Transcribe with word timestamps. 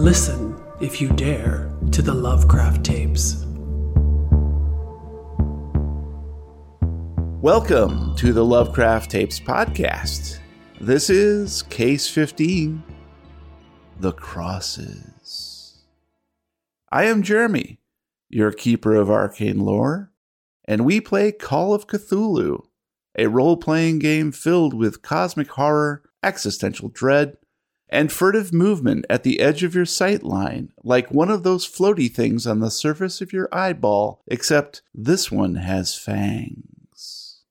Listen, 0.00 0.58
if 0.80 0.98
you 0.98 1.10
dare, 1.10 1.70
to 1.92 2.00
the 2.00 2.14
Lovecraft 2.14 2.82
tapes. 2.82 3.44
Welcome 7.42 8.16
to 8.16 8.32
the 8.32 8.42
Lovecraft 8.42 9.10
Tapes 9.10 9.38
podcast. 9.38 10.38
This 10.80 11.10
is 11.10 11.64
Case 11.64 12.08
15 12.08 12.82
The 13.98 14.12
Crosses. 14.12 15.82
I 16.90 17.04
am 17.04 17.22
Jeremy, 17.22 17.78
your 18.30 18.52
keeper 18.52 18.94
of 18.94 19.10
arcane 19.10 19.60
lore, 19.60 20.12
and 20.64 20.86
we 20.86 21.02
play 21.02 21.30
Call 21.30 21.74
of 21.74 21.86
Cthulhu, 21.86 22.62
a 23.18 23.26
role 23.26 23.58
playing 23.58 23.98
game 23.98 24.32
filled 24.32 24.72
with 24.72 25.02
cosmic 25.02 25.50
horror, 25.50 26.04
existential 26.22 26.88
dread, 26.88 27.36
and 27.90 28.10
furtive 28.12 28.52
movement 28.52 29.04
at 29.10 29.22
the 29.24 29.40
edge 29.40 29.62
of 29.62 29.74
your 29.74 29.84
sight 29.84 30.22
line, 30.22 30.72
like 30.82 31.10
one 31.10 31.30
of 31.30 31.42
those 31.42 31.66
floaty 31.68 32.10
things 32.12 32.46
on 32.46 32.60
the 32.60 32.70
surface 32.70 33.20
of 33.20 33.32
your 33.32 33.48
eyeball, 33.52 34.22
except 34.28 34.82
this 34.94 35.30
one 35.30 35.56
has 35.56 35.94
fangs. 35.94 37.42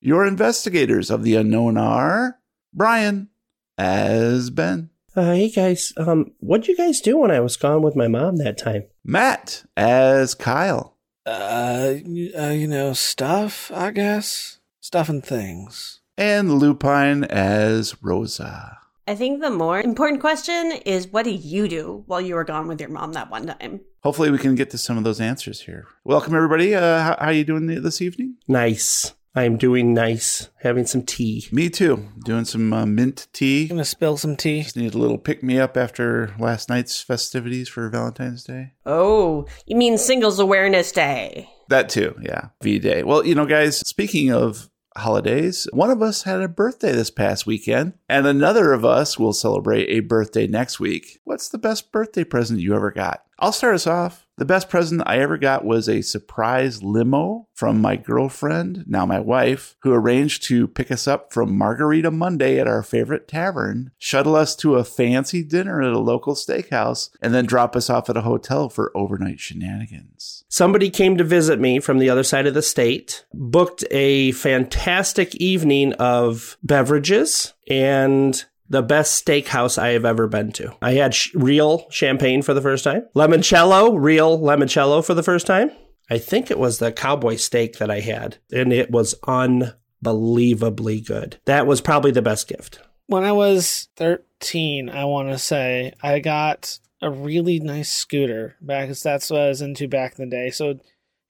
Your 0.00 0.24
investigators 0.26 1.10
of 1.10 1.22
the 1.24 1.34
unknown 1.36 1.76
are 1.76 2.38
Brian 2.72 3.28
as 3.76 4.50
Ben, 4.50 4.90
Uh, 5.16 5.32
hey 5.32 5.50
guys, 5.50 5.92
um, 5.96 6.32
what'd 6.38 6.68
you 6.68 6.76
guys 6.76 7.00
do 7.00 7.18
when 7.18 7.30
I 7.32 7.40
was 7.40 7.56
gone 7.56 7.82
with 7.82 7.96
my 7.96 8.06
mom 8.08 8.36
that 8.36 8.56
time? 8.58 8.84
Matt 9.04 9.64
as 9.76 10.34
Kyle, 10.34 10.96
Uh, 11.26 11.94
uh, 12.38 12.48
you 12.50 12.66
know, 12.68 12.92
stuff, 12.92 13.70
I 13.74 13.90
guess. 13.90 14.58
Stuff 14.80 15.08
and 15.08 15.24
things. 15.24 16.00
and 16.16 16.58
Lupine 16.58 17.24
as 17.24 18.02
Rosa. 18.02 18.78
I 19.06 19.14
think 19.14 19.40
the 19.40 19.50
more 19.50 19.80
important 19.80 20.20
question 20.20 20.72
is 20.84 21.08
what 21.08 21.24
did 21.24 21.42
you 21.42 21.68
do 21.68 22.04
while 22.06 22.20
you 22.20 22.34
were 22.34 22.44
gone 22.44 22.68
with 22.68 22.80
your 22.80 22.90
mom 22.90 23.12
that 23.14 23.30
one 23.30 23.46
time? 23.46 23.80
Hopefully, 24.02 24.30
we 24.30 24.38
can 24.38 24.54
get 24.54 24.70
to 24.70 24.78
some 24.78 24.96
of 24.96 25.04
those 25.04 25.20
answers 25.20 25.62
here. 25.62 25.86
Welcome, 26.04 26.34
everybody. 26.34 26.74
Uh, 26.74 27.00
how, 27.00 27.16
how 27.20 27.30
you 27.30 27.44
doing 27.44 27.66
this 27.66 28.00
evening? 28.00 28.36
Nice. 28.46 29.14
I'm 29.34 29.56
doing 29.56 29.94
nice, 29.94 30.48
having 30.60 30.86
some 30.86 31.02
tea. 31.02 31.46
Me 31.52 31.70
too. 31.70 32.08
Doing 32.24 32.44
some 32.44 32.72
uh, 32.72 32.86
mint 32.86 33.28
tea. 33.32 33.68
Gonna 33.68 33.84
spill 33.84 34.16
some 34.16 34.36
tea. 34.36 34.62
Just 34.62 34.76
need 34.76 34.94
a 34.94 34.98
little 34.98 35.18
pick 35.18 35.42
me 35.42 35.58
up 35.58 35.76
after 35.76 36.34
last 36.38 36.68
night's 36.68 37.00
festivities 37.00 37.68
for 37.68 37.88
Valentine's 37.88 38.42
Day. 38.42 38.72
Oh, 38.86 39.46
you 39.66 39.76
mean 39.76 39.98
Singles 39.98 40.38
Awareness 40.38 40.92
Day? 40.92 41.48
That 41.68 41.88
too, 41.88 42.16
yeah. 42.22 42.48
V 42.62 42.78
Day. 42.78 43.02
Well, 43.04 43.24
you 43.24 43.34
know, 43.34 43.46
guys, 43.46 43.78
speaking 43.78 44.32
of 44.32 44.69
holidays, 44.96 45.66
one 45.72 45.90
of 45.90 46.02
us 46.02 46.22
had 46.24 46.40
a 46.40 46.48
birthday 46.48 46.92
this 46.92 47.10
past 47.10 47.46
weekend, 47.46 47.94
and 48.08 48.26
another 48.26 48.72
of 48.72 48.84
us 48.84 49.18
will 49.18 49.32
celebrate 49.32 49.88
a 49.88 50.00
birthday 50.00 50.46
next 50.46 50.80
week. 50.80 51.20
What's 51.24 51.48
the 51.48 51.58
best 51.58 51.92
birthday 51.92 52.24
present 52.24 52.60
you 52.60 52.74
ever 52.74 52.90
got? 52.90 53.24
I'll 53.38 53.52
start 53.52 53.74
us 53.74 53.86
off. 53.86 54.26
The 54.40 54.46
best 54.46 54.70
present 54.70 55.02
I 55.04 55.18
ever 55.18 55.36
got 55.36 55.66
was 55.66 55.86
a 55.86 56.00
surprise 56.00 56.82
limo 56.82 57.46
from 57.52 57.78
my 57.78 57.96
girlfriend, 57.96 58.84
now 58.86 59.04
my 59.04 59.20
wife, 59.20 59.76
who 59.82 59.92
arranged 59.92 60.44
to 60.44 60.66
pick 60.66 60.90
us 60.90 61.06
up 61.06 61.30
from 61.30 61.58
Margarita 61.58 62.10
Monday 62.10 62.58
at 62.58 62.66
our 62.66 62.82
favorite 62.82 63.28
tavern, 63.28 63.90
shuttle 63.98 64.34
us 64.34 64.56
to 64.56 64.76
a 64.76 64.84
fancy 64.84 65.44
dinner 65.44 65.82
at 65.82 65.92
a 65.92 65.98
local 65.98 66.34
steakhouse, 66.34 67.10
and 67.20 67.34
then 67.34 67.44
drop 67.44 67.76
us 67.76 67.90
off 67.90 68.08
at 68.08 68.16
a 68.16 68.22
hotel 68.22 68.70
for 68.70 68.96
overnight 68.96 69.40
shenanigans. 69.40 70.42
Somebody 70.48 70.88
came 70.88 71.18
to 71.18 71.24
visit 71.24 71.60
me 71.60 71.78
from 71.78 71.98
the 71.98 72.08
other 72.08 72.24
side 72.24 72.46
of 72.46 72.54
the 72.54 72.62
state, 72.62 73.26
booked 73.34 73.84
a 73.90 74.32
fantastic 74.32 75.34
evening 75.34 75.92
of 75.92 76.56
beverages 76.62 77.52
and 77.68 78.42
the 78.70 78.82
best 78.82 79.24
steakhouse 79.24 79.76
I 79.76 79.88
have 79.88 80.04
ever 80.04 80.28
been 80.28 80.52
to. 80.52 80.74
I 80.80 80.92
had 80.92 81.14
sh- 81.14 81.34
real 81.34 81.90
champagne 81.90 82.40
for 82.40 82.54
the 82.54 82.62
first 82.62 82.84
time, 82.84 83.02
limoncello, 83.14 84.00
real 84.00 84.38
limoncello 84.38 85.04
for 85.04 85.12
the 85.12 85.24
first 85.24 85.46
time. 85.46 85.72
I 86.08 86.18
think 86.18 86.50
it 86.50 86.58
was 86.58 86.78
the 86.78 86.92
cowboy 86.92 87.36
steak 87.36 87.78
that 87.78 87.90
I 87.90 88.00
had, 88.00 88.38
and 88.52 88.72
it 88.72 88.90
was 88.90 89.14
unbelievably 89.26 91.02
good. 91.02 91.38
That 91.44 91.66
was 91.66 91.80
probably 91.80 92.12
the 92.12 92.22
best 92.22 92.48
gift. 92.48 92.80
When 93.06 93.24
I 93.24 93.32
was 93.32 93.88
13, 93.96 94.88
I 94.88 95.04
want 95.04 95.30
to 95.30 95.38
say, 95.38 95.92
I 96.02 96.20
got 96.20 96.78
a 97.02 97.10
really 97.10 97.58
nice 97.58 97.92
scooter 97.92 98.56
back 98.60 98.84
because 98.84 99.02
that's 99.02 99.30
what 99.30 99.40
I 99.40 99.48
was 99.48 99.62
into 99.62 99.88
back 99.88 100.18
in 100.18 100.28
the 100.28 100.36
day. 100.36 100.50
So, 100.50 100.78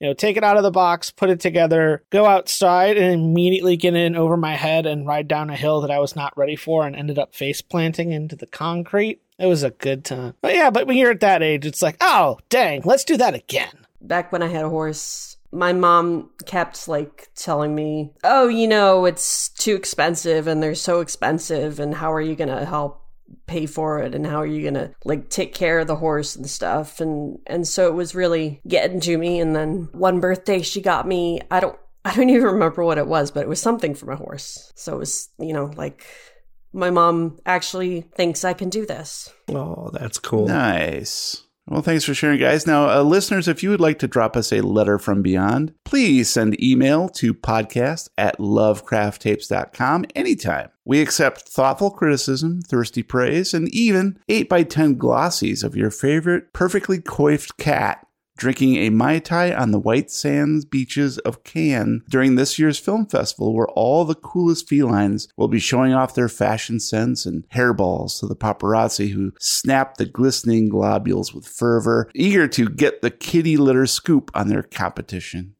you 0.00 0.08
know, 0.08 0.14
take 0.14 0.36
it 0.36 0.44
out 0.44 0.56
of 0.56 0.62
the 0.62 0.70
box, 0.70 1.10
put 1.10 1.28
it 1.30 1.40
together, 1.40 2.02
go 2.10 2.24
outside, 2.24 2.96
and 2.96 3.12
immediately 3.12 3.76
get 3.76 3.94
in 3.94 4.16
over 4.16 4.36
my 4.36 4.56
head 4.56 4.86
and 4.86 5.06
ride 5.06 5.28
down 5.28 5.50
a 5.50 5.56
hill 5.56 5.82
that 5.82 5.90
I 5.90 5.98
was 5.98 6.16
not 6.16 6.36
ready 6.36 6.56
for 6.56 6.86
and 6.86 6.96
ended 6.96 7.18
up 7.18 7.34
face 7.34 7.60
planting 7.60 8.10
into 8.10 8.34
the 8.34 8.46
concrete. 8.46 9.20
It 9.38 9.46
was 9.46 9.62
a 9.62 9.70
good 9.70 10.04
time. 10.04 10.34
But 10.40 10.54
yeah, 10.54 10.70
but 10.70 10.86
when 10.86 10.96
you're 10.96 11.10
at 11.10 11.20
that 11.20 11.42
age, 11.42 11.66
it's 11.66 11.82
like, 11.82 11.96
oh, 12.00 12.38
dang, 12.48 12.82
let's 12.84 13.04
do 13.04 13.18
that 13.18 13.34
again. 13.34 13.86
Back 14.00 14.32
when 14.32 14.42
I 14.42 14.48
had 14.48 14.64
a 14.64 14.70
horse, 14.70 15.36
my 15.52 15.72
mom 15.72 16.30
kept 16.46 16.88
like 16.88 17.28
telling 17.34 17.74
me, 17.74 18.12
"Oh, 18.24 18.48
you 18.48 18.66
know, 18.68 19.04
it's 19.04 19.48
too 19.50 19.74
expensive 19.74 20.46
and 20.46 20.62
they're 20.62 20.74
so 20.74 21.00
expensive 21.00 21.78
and 21.80 21.94
how 21.94 22.12
are 22.12 22.20
you 22.20 22.36
going 22.36 22.48
to 22.48 22.64
help 22.64 23.04
pay 23.50 23.66
for 23.66 23.98
it 23.98 24.14
and 24.14 24.26
how 24.26 24.36
are 24.36 24.46
you 24.46 24.62
going 24.62 24.74
to 24.74 24.94
like 25.04 25.28
take 25.28 25.52
care 25.54 25.80
of 25.80 25.86
the 25.86 25.96
horse 25.96 26.36
and 26.36 26.48
stuff?" 26.48 27.00
And 27.00 27.38
and 27.46 27.66
so 27.66 27.88
it 27.88 27.94
was 27.94 28.14
really 28.14 28.60
getting 28.66 29.00
to 29.00 29.18
me 29.18 29.40
and 29.40 29.54
then 29.54 29.88
one 29.92 30.20
birthday 30.20 30.62
she 30.62 30.80
got 30.80 31.06
me, 31.06 31.40
I 31.50 31.60
don't 31.60 31.78
I 32.04 32.14
don't 32.14 32.30
even 32.30 32.46
remember 32.46 32.82
what 32.82 32.98
it 32.98 33.06
was, 33.06 33.30
but 33.30 33.42
it 33.42 33.48
was 33.48 33.60
something 33.60 33.94
for 33.94 34.06
my 34.06 34.14
horse. 34.14 34.72
So 34.74 34.94
it 34.94 34.98
was, 34.98 35.28
you 35.38 35.52
know, 35.52 35.66
like 35.76 36.06
my 36.72 36.90
mom 36.90 37.38
actually 37.44 38.02
thinks 38.14 38.44
I 38.44 38.54
can 38.54 38.70
do 38.70 38.86
this. 38.86 39.30
Oh, 39.50 39.90
that's 39.92 40.18
cool. 40.18 40.46
Nice. 40.46 41.44
Well, 41.70 41.82
thanks 41.82 42.02
for 42.02 42.14
sharing, 42.14 42.40
guys. 42.40 42.66
Now, 42.66 42.90
uh, 42.90 43.02
listeners, 43.04 43.46
if 43.46 43.62
you 43.62 43.70
would 43.70 43.80
like 43.80 44.00
to 44.00 44.08
drop 44.08 44.36
us 44.36 44.52
a 44.52 44.60
letter 44.60 44.98
from 44.98 45.22
beyond, 45.22 45.72
please 45.84 46.28
send 46.28 46.60
email 46.60 47.08
to 47.10 47.32
podcast 47.32 48.08
at 48.18 48.38
lovecrafttapes.com 48.38 50.06
anytime. 50.16 50.70
We 50.84 51.00
accept 51.00 51.42
thoughtful 51.42 51.92
criticism, 51.92 52.62
thirsty 52.62 53.04
praise, 53.04 53.54
and 53.54 53.72
even 53.72 54.18
8x10 54.28 54.96
glossies 54.96 55.62
of 55.62 55.76
your 55.76 55.92
favorite 55.92 56.52
perfectly 56.52 57.00
coiffed 57.00 57.56
cat 57.56 58.04
drinking 58.40 58.76
a 58.76 58.90
Mai 58.90 59.18
Tai 59.18 59.54
on 59.54 59.70
the 59.70 59.78
white 59.78 60.10
sands 60.10 60.64
beaches 60.64 61.18
of 61.18 61.44
Cannes 61.44 62.02
during 62.08 62.34
this 62.34 62.58
year's 62.58 62.78
film 62.78 63.06
festival, 63.06 63.54
where 63.54 63.68
all 63.68 64.04
the 64.04 64.14
coolest 64.14 64.66
felines 64.66 65.28
will 65.36 65.46
be 65.46 65.60
showing 65.60 65.92
off 65.92 66.14
their 66.14 66.28
fashion 66.28 66.80
sense 66.80 67.26
and 67.26 67.46
hairballs 67.50 68.18
to 68.18 68.26
the 68.26 68.34
paparazzi 68.34 69.10
who 69.10 69.32
snap 69.38 69.98
the 69.98 70.06
glistening 70.06 70.70
globules 70.70 71.34
with 71.34 71.46
fervor, 71.46 72.10
eager 72.14 72.48
to 72.48 72.68
get 72.68 73.02
the 73.02 73.10
kitty 73.10 73.58
litter 73.58 73.86
scoop 73.86 74.30
on 74.34 74.48
their 74.48 74.62
competition. 74.62 75.54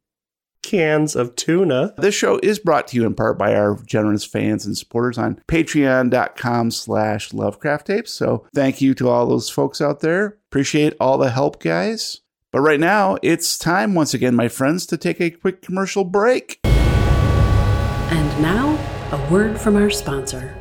Cans 0.63 1.15
of 1.17 1.37
tuna. 1.37 1.95
This 1.99 2.15
show 2.15 2.39
is 2.43 2.59
brought 2.59 2.89
to 2.89 2.97
you 2.97 3.05
in 3.05 3.15
part 3.15 3.39
by 3.39 3.55
our 3.55 3.79
generous 3.85 4.25
fans 4.25 4.65
and 4.65 4.77
supporters 4.77 5.19
on 5.19 5.41
patreon.com 5.49 6.71
slash 6.71 7.33
lovecraft 7.33 7.87
tapes. 7.87 8.13
So 8.13 8.47
thank 8.55 8.81
you 8.81 8.95
to 8.95 9.09
all 9.09 9.27
those 9.27 9.51
folks 9.51 9.81
out 9.81 10.01
there. 10.01 10.39
Appreciate 10.51 10.95
all 10.99 11.19
the 11.19 11.31
help, 11.31 11.63
guys. 11.63 12.21
But 12.53 12.63
right 12.63 12.81
now, 12.81 13.17
it's 13.23 13.57
time 13.57 13.95
once 13.95 14.13
again, 14.13 14.35
my 14.35 14.49
friends, 14.49 14.85
to 14.87 14.97
take 14.97 15.21
a 15.21 15.31
quick 15.31 15.63
commercial 15.63 16.03
break. 16.03 16.59
And 16.65 18.43
now, 18.43 18.77
a 19.13 19.33
word 19.33 19.61
from 19.61 19.77
our 19.77 19.89
sponsor. 19.89 20.57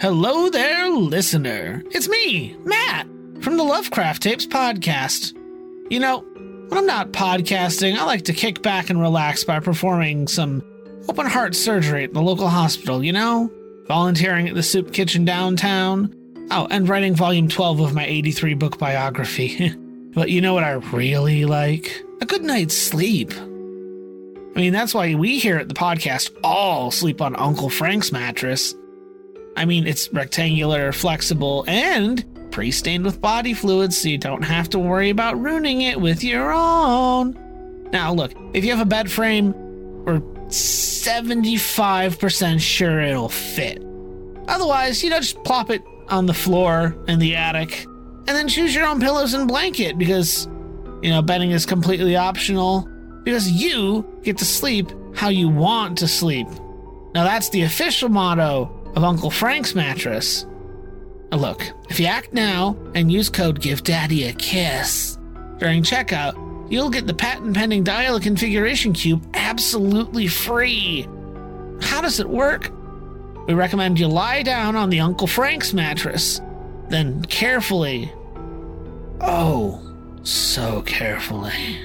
Hello 0.00 0.50
there, 0.50 0.90
listener. 0.90 1.84
It's 1.92 2.08
me, 2.08 2.56
Matt, 2.64 3.06
from 3.42 3.56
the 3.56 3.62
Lovecraft 3.62 4.24
Tapes 4.24 4.46
podcast. 4.46 5.36
You 5.88 6.00
know, 6.00 6.24
when 6.66 6.78
I'm 6.78 6.86
not 6.86 7.12
podcasting, 7.12 7.96
I 7.96 8.04
like 8.06 8.24
to 8.24 8.32
kick 8.32 8.60
back 8.62 8.90
and 8.90 9.00
relax 9.00 9.44
by 9.44 9.60
performing 9.60 10.26
some 10.26 10.64
open 11.10 11.26
heart 11.26 11.56
surgery 11.56 12.04
at 12.04 12.14
the 12.14 12.22
local 12.22 12.46
hospital, 12.46 13.02
you 13.02 13.12
know? 13.12 13.50
Volunteering 13.88 14.48
at 14.48 14.54
the 14.54 14.62
soup 14.62 14.92
kitchen 14.92 15.24
downtown. 15.24 16.14
Oh, 16.52 16.68
and 16.70 16.88
writing 16.88 17.16
volume 17.16 17.48
12 17.48 17.80
of 17.80 17.94
my 17.94 18.06
83 18.06 18.54
book 18.54 18.78
biography. 18.78 19.74
but 20.14 20.30
you 20.30 20.40
know 20.40 20.54
what 20.54 20.62
I 20.62 20.74
really 20.74 21.46
like? 21.46 22.04
A 22.20 22.26
good 22.26 22.44
night's 22.44 22.76
sleep. 22.76 23.32
I 23.34 24.60
mean, 24.60 24.72
that's 24.72 24.94
why 24.94 25.16
we 25.16 25.40
here 25.40 25.56
at 25.56 25.68
the 25.68 25.74
podcast 25.74 26.30
all 26.44 26.92
sleep 26.92 27.20
on 27.20 27.34
Uncle 27.34 27.70
Frank's 27.70 28.12
mattress. 28.12 28.72
I 29.56 29.64
mean, 29.64 29.88
it's 29.88 30.12
rectangular, 30.12 30.92
flexible, 30.92 31.64
and 31.66 32.24
pre 32.52 32.70
stained 32.70 33.04
with 33.04 33.20
body 33.20 33.52
fluids, 33.52 33.96
so 33.96 34.10
you 34.10 34.18
don't 34.18 34.42
have 34.42 34.70
to 34.70 34.78
worry 34.78 35.10
about 35.10 35.40
ruining 35.40 35.80
it 35.82 36.00
with 36.00 36.22
your 36.22 36.52
own. 36.52 37.36
Now, 37.92 38.12
look, 38.12 38.30
if 38.54 38.64
you 38.64 38.70
have 38.70 38.80
a 38.80 38.88
bed 38.88 39.10
frame, 39.10 39.52
we're 40.04 40.22
75% 40.50 42.60
sure 42.60 43.00
it'll 43.00 43.28
fit. 43.28 43.82
Otherwise, 44.48 45.02
you 45.02 45.10
know, 45.10 45.20
just 45.20 45.42
plop 45.44 45.70
it 45.70 45.82
on 46.08 46.26
the 46.26 46.34
floor 46.34 46.96
in 47.06 47.18
the 47.18 47.36
attic 47.36 47.84
and 47.84 48.28
then 48.28 48.48
choose 48.48 48.74
your 48.74 48.86
own 48.86 49.00
pillows 49.00 49.34
and 49.34 49.48
blanket 49.48 49.96
because, 49.96 50.46
you 51.02 51.10
know, 51.10 51.22
bedding 51.22 51.52
is 51.52 51.64
completely 51.64 52.16
optional 52.16 52.88
because 53.24 53.50
you 53.50 54.04
get 54.22 54.36
to 54.38 54.44
sleep 54.44 54.90
how 55.14 55.28
you 55.28 55.48
want 55.48 55.98
to 55.98 56.08
sleep. 56.08 56.48
Now, 57.14 57.24
that's 57.24 57.48
the 57.50 57.62
official 57.62 58.08
motto 58.08 58.70
of 58.94 59.04
Uncle 59.04 59.30
Frank's 59.30 59.74
mattress. 59.74 60.46
Look, 61.32 61.64
if 61.88 62.00
you 62.00 62.06
act 62.06 62.32
now 62.32 62.76
and 62.94 63.10
use 63.10 63.28
code 63.28 63.60
Give 63.60 63.82
Daddy 63.84 64.24
a 64.24 64.32
Kiss 64.32 65.16
during 65.58 65.82
checkout, 65.82 66.34
you'll 66.70 66.88
get 66.88 67.06
the 67.06 67.12
patent 67.12 67.54
pending 67.54 67.84
dial 67.84 68.18
configuration 68.18 68.94
cube 68.94 69.22
absolutely 69.34 70.26
free. 70.26 71.06
How 71.82 72.00
does 72.00 72.20
it 72.20 72.28
work? 72.28 72.70
We 73.46 73.54
recommend 73.54 73.98
you 73.98 74.06
lie 74.06 74.42
down 74.42 74.76
on 74.76 74.88
the 74.90 75.00
Uncle 75.00 75.26
Frank's 75.26 75.74
mattress, 75.74 76.40
then 76.88 77.24
carefully, 77.24 78.12
oh, 79.20 79.82
so 80.22 80.82
carefully, 80.82 81.78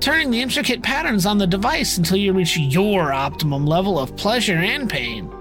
turning 0.00 0.30
the 0.30 0.40
intricate 0.40 0.82
patterns 0.82 1.26
on 1.26 1.38
the 1.38 1.46
device 1.46 1.98
until 1.98 2.16
you 2.16 2.32
reach 2.32 2.56
your 2.56 3.12
optimum 3.12 3.66
level 3.66 3.98
of 3.98 4.16
pleasure 4.16 4.56
and 4.56 4.88
pain. 4.88 5.32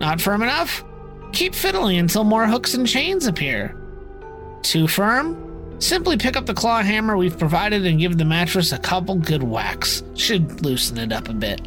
Not 0.00 0.20
firm 0.20 0.42
enough? 0.42 0.84
Keep 1.32 1.54
fiddling 1.54 1.98
until 1.98 2.24
more 2.24 2.46
hooks 2.46 2.74
and 2.74 2.86
chains 2.86 3.26
appear. 3.26 3.74
Too 4.62 4.86
firm? 4.86 5.45
Simply 5.78 6.16
pick 6.16 6.36
up 6.36 6.46
the 6.46 6.54
claw 6.54 6.82
hammer 6.82 7.16
we've 7.16 7.38
provided 7.38 7.84
and 7.84 8.00
give 8.00 8.16
the 8.16 8.24
mattress 8.24 8.72
a 8.72 8.78
couple 8.78 9.16
good 9.16 9.42
whacks. 9.42 10.02
Should 10.14 10.64
loosen 10.64 10.98
it 10.98 11.12
up 11.12 11.28
a 11.28 11.34
bit. 11.34 11.60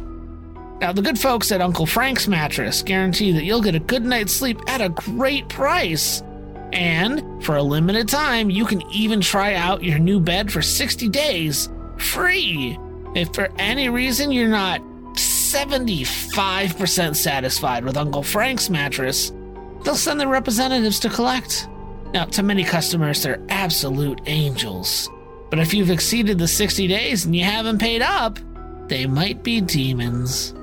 Now, 0.80 0.92
the 0.92 1.02
good 1.02 1.18
folks 1.18 1.52
at 1.52 1.60
Uncle 1.60 1.86
Frank's 1.86 2.26
Mattress 2.26 2.82
guarantee 2.82 3.32
that 3.32 3.44
you'll 3.44 3.62
get 3.62 3.74
a 3.74 3.80
good 3.80 4.02
night's 4.02 4.32
sleep 4.32 4.58
at 4.66 4.80
a 4.80 4.88
great 4.88 5.48
price. 5.48 6.22
And 6.72 7.44
for 7.44 7.56
a 7.56 7.62
limited 7.62 8.08
time, 8.08 8.48
you 8.48 8.64
can 8.64 8.82
even 8.90 9.20
try 9.20 9.54
out 9.54 9.84
your 9.84 9.98
new 9.98 10.18
bed 10.18 10.50
for 10.50 10.62
60 10.62 11.08
days 11.08 11.68
free. 11.98 12.78
If 13.14 13.34
for 13.34 13.50
any 13.58 13.90
reason 13.90 14.32
you're 14.32 14.48
not 14.48 14.80
75% 15.14 17.16
satisfied 17.16 17.84
with 17.84 17.96
Uncle 17.96 18.22
Frank's 18.22 18.70
mattress, 18.70 19.32
they'll 19.84 19.96
send 19.96 20.18
their 20.18 20.28
representatives 20.28 20.98
to 21.00 21.10
collect. 21.10 21.68
Now, 22.12 22.24
to 22.24 22.42
many 22.42 22.64
customers, 22.64 23.22
they're 23.22 23.40
absolute 23.48 24.20
angels. 24.26 25.08
But 25.48 25.58
if 25.58 25.74
you've 25.74 25.90
exceeded 25.90 26.38
the 26.38 26.48
60 26.48 26.86
days 26.86 27.24
and 27.24 27.34
you 27.34 27.44
haven't 27.44 27.78
paid 27.78 28.02
up, 28.02 28.38
they 28.88 29.06
might 29.06 29.42
be 29.42 29.60
demons. 29.60 30.54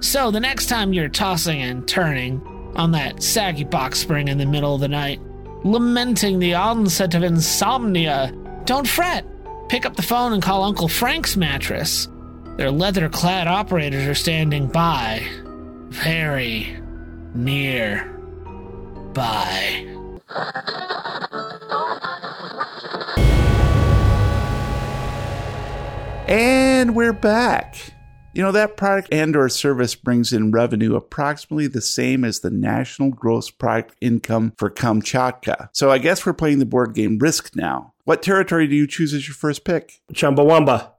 So 0.00 0.30
the 0.30 0.40
next 0.40 0.66
time 0.66 0.92
you're 0.92 1.08
tossing 1.08 1.62
and 1.62 1.86
turning 1.86 2.40
on 2.74 2.92
that 2.92 3.22
saggy 3.22 3.64
box 3.64 3.98
spring 3.98 4.28
in 4.28 4.38
the 4.38 4.46
middle 4.46 4.74
of 4.74 4.80
the 4.80 4.88
night, 4.88 5.20
lamenting 5.64 6.38
the 6.38 6.54
onset 6.54 7.14
of 7.14 7.22
insomnia, 7.22 8.32
don't 8.64 8.88
fret. 8.88 9.26
Pick 9.68 9.86
up 9.86 9.96
the 9.96 10.02
phone 10.02 10.32
and 10.32 10.42
call 10.42 10.64
Uncle 10.64 10.88
Frank's 10.88 11.36
mattress. 11.36 12.08
Their 12.56 12.70
leather 12.70 13.08
clad 13.08 13.46
operators 13.46 14.06
are 14.06 14.14
standing 14.14 14.66
by. 14.66 15.26
Very 15.88 16.78
near 17.34 18.04
by. 19.12 19.99
And 26.28 26.94
we're 26.94 27.12
back. 27.12 27.76
You 28.32 28.42
know, 28.42 28.52
that 28.52 28.76
product 28.76 29.08
and 29.10 29.34
or 29.34 29.48
service 29.48 29.96
brings 29.96 30.32
in 30.32 30.52
revenue 30.52 30.94
approximately 30.94 31.66
the 31.66 31.80
same 31.80 32.24
as 32.24 32.40
the 32.40 32.50
national 32.50 33.10
gross 33.10 33.50
product 33.50 33.96
income 34.00 34.52
for 34.56 34.70
Kamchatka. 34.70 35.68
So 35.72 35.90
I 35.90 35.98
guess 35.98 36.24
we're 36.24 36.32
playing 36.32 36.60
the 36.60 36.66
board 36.66 36.94
game 36.94 37.18
Risk 37.18 37.56
now. 37.56 37.92
What 38.04 38.22
territory 38.22 38.68
do 38.68 38.76
you 38.76 38.86
choose 38.86 39.12
as 39.12 39.26
your 39.26 39.34
first 39.34 39.64
pick? 39.64 40.00
Chumbawamba. 40.12 40.92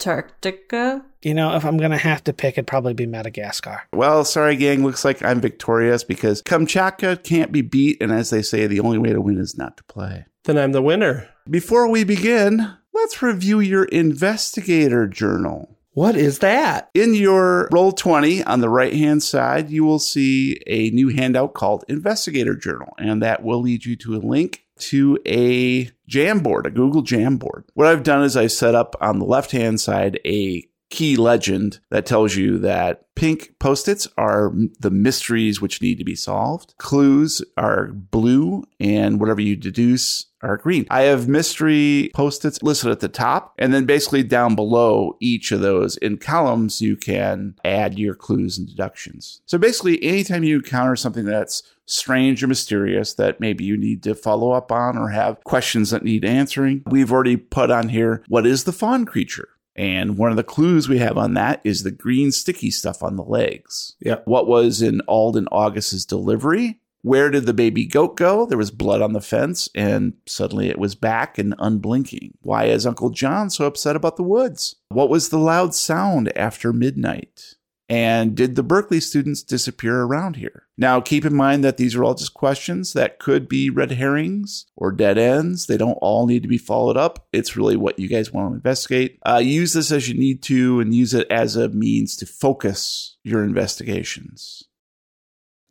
Antarctica? 0.00 1.04
You 1.20 1.34
know, 1.34 1.54
if 1.56 1.64
I'm 1.66 1.76
going 1.76 1.90
to 1.90 1.98
have 1.98 2.24
to 2.24 2.32
pick, 2.32 2.54
it'd 2.54 2.66
probably 2.66 2.94
be 2.94 3.04
Madagascar. 3.04 3.82
Well, 3.92 4.24
sorry, 4.24 4.56
gang. 4.56 4.82
Looks 4.82 5.04
like 5.04 5.22
I'm 5.22 5.42
victorious 5.42 6.04
because 6.04 6.42
Kamchatka 6.42 7.22
can't 7.22 7.52
be 7.52 7.60
beat. 7.60 7.98
And 8.00 8.10
as 8.10 8.30
they 8.30 8.40
say, 8.40 8.66
the 8.66 8.80
only 8.80 8.96
way 8.96 9.12
to 9.12 9.20
win 9.20 9.38
is 9.38 9.58
not 9.58 9.76
to 9.76 9.84
play. 9.84 10.24
Then 10.44 10.56
I'm 10.56 10.72
the 10.72 10.80
winner. 10.80 11.28
Before 11.50 11.86
we 11.86 12.04
begin, 12.04 12.74
let's 12.94 13.20
review 13.20 13.60
your 13.60 13.84
investigator 13.84 15.06
journal. 15.06 15.76
What 15.92 16.16
is 16.16 16.38
that? 16.38 16.88
In 16.94 17.14
your 17.14 17.68
Roll20 17.70 18.46
on 18.46 18.60
the 18.60 18.70
right 18.70 18.94
hand 18.94 19.22
side, 19.22 19.68
you 19.68 19.84
will 19.84 19.98
see 19.98 20.58
a 20.66 20.88
new 20.90 21.08
handout 21.08 21.52
called 21.52 21.84
Investigator 21.88 22.54
Journal, 22.54 22.94
and 22.96 23.20
that 23.22 23.42
will 23.42 23.60
lead 23.60 23.84
you 23.84 23.96
to 23.96 24.14
a 24.14 24.18
link 24.18 24.64
to 24.80 25.18
a 25.26 25.90
Jamboard, 26.08 26.66
a 26.66 26.70
Google 26.70 27.02
Jamboard. 27.02 27.64
What 27.74 27.86
I've 27.86 28.02
done 28.02 28.22
is 28.24 28.36
I've 28.36 28.52
set 28.52 28.74
up 28.74 28.96
on 29.00 29.18
the 29.18 29.24
left 29.24 29.52
hand 29.52 29.80
side 29.80 30.18
a 30.24 30.66
key 30.90 31.16
legend 31.16 31.80
that 31.90 32.04
tells 32.04 32.36
you 32.36 32.58
that 32.58 33.04
pink 33.14 33.54
post 33.58 33.88
its 33.88 34.08
are 34.18 34.52
the 34.80 34.90
mysteries 34.90 35.60
which 35.60 35.80
need 35.80 35.98
to 35.98 36.04
be 36.04 36.16
solved, 36.16 36.74
clues 36.78 37.42
are 37.56 37.88
blue, 37.88 38.64
and 38.78 39.20
whatever 39.20 39.40
you 39.40 39.56
deduce 39.56 40.26
are 40.42 40.56
green. 40.56 40.86
I 40.90 41.02
have 41.02 41.28
mystery 41.28 42.10
post 42.14 42.44
its 42.44 42.62
listed 42.62 42.90
at 42.90 43.00
the 43.00 43.08
top, 43.08 43.54
and 43.58 43.72
then 43.72 43.84
basically 43.84 44.22
down 44.22 44.54
below 44.54 45.16
each 45.20 45.52
of 45.52 45.60
those 45.60 45.96
in 45.98 46.16
columns, 46.16 46.80
you 46.80 46.96
can 46.96 47.56
add 47.64 47.98
your 47.98 48.14
clues 48.14 48.58
and 48.58 48.66
deductions. 48.66 49.42
So 49.46 49.58
basically, 49.58 50.02
anytime 50.02 50.44
you 50.44 50.56
encounter 50.56 50.96
something 50.96 51.24
that's 51.24 51.62
strange 51.86 52.42
or 52.42 52.46
mysterious 52.46 53.14
that 53.14 53.40
maybe 53.40 53.64
you 53.64 53.76
need 53.76 54.02
to 54.04 54.14
follow 54.14 54.52
up 54.52 54.72
on 54.72 54.96
or 54.96 55.08
have 55.08 55.42
questions 55.44 55.90
that 55.90 56.04
need 56.04 56.24
answering, 56.24 56.82
we've 56.86 57.12
already 57.12 57.36
put 57.36 57.70
on 57.70 57.90
here 57.90 58.22
what 58.28 58.46
is 58.46 58.64
the 58.64 58.72
fawn 58.72 59.04
creature? 59.04 59.48
And 59.80 60.18
one 60.18 60.30
of 60.30 60.36
the 60.36 60.44
clues 60.44 60.90
we 60.90 60.98
have 60.98 61.16
on 61.16 61.32
that 61.34 61.62
is 61.64 61.82
the 61.82 61.90
green 61.90 62.32
sticky 62.32 62.70
stuff 62.70 63.02
on 63.02 63.16
the 63.16 63.24
legs. 63.24 63.96
Yep. 64.00 64.26
What 64.26 64.46
was 64.46 64.82
in 64.82 65.00
Alden 65.08 65.48
August's 65.50 66.04
delivery? 66.04 66.80
Where 67.00 67.30
did 67.30 67.46
the 67.46 67.54
baby 67.54 67.86
goat 67.86 68.14
go? 68.18 68.44
There 68.44 68.58
was 68.58 68.70
blood 68.70 69.00
on 69.00 69.14
the 69.14 69.22
fence, 69.22 69.70
and 69.74 70.12
suddenly 70.26 70.68
it 70.68 70.78
was 70.78 70.94
back 70.94 71.38
and 71.38 71.54
unblinking. 71.58 72.36
Why 72.42 72.66
is 72.66 72.84
Uncle 72.84 73.08
John 73.08 73.48
so 73.48 73.64
upset 73.64 73.96
about 73.96 74.18
the 74.18 74.22
woods? 74.22 74.76
What 74.90 75.08
was 75.08 75.30
the 75.30 75.38
loud 75.38 75.74
sound 75.74 76.30
after 76.36 76.74
midnight? 76.74 77.54
And 77.90 78.36
did 78.36 78.54
the 78.54 78.62
Berkeley 78.62 79.00
students 79.00 79.42
disappear 79.42 80.02
around 80.02 80.36
here? 80.36 80.68
Now, 80.78 81.00
keep 81.00 81.24
in 81.24 81.34
mind 81.34 81.64
that 81.64 81.76
these 81.76 81.96
are 81.96 82.04
all 82.04 82.14
just 82.14 82.34
questions 82.34 82.92
that 82.92 83.18
could 83.18 83.48
be 83.48 83.68
red 83.68 83.90
herrings 83.90 84.66
or 84.76 84.92
dead 84.92 85.18
ends. 85.18 85.66
They 85.66 85.76
don't 85.76 85.98
all 86.00 86.28
need 86.28 86.42
to 86.42 86.48
be 86.48 86.56
followed 86.56 86.96
up. 86.96 87.26
It's 87.32 87.56
really 87.56 87.76
what 87.76 87.98
you 87.98 88.06
guys 88.06 88.32
want 88.32 88.52
to 88.52 88.54
investigate. 88.54 89.18
Uh, 89.26 89.40
use 89.42 89.72
this 89.72 89.90
as 89.90 90.08
you 90.08 90.16
need 90.16 90.40
to 90.44 90.78
and 90.78 90.94
use 90.94 91.14
it 91.14 91.26
as 91.32 91.56
a 91.56 91.68
means 91.68 92.14
to 92.18 92.26
focus 92.26 93.16
your 93.24 93.42
investigations. 93.42 94.62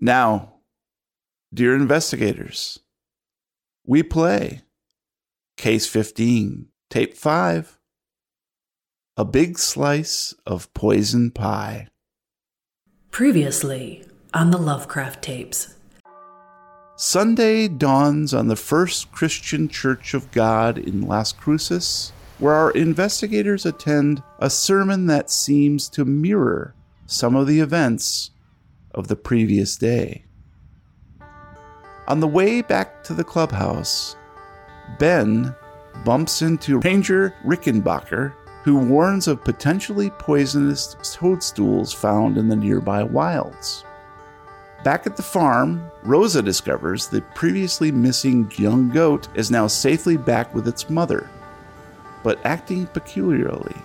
Now, 0.02 0.56
dear 1.54 1.74
investigators, 1.74 2.80
we 3.86 4.04
play 4.04 4.64
Case 5.56 5.88
15, 5.88 6.68
Tape 6.90 7.16
5 7.16 7.80
A 9.16 9.24
Big 9.24 9.58
Slice 9.58 10.34
of 10.46 10.74
Poison 10.74 11.32
Pie. 11.32 11.88
Previously 13.12 14.06
on 14.34 14.52
the 14.52 14.58
Lovecraft 14.58 15.22
tapes. 15.22 15.76
Sunday 16.96 17.68
dawns 17.68 18.34
on 18.34 18.48
the 18.48 18.56
First 18.56 19.12
Christian 19.12 19.68
Church 19.68 20.14
of 20.14 20.32
God 20.32 20.78
in 20.78 21.02
Las 21.02 21.34
Cruces, 21.34 22.14
where 22.38 22.54
our 22.54 22.72
investigators 22.72 23.66
attend 23.66 24.24
a 24.38 24.50
sermon 24.50 25.08
that 25.08 25.30
seems 25.30 25.90
to 25.90 26.06
mirror 26.06 26.76
some 27.08 27.36
of 27.36 27.48
the 27.48 27.60
events 27.60 28.32
of 28.94 29.08
the 29.08 29.16
previous 29.16 29.76
day. 29.76 30.24
On 32.08 32.20
the 32.20 32.28
way 32.28 32.62
back 32.62 33.04
to 33.06 33.14
the 33.14 33.24
clubhouse, 33.24 34.16
Ben 34.98 35.54
bumps 36.06 36.42
into 36.42 36.80
Ranger 36.80 37.36
Rickenbacker, 37.46 38.34
who 38.70 38.78
warns 38.78 39.28
of 39.28 39.44
potentially 39.44 40.12
poisonous 40.12 40.96
toadstools 41.02 41.92
found 41.92 42.38
in 42.38 42.48
the 42.48 42.56
nearby 42.56 43.02
wilds. 43.02 43.84
Back 44.84 45.08
at 45.08 45.18
the 45.18 45.24
farm, 45.24 45.90
Rosa 46.04 46.44
discovers 46.44 47.08
the 47.08 47.22
previously 47.34 47.92
missing 47.92 48.52
young 48.58 48.90
goat 48.90 49.28
is 49.34 49.50
now 49.50 49.66
safely 49.66 50.18
back 50.18 50.54
with 50.54 50.68
its 50.68 50.88
mother, 50.88 51.32
but 52.22 52.40
acting 52.46 52.86
peculiarly. 52.86 53.76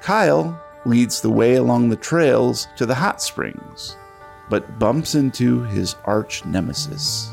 Kyle 0.00 0.56
leads 0.84 1.20
the 1.20 1.28
way 1.28 1.56
along 1.56 1.88
the 1.88 1.96
trails 1.96 2.68
to 2.76 2.86
the 2.86 2.94
hot 2.94 3.20
springs, 3.20 3.96
but 4.48 4.78
bumps 4.78 5.16
into 5.16 5.64
his 5.64 5.96
arch 6.04 6.44
nemesis. 6.44 7.28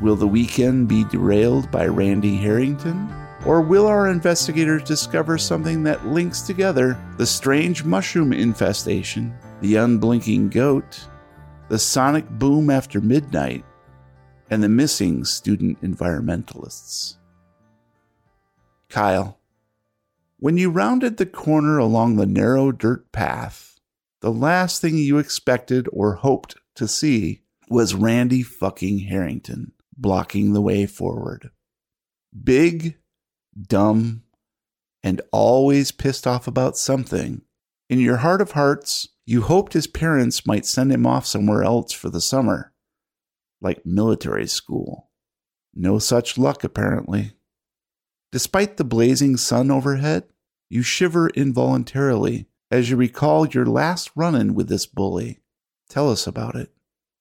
Will 0.00 0.16
the 0.16 0.26
weekend 0.26 0.88
be 0.88 1.04
derailed 1.04 1.70
by 1.70 1.86
Randy 1.86 2.36
Harrington? 2.38 3.23
Or 3.46 3.60
will 3.60 3.86
our 3.86 4.08
investigators 4.08 4.84
discover 4.84 5.36
something 5.36 5.82
that 5.82 6.06
links 6.06 6.40
together 6.40 6.98
the 7.18 7.26
strange 7.26 7.84
mushroom 7.84 8.32
infestation, 8.32 9.36
the 9.60 9.76
unblinking 9.76 10.48
goat, 10.48 11.06
the 11.68 11.78
sonic 11.78 12.26
boom 12.30 12.70
after 12.70 13.02
midnight, 13.02 13.62
and 14.48 14.62
the 14.62 14.68
missing 14.70 15.26
student 15.26 15.78
environmentalists? 15.82 17.18
Kyle, 18.88 19.38
When 20.38 20.56
you 20.56 20.70
rounded 20.70 21.18
the 21.18 21.26
corner 21.26 21.76
along 21.76 22.16
the 22.16 22.26
narrow 22.26 22.72
dirt 22.72 23.12
path, 23.12 23.78
the 24.20 24.32
last 24.32 24.80
thing 24.80 24.96
you 24.96 25.18
expected 25.18 25.86
or 25.92 26.14
hoped 26.14 26.56
to 26.76 26.88
see 26.88 27.42
was 27.68 27.94
Randy 27.94 28.42
fucking 28.42 29.00
Harrington 29.00 29.72
blocking 29.98 30.54
the 30.54 30.62
way 30.62 30.86
forward. 30.86 31.50
Big, 32.42 32.96
dumb, 33.60 34.22
and 35.02 35.20
always 35.32 35.92
pissed 35.92 36.26
off 36.26 36.46
about 36.46 36.76
something. 36.76 37.42
In 37.88 38.00
your 38.00 38.18
heart 38.18 38.40
of 38.40 38.52
hearts, 38.52 39.08
you 39.26 39.42
hoped 39.42 39.72
his 39.72 39.86
parents 39.86 40.46
might 40.46 40.66
send 40.66 40.92
him 40.92 41.06
off 41.06 41.26
somewhere 41.26 41.62
else 41.62 41.92
for 41.92 42.10
the 42.10 42.20
summer, 42.20 42.72
like 43.60 43.84
military 43.86 44.46
school. 44.46 45.10
No 45.74 45.98
such 45.98 46.38
luck, 46.38 46.64
apparently. 46.64 47.32
Despite 48.32 48.76
the 48.76 48.84
blazing 48.84 49.36
sun 49.36 49.70
overhead, 49.70 50.24
you 50.68 50.82
shiver 50.82 51.28
involuntarily 51.30 52.46
as 52.70 52.90
you 52.90 52.96
recall 52.96 53.46
your 53.46 53.66
last 53.66 54.10
run 54.16 54.34
in 54.34 54.54
with 54.54 54.68
this 54.68 54.86
bully. 54.86 55.40
Tell 55.88 56.10
us 56.10 56.26
about 56.26 56.56
it. 56.56 56.70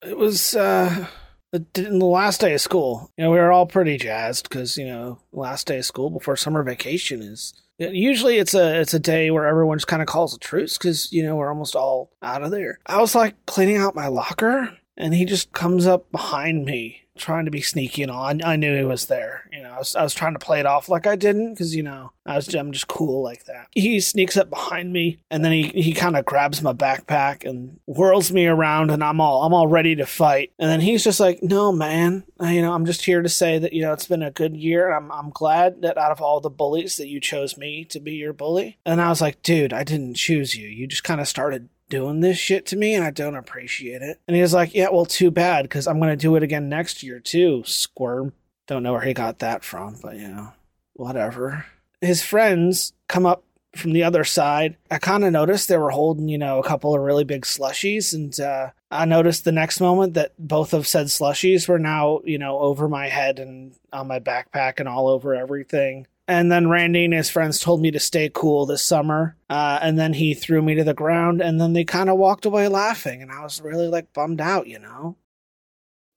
It 0.01 0.17
was 0.17 0.55
uh 0.55 1.07
the, 1.53 1.81
the 1.83 2.05
last 2.05 2.41
day 2.41 2.53
of 2.53 2.61
school. 2.61 3.11
You 3.17 3.25
know, 3.25 3.31
we 3.31 3.37
were 3.37 3.51
all 3.51 3.67
pretty 3.67 3.97
jazzed 3.97 4.49
because 4.49 4.77
you 4.77 4.85
know, 4.85 5.19
last 5.31 5.67
day 5.67 5.77
of 5.77 5.85
school 5.85 6.09
before 6.09 6.35
summer 6.35 6.63
vacation 6.63 7.21
is 7.21 7.53
usually 7.77 8.37
it's 8.37 8.53
a 8.53 8.79
it's 8.79 8.93
a 8.93 8.99
day 8.99 9.31
where 9.31 9.47
everyone 9.47 9.77
just 9.77 9.87
kind 9.87 10.01
of 10.01 10.07
calls 10.07 10.35
a 10.35 10.39
truce 10.39 10.77
because 10.77 11.11
you 11.11 11.23
know 11.23 11.35
we're 11.35 11.49
almost 11.49 11.75
all 11.75 12.11
out 12.21 12.43
of 12.43 12.51
there. 12.51 12.79
I 12.85 12.99
was 12.99 13.15
like 13.15 13.45
cleaning 13.45 13.77
out 13.77 13.95
my 13.95 14.07
locker, 14.07 14.77
and 14.97 15.13
he 15.13 15.25
just 15.25 15.53
comes 15.53 15.85
up 15.85 16.11
behind 16.11 16.65
me 16.65 17.02
trying 17.17 17.45
to 17.45 17.51
be 17.51 17.61
sneaky 17.61 18.03
and 18.03 18.11
all. 18.11 18.23
I, 18.23 18.39
I 18.43 18.55
knew 18.55 18.75
he 18.75 18.83
was 18.83 19.05
there. 19.05 19.49
You 19.51 19.63
know, 19.63 19.71
I 19.71 19.77
was, 19.77 19.95
I 19.95 20.03
was 20.03 20.13
trying 20.13 20.33
to 20.33 20.39
play 20.39 20.59
it 20.59 20.65
off 20.65 20.89
like 20.89 21.05
I 21.05 21.15
didn't 21.15 21.53
because, 21.53 21.75
you 21.75 21.83
know, 21.83 22.11
I 22.25 22.35
was, 22.35 22.53
I'm 22.53 22.71
just 22.71 22.87
cool 22.87 23.21
like 23.21 23.45
that. 23.45 23.67
He 23.71 23.99
sneaks 23.99 24.37
up 24.37 24.49
behind 24.49 24.91
me 24.91 25.19
and 25.29 25.43
then 25.43 25.51
he, 25.51 25.63
he 25.69 25.93
kind 25.93 26.15
of 26.15 26.25
grabs 26.25 26.61
my 26.61 26.73
backpack 26.73 27.47
and 27.47 27.79
whirls 27.85 28.31
me 28.31 28.47
around 28.47 28.91
and 28.91 29.03
I'm 29.03 29.21
all, 29.21 29.43
I'm 29.43 29.53
all 29.53 29.67
ready 29.67 29.95
to 29.95 30.05
fight. 30.05 30.51
And 30.57 30.69
then 30.69 30.81
he's 30.81 31.03
just 31.03 31.19
like, 31.19 31.43
no, 31.43 31.71
man, 31.71 32.23
you 32.41 32.61
know, 32.61 32.73
I'm 32.73 32.85
just 32.85 33.05
here 33.05 33.21
to 33.21 33.29
say 33.29 33.59
that, 33.59 33.73
you 33.73 33.81
know, 33.81 33.93
it's 33.93 34.07
been 34.07 34.23
a 34.23 34.31
good 34.31 34.55
year. 34.55 34.87
And 34.87 34.95
I'm, 34.95 35.11
I'm 35.11 35.29
glad 35.29 35.81
that 35.81 35.97
out 35.97 36.11
of 36.11 36.21
all 36.21 36.39
the 36.39 36.49
bullies 36.49 36.97
that 36.97 37.07
you 37.07 37.19
chose 37.19 37.57
me 37.57 37.85
to 37.85 37.99
be 37.99 38.13
your 38.13 38.33
bully. 38.33 38.79
And 38.85 39.01
I 39.01 39.09
was 39.09 39.21
like, 39.21 39.41
dude, 39.43 39.73
I 39.73 39.83
didn't 39.83 40.15
choose 40.15 40.55
you. 40.55 40.67
You 40.67 40.87
just 40.87 41.03
kind 41.03 41.21
of 41.21 41.27
started 41.27 41.69
doing 41.93 42.21
this 42.21 42.39
shit 42.39 42.65
to 42.65 42.75
me 42.75 42.95
and 42.95 43.03
I 43.03 43.11
don't 43.11 43.35
appreciate 43.35 44.01
it. 44.01 44.19
And 44.27 44.35
he 44.35 44.41
was 44.41 44.51
like, 44.51 44.73
Yeah, 44.73 44.89
well, 44.91 45.05
too 45.05 45.29
bad 45.29 45.61
because 45.61 45.85
I'm 45.87 45.99
going 45.99 46.09
to 46.09 46.17
do 46.17 46.35
it 46.35 46.41
again 46.41 46.67
next 46.67 47.03
year 47.03 47.19
too, 47.19 47.61
squirm. 47.67 48.33
Don't 48.65 48.81
know 48.81 48.93
where 48.93 49.01
he 49.01 49.13
got 49.13 49.39
that 49.39 49.63
from, 49.63 49.97
but 50.01 50.15
you 50.15 50.27
know, 50.27 50.53
whatever. 50.93 51.67
His 52.01 52.23
friends 52.23 52.93
come 53.07 53.27
up 53.27 53.43
from 53.75 53.93
the 53.93 54.03
other 54.03 54.23
side. 54.23 54.75
I 54.89 54.97
kind 54.97 55.23
of 55.23 55.31
noticed 55.31 55.67
they 55.67 55.77
were 55.77 55.91
holding, 55.91 56.29
you 56.29 56.39
know, 56.39 56.57
a 56.57 56.67
couple 56.67 56.95
of 56.95 57.01
really 57.01 57.25
big 57.25 57.43
slushies. 57.43 58.11
And 58.11 58.39
uh, 58.39 58.71
I 58.89 59.05
noticed 59.05 59.43
the 59.43 59.51
next 59.51 59.79
moment 59.79 60.15
that 60.15 60.33
both 60.39 60.73
of 60.73 60.87
said 60.87 61.07
slushies 61.07 61.67
were 61.67 61.79
now, 61.79 62.21
you 62.23 62.39
know, 62.39 62.57
over 62.57 62.89
my 62.89 63.07
head 63.07 63.37
and 63.37 63.75
on 63.91 64.07
my 64.07 64.19
backpack 64.19 64.79
and 64.79 64.89
all 64.89 65.07
over 65.07 65.35
everything. 65.35 66.07
And 66.27 66.51
then 66.51 66.69
Randy 66.69 67.05
and 67.05 67.13
his 67.13 67.29
friends 67.29 67.59
told 67.59 67.81
me 67.81 67.91
to 67.91 67.99
stay 67.99 68.31
cool 68.33 68.65
this 68.65 68.83
summer. 68.83 69.35
Uh, 69.49 69.79
and 69.81 69.99
then 69.99 70.13
he 70.13 70.33
threw 70.33 70.61
me 70.61 70.75
to 70.75 70.83
the 70.83 70.93
ground, 70.93 71.41
and 71.41 71.59
then 71.59 71.73
they 71.73 71.83
kind 71.83 72.09
of 72.09 72.17
walked 72.17 72.45
away 72.45 72.67
laughing. 72.67 73.21
And 73.21 73.31
I 73.31 73.43
was 73.43 73.61
really 73.61 73.87
like 73.87 74.13
bummed 74.13 74.39
out, 74.39 74.67
you 74.67 74.79
know? 74.79 75.17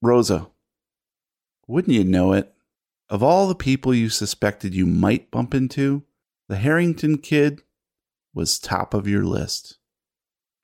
Rosa, 0.01 0.49
wouldn't 1.67 1.95
you 1.95 2.05
know 2.05 2.33
it? 2.33 2.53
Of 3.09 3.23
all 3.23 3.49
the 3.49 3.55
people 3.55 3.95
you 3.95 4.09
suspected 4.09 4.75
you 4.75 4.87
might 4.87 5.31
bump 5.31 5.55
into, 5.55 6.05
the 6.49 6.57
Harrington 6.57 7.19
kid 7.19 7.63
was 8.35 8.59
top 8.59 8.95
of 8.95 9.09
your 9.09 9.25
list. 9.25 9.79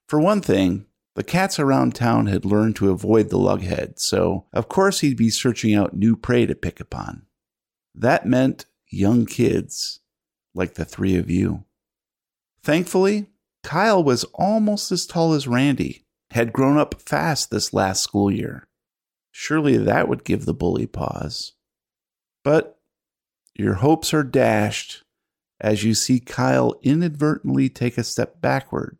For 0.08 0.20
one 0.20 0.40
thing, 0.40 0.86
the 1.14 1.24
cats 1.24 1.58
around 1.58 1.94
town 1.94 2.26
had 2.26 2.44
learned 2.44 2.76
to 2.76 2.90
avoid 2.90 3.30
the 3.30 3.38
lughead, 3.38 3.98
so 3.98 4.46
of 4.52 4.68
course 4.68 5.00
he'd 5.00 5.16
be 5.16 5.30
searching 5.30 5.74
out 5.74 5.94
new 5.94 6.16
prey 6.16 6.46
to 6.46 6.54
pick 6.54 6.80
upon. 6.80 7.26
That 7.94 8.26
meant 8.26 8.66
young 8.92 9.26
kids 9.26 10.00
like 10.54 10.74
the 10.74 10.84
three 10.84 11.16
of 11.16 11.30
you. 11.30 11.64
Thankfully, 12.62 13.26
Kyle 13.62 14.02
was 14.02 14.24
almost 14.34 14.92
as 14.92 15.06
tall 15.06 15.32
as 15.32 15.48
Randy, 15.48 16.04
had 16.30 16.52
grown 16.52 16.78
up 16.78 17.00
fast 17.00 17.50
this 17.50 17.72
last 17.72 18.02
school 18.02 18.30
year. 18.30 18.64
Surely 19.30 19.76
that 19.76 20.08
would 20.08 20.24
give 20.24 20.44
the 20.44 20.54
bully 20.54 20.86
pause. 20.86 21.52
But 22.44 22.78
your 23.54 23.74
hopes 23.74 24.12
are 24.12 24.24
dashed 24.24 25.02
as 25.60 25.84
you 25.84 25.94
see 25.94 26.18
Kyle 26.18 26.74
inadvertently 26.82 27.68
take 27.68 27.96
a 27.96 28.04
step 28.04 28.40
backward, 28.40 28.98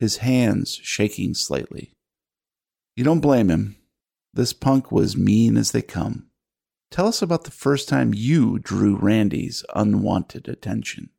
his 0.00 0.18
hands 0.18 0.80
shaking 0.82 1.34
slightly. 1.34 1.92
You 2.96 3.04
don't 3.04 3.20
blame 3.20 3.48
him. 3.48 3.76
This 4.32 4.52
punk 4.52 4.90
was 4.90 5.16
mean 5.16 5.56
as 5.56 5.70
they 5.70 5.82
come. 5.82 6.26
Tell 6.94 7.08
us 7.08 7.22
about 7.22 7.42
the 7.42 7.50
first 7.50 7.88
time 7.88 8.14
you 8.14 8.60
drew 8.60 8.94
Randy's 8.94 9.64
unwanted 9.74 10.46
attention. 10.46 11.10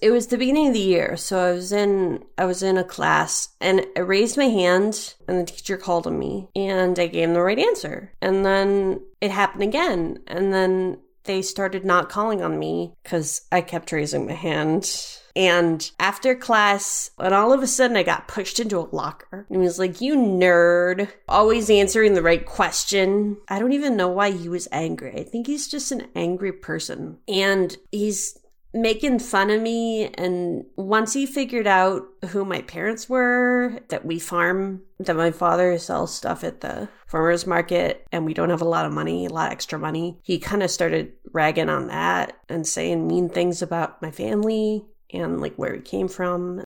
It 0.00 0.10
was 0.10 0.26
the 0.26 0.36
beginning 0.36 0.66
of 0.66 0.74
the 0.74 0.80
year, 0.80 1.16
so 1.16 1.38
I 1.38 1.52
was 1.52 1.70
in 1.70 2.24
I 2.36 2.44
was 2.44 2.64
in 2.64 2.76
a 2.76 2.82
class 2.82 3.50
and 3.60 3.86
I 3.96 4.00
raised 4.00 4.36
my 4.36 4.46
hand 4.46 5.14
and 5.28 5.38
the 5.38 5.44
teacher 5.44 5.76
called 5.76 6.08
on 6.08 6.18
me 6.18 6.48
and 6.56 6.98
I 6.98 7.06
gave 7.06 7.28
him 7.28 7.34
the 7.34 7.40
right 7.40 7.60
answer. 7.60 8.12
And 8.20 8.44
then 8.44 9.00
it 9.20 9.30
happened 9.30 9.62
again 9.62 10.24
and 10.26 10.52
then 10.52 10.98
they 11.24 11.42
started 11.42 11.84
not 11.84 12.08
calling 12.08 12.42
on 12.42 12.58
me 12.58 12.94
cuz 13.04 13.42
I 13.50 13.60
kept 13.60 13.92
raising 13.92 14.26
my 14.26 14.32
hand 14.32 15.18
and 15.34 15.90
after 15.98 16.34
class, 16.34 17.10
and 17.18 17.32
all 17.32 17.52
of 17.52 17.62
a 17.62 17.66
sudden 17.66 17.96
I 17.96 18.02
got 18.02 18.28
pushed 18.28 18.60
into 18.60 18.78
a 18.78 18.88
locker. 18.94 19.46
And 19.48 19.60
he 19.60 19.64
was 19.64 19.78
like, 19.78 20.00
You 20.00 20.16
nerd, 20.16 21.08
always 21.28 21.70
answering 21.70 22.14
the 22.14 22.22
right 22.22 22.44
question. 22.44 23.38
I 23.48 23.58
don't 23.58 23.72
even 23.72 23.96
know 23.96 24.08
why 24.08 24.30
he 24.30 24.48
was 24.48 24.68
angry. 24.70 25.14
I 25.14 25.24
think 25.24 25.46
he's 25.46 25.68
just 25.68 25.92
an 25.92 26.08
angry 26.14 26.52
person. 26.52 27.18
And 27.28 27.76
he's 27.90 28.38
making 28.74 29.18
fun 29.18 29.50
of 29.50 29.60
me. 29.60 30.06
And 30.14 30.64
once 30.76 31.12
he 31.12 31.26
figured 31.26 31.66
out 31.66 32.02
who 32.28 32.44
my 32.44 32.62
parents 32.62 33.08
were, 33.08 33.78
that 33.88 34.04
we 34.04 34.18
farm, 34.18 34.82
that 34.98 35.16
my 35.16 35.30
father 35.30 35.78
sells 35.78 36.14
stuff 36.14 36.44
at 36.44 36.60
the 36.60 36.88
farmer's 37.06 37.46
market 37.46 38.06
and 38.12 38.24
we 38.24 38.34
don't 38.34 38.50
have 38.50 38.62
a 38.62 38.66
lot 38.66 38.86
of 38.86 38.92
money, 38.92 39.26
a 39.26 39.30
lot 39.30 39.48
of 39.48 39.52
extra 39.52 39.78
money, 39.78 40.18
he 40.22 40.38
kind 40.38 40.62
of 40.62 40.70
started 40.70 41.12
ragging 41.32 41.68
on 41.68 41.88
that 41.88 42.36
and 42.48 42.66
saying 42.66 43.06
mean 43.06 43.28
things 43.28 43.62
about 43.62 44.00
my 44.00 44.10
family 44.10 44.84
and 45.12 45.40
like 45.40 45.54
where 45.56 45.72
we 45.72 45.80
came 45.80 46.08
from. 46.08 46.64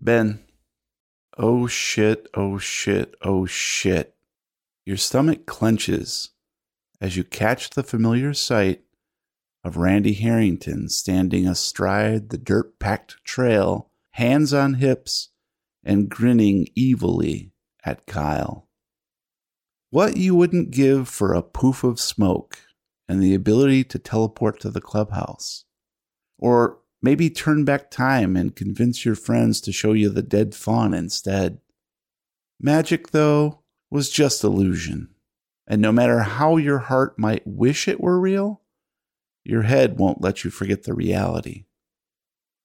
Ben, 0.00 0.44
oh 1.38 1.66
shit, 1.66 2.28
oh 2.34 2.58
shit, 2.58 3.14
oh 3.22 3.46
shit. 3.46 4.14
Your 4.84 4.96
stomach 4.96 5.46
clenches 5.46 6.30
as 7.00 7.16
you 7.16 7.24
catch 7.24 7.70
the 7.70 7.82
familiar 7.82 8.32
sight 8.34 8.82
of 9.66 9.76
Randy 9.76 10.12
Harrington 10.12 10.88
standing 10.88 11.46
astride 11.46 12.30
the 12.30 12.38
dirt 12.38 12.78
packed 12.78 13.22
trail, 13.24 13.90
hands 14.12 14.54
on 14.54 14.74
hips, 14.74 15.30
and 15.84 16.08
grinning 16.08 16.68
evilly 16.78 17.52
at 17.84 18.06
Kyle. 18.06 18.68
What 19.90 20.16
you 20.16 20.34
wouldn't 20.34 20.70
give 20.70 21.08
for 21.08 21.32
a 21.32 21.42
poof 21.42 21.84
of 21.84 22.00
smoke 22.00 22.58
and 23.08 23.22
the 23.22 23.34
ability 23.34 23.84
to 23.84 23.98
teleport 23.98 24.60
to 24.60 24.70
the 24.70 24.80
clubhouse. 24.80 25.64
Or 26.38 26.80
Maybe 27.02 27.30
turn 27.30 27.64
back 27.64 27.90
time 27.90 28.36
and 28.36 28.56
convince 28.56 29.04
your 29.04 29.14
friends 29.14 29.60
to 29.60 29.72
show 29.72 29.92
you 29.92 30.08
the 30.08 30.22
dead 30.22 30.56
fawn 30.56 30.94
instead. 30.94 31.58
Magic, 32.60 33.10
though, 33.10 33.60
was 33.90 34.10
just 34.10 34.42
illusion. 34.42 35.10
And 35.68 35.80
no 35.80 35.92
matter 35.92 36.20
how 36.20 36.56
your 36.56 36.78
heart 36.78 37.16
might 37.16 37.46
wish 37.46 37.86
it 37.86 38.00
were 38.00 38.18
real, 38.18 38.62
your 39.46 39.62
head 39.62 39.98
won't 39.98 40.20
let 40.20 40.44
you 40.44 40.50
forget 40.50 40.84
the 40.84 40.94
reality. 40.94 41.64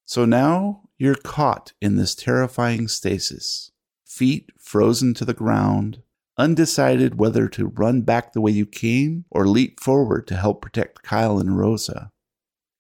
So 0.06 0.26
now 0.26 0.84
you're 0.98 1.16
caught 1.16 1.74
in 1.82 1.96
this 1.96 2.16
terrifying 2.16 2.88
stasis, 2.88 3.72
feet 4.06 4.50
frozen 4.60 5.14
to 5.16 5.26
the 5.26 5.34
ground, 5.34 6.02
undecided 6.38 7.20
whether 7.20 7.48
to 7.48 7.68
run 7.68 8.02
back 8.02 8.34
the 8.34 8.42
way 8.42 8.52
you 8.52 8.66
came 8.66 9.26
or 9.30 9.48
leap 9.48 9.80
forward 9.80 10.28
to 10.28 10.36
help 10.36 10.62
protect 10.62 11.04
Kyle 11.04 11.40
and 11.40 11.58
Rosa. 11.58 12.12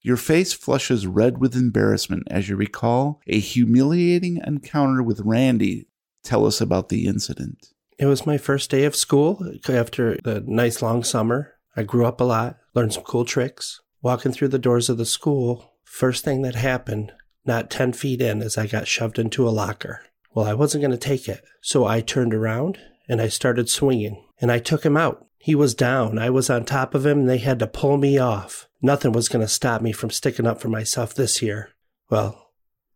Your 0.02 0.18
face 0.18 0.52
flushes 0.52 1.06
red 1.06 1.38
with 1.38 1.56
embarrassment 1.56 2.24
as 2.32 2.50
you 2.50 2.56
recall 2.56 3.22
a 3.28 3.40
humiliating 3.40 4.42
encounter 4.46 5.04
with 5.04 5.22
Randy. 5.24 5.88
Tell 6.24 6.46
us 6.46 6.60
about 6.60 6.90
the 6.90 7.06
incident. 7.06 7.68
It 8.00 8.08
was 8.08 8.26
my 8.26 8.40
first 8.40 8.72
day 8.72 8.86
of 8.86 8.96
school 8.96 9.54
after 9.70 10.18
the 10.24 10.44
nice 10.48 10.82
long 10.82 11.04
summer. 11.04 11.54
I 11.76 11.84
grew 11.84 12.06
up 12.06 12.20
a 12.20 12.24
lot, 12.24 12.58
learned 12.74 12.94
some 12.94 13.04
cool 13.04 13.26
tricks. 13.26 13.80
Walking 14.02 14.32
through 14.32 14.50
the 14.50 14.60
doors 14.60 14.90
of 14.90 14.98
the 14.98 15.06
school, 15.06 15.74
first 15.84 16.24
thing 16.24 16.42
that 16.42 16.56
happened, 16.56 17.12
not 17.46 17.70
10 17.70 17.94
feet 17.94 18.22
in, 18.22 18.42
is 18.42 18.58
I 18.58 18.68
got 18.68 18.88
shoved 18.88 19.20
into 19.20 19.48
a 19.48 19.52
locker. 19.52 20.02
Well, 20.34 20.46
I 20.46 20.54
wasn't 20.54 20.82
going 20.82 20.92
to 20.92 20.98
take 20.98 21.28
it. 21.28 21.44
So 21.62 21.86
I 21.86 22.02
turned 22.02 22.34
around 22.34 22.80
and 23.08 23.22
I 23.22 23.28
started 23.28 23.70
swinging 23.70 24.24
and 24.40 24.52
I 24.52 24.60
took 24.60 24.86
him 24.86 24.98
out. 24.98 25.28
He 25.38 25.56
was 25.56 25.76
down. 25.76 26.18
I 26.18 26.30
was 26.30 26.50
on 26.50 26.66
top 26.66 26.96
of 26.96 27.06
him 27.06 27.20
and 27.20 27.30
they 27.30 27.40
had 27.40 27.60
to 27.60 27.68
pull 27.68 27.98
me 27.98 28.18
off. 28.18 28.68
Nothing 28.82 29.12
was 29.12 29.30
going 29.30 29.42
to 29.42 29.48
stop 29.48 29.82
me 29.82 29.92
from 29.92 30.10
sticking 30.10 30.48
up 30.48 30.62
for 30.62 30.70
myself 30.70 31.14
this 31.14 31.42
year. 31.42 31.70
Well, 32.10 32.52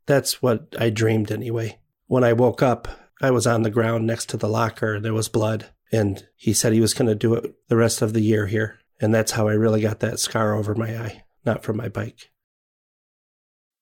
that's 0.05 0.41
what 0.41 0.75
I 0.79 0.89
dreamed 0.89 1.31
anyway. 1.31 1.79
When 2.07 2.23
I 2.23 2.33
woke 2.33 2.61
up, 2.61 2.87
I 3.21 3.31
was 3.31 3.47
on 3.47 3.63
the 3.63 3.69
ground 3.69 4.05
next 4.05 4.29
to 4.29 4.37
the 4.37 4.49
locker. 4.49 4.99
There 4.99 5.13
was 5.13 5.29
blood. 5.29 5.67
And 5.91 6.27
he 6.35 6.53
said 6.53 6.73
he 6.73 6.81
was 6.81 6.93
going 6.93 7.07
to 7.07 7.15
do 7.15 7.33
it 7.35 7.55
the 7.67 7.77
rest 7.77 8.01
of 8.01 8.13
the 8.13 8.21
year 8.21 8.47
here. 8.47 8.79
And 8.99 9.13
that's 9.13 9.33
how 9.33 9.47
I 9.47 9.53
really 9.53 9.81
got 9.81 9.99
that 9.99 10.19
scar 10.19 10.55
over 10.55 10.73
my 10.73 10.97
eye, 10.97 11.23
not 11.45 11.63
from 11.63 11.77
my 11.77 11.89
bike. 11.89 12.31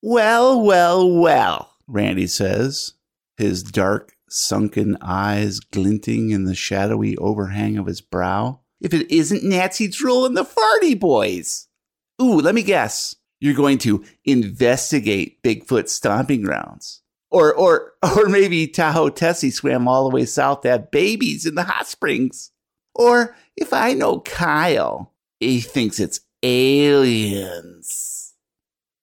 Well, 0.02 0.62
well, 0.62 1.10
well, 1.10 1.76
Randy 1.88 2.28
says, 2.28 2.94
his 3.38 3.64
dark, 3.64 4.14
sunken 4.28 4.98
eyes 5.02 5.60
glinting 5.60 6.32
in 6.32 6.46
the 6.46 6.56
shadowy 6.56 7.16
overhang 7.18 7.78
of 7.78 7.86
his 7.86 8.02
brow. 8.02 8.62
If 8.82 8.94
it 8.94 9.10
isn't 9.12 9.44
Nazi 9.44 9.88
Drool 9.88 10.26
and 10.26 10.36
the 10.36 10.44
Farty 10.44 11.00
Boys. 11.00 11.68
Ooh, 12.22 12.40
let 12.40 12.56
me 12.56 12.64
guess. 12.64 13.16
You're 13.40 13.54
going 13.54 13.78
to 13.80 14.04
investigate 14.26 15.42
Bigfoot 15.44 15.90
stomping 15.90 16.42
grounds. 16.42 17.02
Or, 17.30 17.54
or, 17.54 17.94
or 18.18 18.28
maybe 18.28 18.68
Tahoe 18.68 19.10
Tessie 19.10 19.52
swam 19.52 19.88
all 19.88 20.10
the 20.10 20.16
way 20.16 20.26
south 20.26 20.62
to 20.62 20.70
have 20.70 20.92
babies 20.92 21.46
in 21.46 21.56
the 21.56 21.64
hot 21.64 21.88
springs. 21.88 22.52
Or 22.96 23.36
if 23.56 23.74
I 23.74 23.94
know 23.94 24.20
Kyle, 24.20 25.14
he 25.40 25.60
thinks 25.60 26.00
it's 26.00 26.22
aliens. 26.44 28.34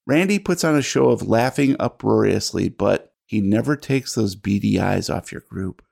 Randy 0.06 0.38
puts 0.38 0.64
on 0.64 0.76
a 0.76 0.82
show 0.82 1.10
of 1.10 1.28
laughing 1.28 1.76
uproariously, 1.78 2.68
but 2.68 3.14
he 3.26 3.40
never 3.40 3.76
takes 3.76 4.14
those 4.14 4.34
beady 4.34 4.80
eyes 4.80 5.08
off 5.08 5.30
your 5.30 5.42
group. 5.42 5.82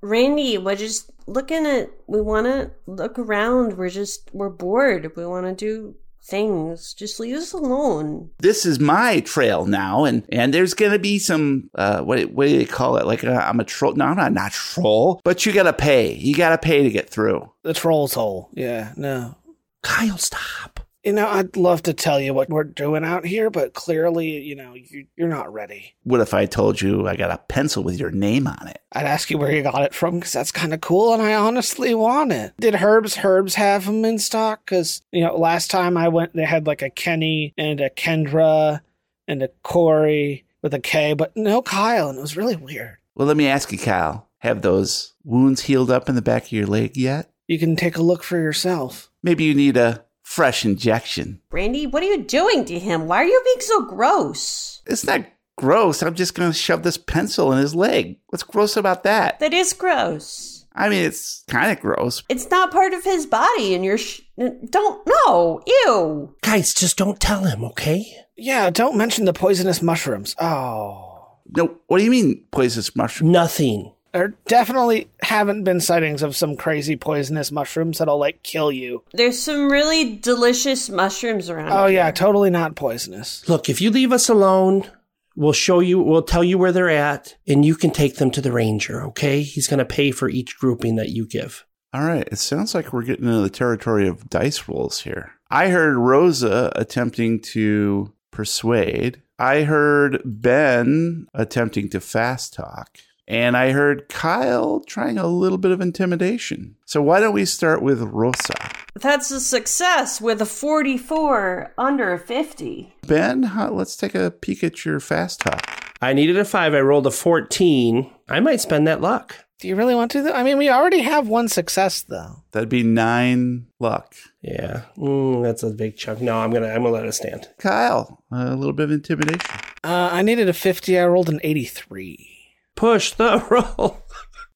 Randy, 0.00 0.58
we're 0.58 0.76
just 0.76 1.10
looking 1.26 1.66
at. 1.66 1.90
We 2.06 2.20
want 2.20 2.46
to 2.46 2.70
look 2.86 3.18
around. 3.18 3.76
We're 3.76 3.90
just 3.90 4.30
we're 4.32 4.48
bored. 4.48 5.12
We 5.16 5.26
want 5.26 5.46
to 5.46 5.54
do 5.54 5.96
things. 6.28 6.94
Just 6.94 7.18
leave 7.18 7.36
us 7.36 7.52
alone. 7.52 8.30
This 8.38 8.66
is 8.66 8.78
my 8.78 9.20
trail 9.20 9.66
now, 9.66 10.04
and 10.04 10.24
and 10.30 10.52
there's 10.52 10.74
gonna 10.74 10.98
be 10.98 11.18
some 11.18 11.70
uh, 11.74 12.02
what 12.02 12.30
what 12.30 12.46
do 12.48 12.58
they 12.58 12.64
call 12.64 12.96
it? 12.96 13.06
Like 13.06 13.24
uh, 13.24 13.32
I'm 13.32 13.60
a 13.60 13.64
troll? 13.64 13.94
No, 13.94 14.04
I'm 14.04 14.16
not 14.16 14.32
not 14.32 14.52
troll, 14.52 15.20
but 15.24 15.44
you 15.44 15.52
gotta 15.52 15.72
pay. 15.72 16.12
You 16.14 16.34
gotta 16.34 16.58
pay 16.58 16.82
to 16.82 16.90
get 16.90 17.10
through. 17.10 17.50
The 17.62 17.74
troll's 17.74 18.14
hole. 18.14 18.50
Yeah, 18.52 18.92
no. 18.96 19.36
Kyle, 19.82 20.18
stop. 20.18 20.77
You 21.04 21.12
know, 21.12 21.28
I'd 21.28 21.56
love 21.56 21.82
to 21.84 21.92
tell 21.94 22.20
you 22.20 22.34
what 22.34 22.48
we're 22.50 22.64
doing 22.64 23.04
out 23.04 23.24
here, 23.24 23.50
but 23.50 23.72
clearly, 23.72 24.40
you 24.40 24.56
know, 24.56 24.74
you, 24.74 25.06
you're 25.16 25.28
not 25.28 25.52
ready. 25.52 25.94
What 26.02 26.20
if 26.20 26.34
I 26.34 26.46
told 26.46 26.80
you 26.80 27.06
I 27.06 27.14
got 27.14 27.30
a 27.30 27.38
pencil 27.38 27.84
with 27.84 28.00
your 28.00 28.10
name 28.10 28.48
on 28.48 28.66
it? 28.66 28.82
I'd 28.92 29.06
ask 29.06 29.30
you 29.30 29.38
where 29.38 29.52
you 29.52 29.62
got 29.62 29.82
it 29.82 29.94
from 29.94 30.16
because 30.16 30.32
that's 30.32 30.50
kind 30.50 30.74
of 30.74 30.80
cool, 30.80 31.14
and 31.14 31.22
I 31.22 31.34
honestly 31.34 31.94
want 31.94 32.32
it. 32.32 32.54
Did 32.58 32.74
Herbs 32.74 33.18
Herbs 33.22 33.54
have 33.54 33.86
them 33.86 34.04
in 34.04 34.18
stock? 34.18 34.64
Because 34.64 35.02
you 35.12 35.24
know, 35.24 35.36
last 35.36 35.70
time 35.70 35.96
I 35.96 36.08
went, 36.08 36.34
they 36.34 36.44
had 36.44 36.66
like 36.66 36.82
a 36.82 36.90
Kenny 36.90 37.54
and 37.56 37.80
a 37.80 37.90
Kendra 37.90 38.80
and 39.28 39.42
a 39.42 39.48
Corey 39.62 40.46
with 40.62 40.74
a 40.74 40.80
K, 40.80 41.14
but 41.14 41.36
no 41.36 41.62
Kyle, 41.62 42.08
and 42.08 42.18
it 42.18 42.22
was 42.22 42.36
really 42.36 42.56
weird. 42.56 42.98
Well, 43.14 43.28
let 43.28 43.36
me 43.36 43.46
ask 43.46 43.70
you, 43.72 43.78
Kyle. 43.78 44.28
Have 44.38 44.62
those 44.62 45.14
wounds 45.24 45.62
healed 45.62 45.90
up 45.90 46.08
in 46.08 46.14
the 46.14 46.22
back 46.22 46.44
of 46.44 46.52
your 46.52 46.66
leg 46.66 46.96
yet? 46.96 47.30
You 47.48 47.58
can 47.58 47.76
take 47.76 47.96
a 47.96 48.02
look 48.02 48.22
for 48.22 48.38
yourself. 48.38 49.10
Maybe 49.22 49.44
you 49.44 49.54
need 49.54 49.76
a 49.76 50.04
fresh 50.28 50.64
injection. 50.64 51.40
Randy, 51.50 51.86
what 51.86 52.02
are 52.02 52.06
you 52.06 52.22
doing 52.22 52.66
to 52.66 52.78
him? 52.78 53.06
Why 53.06 53.22
are 53.22 53.26
you 53.26 53.42
being 53.44 53.60
so 53.60 53.86
gross? 53.86 54.82
It's 54.86 55.06
not 55.06 55.24
gross. 55.56 56.02
I'm 56.02 56.14
just 56.14 56.34
going 56.34 56.52
to 56.52 56.56
shove 56.56 56.82
this 56.82 56.98
pencil 56.98 57.50
in 57.50 57.58
his 57.58 57.74
leg. 57.74 58.18
What's 58.26 58.42
gross 58.42 58.76
about 58.76 59.04
that? 59.04 59.40
That 59.40 59.54
is 59.54 59.72
gross. 59.72 60.66
I 60.74 60.90
mean, 60.90 61.02
it's 61.04 61.44
kind 61.48 61.72
of 61.72 61.80
gross. 61.80 62.22
It's 62.28 62.50
not 62.50 62.70
part 62.70 62.92
of 62.92 63.02
his 63.04 63.24
body, 63.26 63.74
and 63.74 63.84
you're 63.84 63.98
sh- 63.98 64.20
don't 64.38 65.04
know. 65.06 65.62
Ew. 65.66 66.36
Guys, 66.42 66.74
just 66.74 66.98
don't 66.98 67.18
tell 67.18 67.44
him, 67.44 67.64
okay? 67.64 68.04
Yeah, 68.36 68.70
don't 68.70 68.98
mention 68.98 69.24
the 69.24 69.32
poisonous 69.32 69.82
mushrooms. 69.82 70.36
Oh. 70.38 71.38
No, 71.56 71.78
what 71.86 71.98
do 71.98 72.04
you 72.04 72.10
mean 72.10 72.44
poisonous 72.50 72.94
mushrooms? 72.94 73.32
Nothing. 73.32 73.92
There 74.12 74.34
definitely 74.46 75.10
haven't 75.22 75.64
been 75.64 75.80
sightings 75.80 76.22
of 76.22 76.36
some 76.36 76.56
crazy 76.56 76.96
poisonous 76.96 77.52
mushrooms 77.52 77.98
that'll 77.98 78.18
like 78.18 78.42
kill 78.42 78.72
you. 78.72 79.04
There's 79.12 79.38
some 79.38 79.70
really 79.70 80.16
delicious 80.16 80.88
mushrooms 80.88 81.50
around. 81.50 81.72
Oh 81.72 81.86
here. 81.86 81.96
yeah, 81.96 82.10
totally 82.10 82.50
not 82.50 82.74
poisonous. 82.74 83.48
Look, 83.48 83.68
if 83.68 83.80
you 83.80 83.90
leave 83.90 84.12
us 84.12 84.28
alone, 84.28 84.90
we'll 85.36 85.52
show 85.52 85.80
you, 85.80 86.00
we'll 86.00 86.22
tell 86.22 86.42
you 86.42 86.58
where 86.58 86.72
they're 86.72 86.90
at, 86.90 87.36
and 87.46 87.64
you 87.64 87.74
can 87.74 87.90
take 87.90 88.16
them 88.16 88.30
to 88.32 88.40
the 88.40 88.52
ranger, 88.52 89.02
okay? 89.04 89.42
He's 89.42 89.68
going 89.68 89.78
to 89.78 89.84
pay 89.84 90.10
for 90.10 90.28
each 90.28 90.58
grouping 90.58 90.96
that 90.96 91.10
you 91.10 91.26
give. 91.26 91.64
All 91.94 92.04
right, 92.04 92.28
it 92.30 92.38
sounds 92.38 92.74
like 92.74 92.92
we're 92.92 93.02
getting 93.02 93.26
into 93.26 93.40
the 93.40 93.48
territory 93.48 94.08
of 94.08 94.28
dice 94.28 94.68
rolls 94.68 95.02
here. 95.02 95.32
I 95.50 95.68
heard 95.68 95.96
Rosa 95.96 96.70
attempting 96.76 97.40
to 97.40 98.12
persuade. 98.30 99.22
I 99.38 99.62
heard 99.62 100.20
Ben 100.24 101.28
attempting 101.32 101.88
to 101.90 102.00
fast 102.00 102.54
talk. 102.54 102.98
And 103.28 103.58
I 103.58 103.72
heard 103.72 104.08
Kyle 104.08 104.80
trying 104.80 105.18
a 105.18 105.26
little 105.26 105.58
bit 105.58 105.70
of 105.70 105.82
intimidation. 105.82 106.76
So 106.86 107.02
why 107.02 107.20
don't 107.20 107.34
we 107.34 107.44
start 107.44 107.82
with 107.82 108.00
Rosa? 108.00 108.54
That's 108.94 109.30
a 109.30 109.38
success 109.38 110.18
with 110.18 110.40
a 110.40 110.46
44 110.46 111.74
under 111.76 112.14
a 112.14 112.18
50. 112.18 112.94
Ben, 113.06 113.42
how, 113.42 113.70
let's 113.70 113.96
take 113.96 114.14
a 114.14 114.30
peek 114.30 114.64
at 114.64 114.86
your 114.86 114.98
fast 114.98 115.40
talk. 115.40 115.92
I 116.00 116.14
needed 116.14 116.38
a 116.38 116.44
five. 116.44 116.72
I 116.72 116.80
rolled 116.80 117.06
a 117.06 117.10
14. 117.10 118.10
I 118.30 118.40
might 118.40 118.62
spend 118.62 118.86
that 118.86 119.02
luck. 119.02 119.36
Do 119.60 119.68
you 119.68 119.76
really 119.76 119.94
want 119.94 120.10
to? 120.12 120.22
Though? 120.22 120.32
I 120.32 120.42
mean, 120.42 120.56
we 120.56 120.70
already 120.70 121.00
have 121.02 121.26
one 121.26 121.48
success 121.48 122.02
though. 122.02 122.44
That'd 122.52 122.68
be 122.68 122.84
nine 122.84 123.66
luck. 123.80 124.14
Yeah, 124.40 124.82
mm, 124.96 125.42
that's 125.42 125.64
a 125.64 125.70
big 125.70 125.96
chunk. 125.96 126.20
No, 126.20 126.38
I'm 126.38 126.52
gonna 126.52 126.68
I'm 126.68 126.84
gonna 126.84 126.90
let 126.94 127.06
it 127.06 127.12
stand. 127.12 127.48
Kyle, 127.58 128.22
a 128.30 128.54
little 128.54 128.72
bit 128.72 128.84
of 128.84 128.92
intimidation. 128.92 129.40
Uh, 129.82 130.10
I 130.12 130.22
needed 130.22 130.48
a 130.48 130.52
fifty. 130.52 130.96
I 130.96 131.06
rolled 131.06 131.28
an 131.28 131.40
eighty-three. 131.42 132.37
Push 132.78 133.14
the 133.14 133.44
roll. 133.50 134.06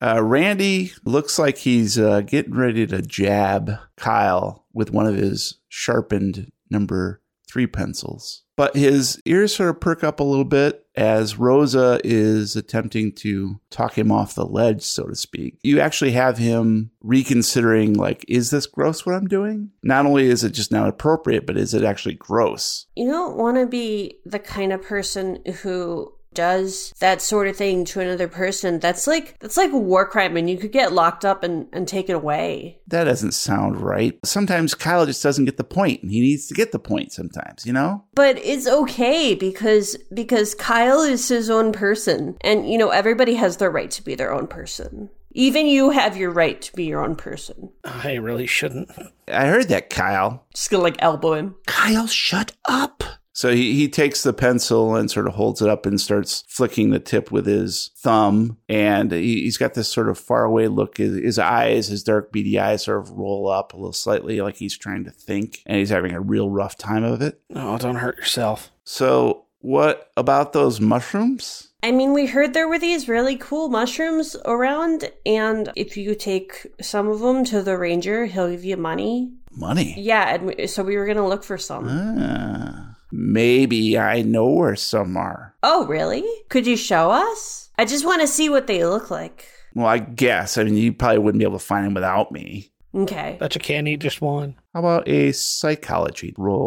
Uh, 0.00 0.22
Randy 0.22 0.92
looks 1.04 1.40
like 1.40 1.58
he's 1.58 1.98
uh, 1.98 2.20
getting 2.20 2.54
ready 2.54 2.86
to 2.86 3.02
jab 3.02 3.72
Kyle 3.96 4.64
with 4.72 4.92
one 4.92 5.06
of 5.06 5.16
his 5.16 5.58
sharpened 5.68 6.52
number 6.70 7.20
three 7.48 7.66
pencils. 7.66 8.44
But 8.56 8.76
his 8.76 9.20
ears 9.24 9.56
sort 9.56 9.70
of 9.70 9.80
perk 9.80 10.04
up 10.04 10.20
a 10.20 10.24
little 10.24 10.44
bit 10.44 10.86
as 10.94 11.36
Rosa 11.36 12.00
is 12.04 12.54
attempting 12.54 13.12
to 13.16 13.60
talk 13.70 13.98
him 13.98 14.12
off 14.12 14.36
the 14.36 14.46
ledge, 14.46 14.82
so 14.82 15.04
to 15.08 15.16
speak. 15.16 15.58
You 15.64 15.80
actually 15.80 16.12
have 16.12 16.38
him 16.38 16.92
reconsidering, 17.00 17.94
like, 17.94 18.24
is 18.28 18.50
this 18.50 18.66
gross 18.66 19.04
what 19.04 19.16
I'm 19.16 19.26
doing? 19.26 19.70
Not 19.82 20.06
only 20.06 20.26
is 20.26 20.44
it 20.44 20.50
just 20.50 20.70
not 20.70 20.88
appropriate, 20.88 21.44
but 21.44 21.56
is 21.56 21.74
it 21.74 21.82
actually 21.82 22.14
gross? 22.14 22.86
You 22.94 23.10
don't 23.10 23.36
want 23.36 23.56
to 23.56 23.66
be 23.66 24.20
the 24.24 24.38
kind 24.38 24.72
of 24.72 24.82
person 24.82 25.42
who 25.62 26.12
does 26.34 26.92
that 27.00 27.20
sort 27.22 27.48
of 27.48 27.56
thing 27.56 27.84
to 27.84 28.00
another 28.00 28.28
person 28.28 28.78
that's 28.78 29.06
like 29.06 29.38
that's 29.40 29.56
like 29.56 29.72
a 29.72 29.78
war 29.78 30.06
crime 30.06 30.36
and 30.36 30.48
you 30.48 30.58
could 30.58 30.72
get 30.72 30.92
locked 30.92 31.24
up 31.24 31.42
and, 31.42 31.66
and 31.72 31.86
taken 31.88 32.14
away 32.14 32.78
That 32.88 33.04
doesn't 33.04 33.32
sound 33.32 33.80
right. 33.80 34.18
Sometimes 34.24 34.74
Kyle 34.74 35.06
just 35.06 35.22
doesn't 35.22 35.44
get 35.46 35.56
the 35.56 35.64
point, 35.64 36.02
and 36.02 36.10
he 36.10 36.20
needs 36.20 36.46
to 36.48 36.54
get 36.54 36.72
the 36.72 36.78
point 36.78 37.12
sometimes, 37.12 37.66
you 37.66 37.72
know? 37.72 38.04
but 38.14 38.36
it's 38.38 38.66
okay 38.66 39.34
because 39.34 39.96
because 40.12 40.54
kyle 40.54 41.00
is 41.02 41.28
his 41.28 41.50
own 41.50 41.72
person 41.72 42.36
and 42.42 42.70
you 42.70 42.76
know 42.78 42.90
everybody 42.90 43.34
has 43.34 43.56
their 43.56 43.70
right 43.70 43.90
to 43.90 44.02
be 44.02 44.14
their 44.14 44.32
own 44.32 44.46
person 44.46 45.08
even 45.32 45.66
you 45.66 45.90
have 45.90 46.16
your 46.16 46.30
right 46.30 46.60
to 46.60 46.72
be 46.74 46.84
your 46.84 47.02
own 47.02 47.16
person 47.16 47.70
I 47.84 48.14
really 48.14 48.46
shouldn't. 48.46 48.90
I 49.28 49.46
heard 49.46 49.68
that, 49.68 49.88
Kyle. 49.90 50.44
just 50.54 50.70
gonna 50.70 50.82
like 50.82 50.96
elbow 50.98 51.32
him 51.34 51.54
Kyle, 51.66 52.06
shut 52.06 52.52
up. 52.66 53.02
So 53.32 53.54
he, 53.54 53.74
he 53.74 53.88
takes 53.88 54.22
the 54.22 54.32
pencil 54.32 54.94
and 54.94 55.10
sort 55.10 55.26
of 55.26 55.34
holds 55.34 55.62
it 55.62 55.68
up 55.68 55.86
and 55.86 56.00
starts 56.00 56.44
flicking 56.48 56.90
the 56.90 57.00
tip 57.00 57.30
with 57.30 57.46
his 57.46 57.90
thumb. 57.96 58.58
And 58.68 59.10
he, 59.10 59.42
he's 59.42 59.56
got 59.56 59.74
this 59.74 59.88
sort 59.88 60.08
of 60.08 60.18
faraway 60.18 60.66
look. 60.66 60.98
His, 60.98 61.16
his 61.16 61.38
eyes, 61.38 61.88
his 61.88 62.02
dark 62.02 62.30
beady 62.30 62.58
eyes 62.58 62.84
sort 62.84 62.98
of 63.00 63.10
roll 63.10 63.48
up 63.48 63.72
a 63.72 63.76
little 63.76 63.92
slightly 63.92 64.40
like 64.40 64.56
he's 64.56 64.76
trying 64.76 65.04
to 65.04 65.10
think. 65.10 65.62
And 65.66 65.78
he's 65.78 65.90
having 65.90 66.12
a 66.12 66.20
real 66.20 66.50
rough 66.50 66.76
time 66.76 67.04
of 67.04 67.22
it. 67.22 67.40
Oh, 67.54 67.78
don't 67.78 67.96
hurt 67.96 68.18
yourself. 68.18 68.70
So 68.84 69.46
what 69.60 70.10
about 70.16 70.52
those 70.52 70.80
mushrooms? 70.80 71.68
I 71.84 71.90
mean, 71.90 72.12
we 72.12 72.26
heard 72.26 72.52
there 72.52 72.68
were 72.68 72.78
these 72.78 73.08
really 73.08 73.36
cool 73.36 73.68
mushrooms 73.68 74.36
around, 74.44 75.10
and 75.26 75.72
if 75.74 75.96
you 75.96 76.14
take 76.14 76.66
some 76.80 77.08
of 77.08 77.18
them 77.18 77.44
to 77.46 77.60
the 77.60 77.76
ranger, 77.76 78.26
he'll 78.26 78.50
give 78.50 78.64
you 78.64 78.76
money. 78.76 79.32
Money. 79.50 79.94
Yeah, 79.98 80.34
and 80.34 80.46
we, 80.46 80.66
so 80.68 80.84
we 80.84 80.96
were 80.96 81.06
gonna 81.06 81.26
look 81.26 81.42
for 81.42 81.58
some. 81.58 81.88
Ah, 81.88 82.71
maybe 83.12 83.96
I 83.98 84.22
know 84.22 84.48
where 84.48 84.74
some 84.76 85.16
are. 85.16 85.54
Oh, 85.62 85.86
really? 85.86 86.24
Could 86.48 86.66
you 86.66 86.76
show 86.76 87.10
us? 87.10 87.70
I 87.78 87.84
just 87.84 88.04
want 88.04 88.20
to 88.22 88.26
see 88.26 88.48
what 88.48 88.66
they 88.66 88.84
look 88.84 89.10
like. 89.10 89.46
Well, 89.74 89.86
I 89.86 89.98
guess. 89.98 90.58
I 90.58 90.64
mean, 90.64 90.76
you 90.76 90.92
probably 90.92 91.18
wouldn't 91.18 91.38
be 91.38 91.44
able 91.46 91.58
to 91.58 91.64
find 91.64 91.86
them 91.86 91.94
without 91.94 92.32
me. 92.32 92.72
Okay. 92.94 93.36
Bet 93.40 93.54
you 93.54 93.60
can't 93.60 93.88
eat 93.88 94.00
just 94.00 94.20
one. 94.20 94.54
How 94.74 94.80
about 94.80 95.08
a 95.08 95.32
psychology 95.32 96.34
roll? 96.36 96.66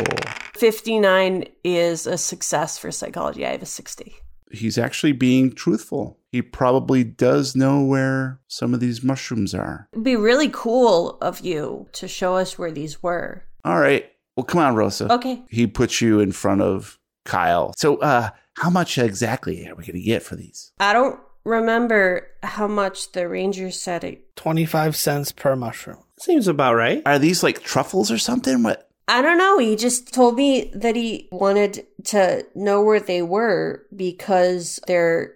59 0.55 1.45
is 1.63 2.07
a 2.07 2.17
success 2.17 2.77
for 2.77 2.91
psychology. 2.91 3.45
I 3.45 3.51
have 3.51 3.61
a 3.61 3.65
60. 3.67 4.15
he's 4.51 4.77
actually 4.77 5.11
being 5.11 5.51
truthful. 5.51 6.17
He 6.31 6.41
probably 6.41 7.03
does 7.03 7.55
know 7.55 7.83
where 7.83 8.39
some 8.47 8.73
of 8.73 8.79
these 8.79 9.03
mushrooms 9.03 9.53
are. 9.53 9.87
It'd 9.93 10.03
be 10.03 10.15
really 10.15 10.49
cool 10.51 11.17
of 11.21 11.41
you 11.41 11.87
to 11.93 12.07
show 12.07 12.35
us 12.35 12.57
where 12.57 12.71
these 12.71 13.03
were. 13.03 13.43
All 13.63 13.79
right. 13.79 14.09
Well, 14.35 14.43
come 14.43 14.59
on, 14.61 14.75
Rosa. 14.75 15.11
Okay. 15.13 15.43
He 15.49 15.67
puts 15.67 16.01
you 16.01 16.19
in 16.19 16.31
front 16.31 16.61
of 16.61 16.99
Kyle. 17.23 17.73
So, 17.77 17.97
uh, 17.97 18.29
How 18.57 18.69
much 18.69 18.97
exactly 18.97 19.67
are 19.67 19.75
we 19.75 19.83
going 19.83 19.99
to 19.99 20.01
get 20.01 20.23
for 20.23 20.35
these? 20.35 20.71
I 20.79 20.93
don't 20.93 21.19
remember 21.43 22.27
how 22.41 22.67
much 22.67 23.11
the 23.11 23.27
ranger 23.27 23.69
said 23.71 24.03
it. 24.03 24.35
25 24.37 24.95
cents 24.95 25.31
per 25.31 25.55
mushroom. 25.55 26.03
Seems 26.19 26.47
about 26.47 26.75
right. 26.75 27.01
Are 27.05 27.19
these 27.19 27.43
like 27.43 27.63
truffles 27.63 28.11
or 28.11 28.17
something? 28.17 28.63
What? 28.63 28.89
I 29.07 29.21
don't 29.21 29.37
know. 29.37 29.59
He 29.59 29.75
just 29.75 30.13
told 30.13 30.35
me 30.35 30.71
that 30.73 30.95
he 30.95 31.27
wanted 31.31 31.85
to 32.05 32.45
know 32.55 32.81
where 32.81 32.99
they 32.99 33.21
were 33.21 33.85
because 33.95 34.79
they're 34.87 35.33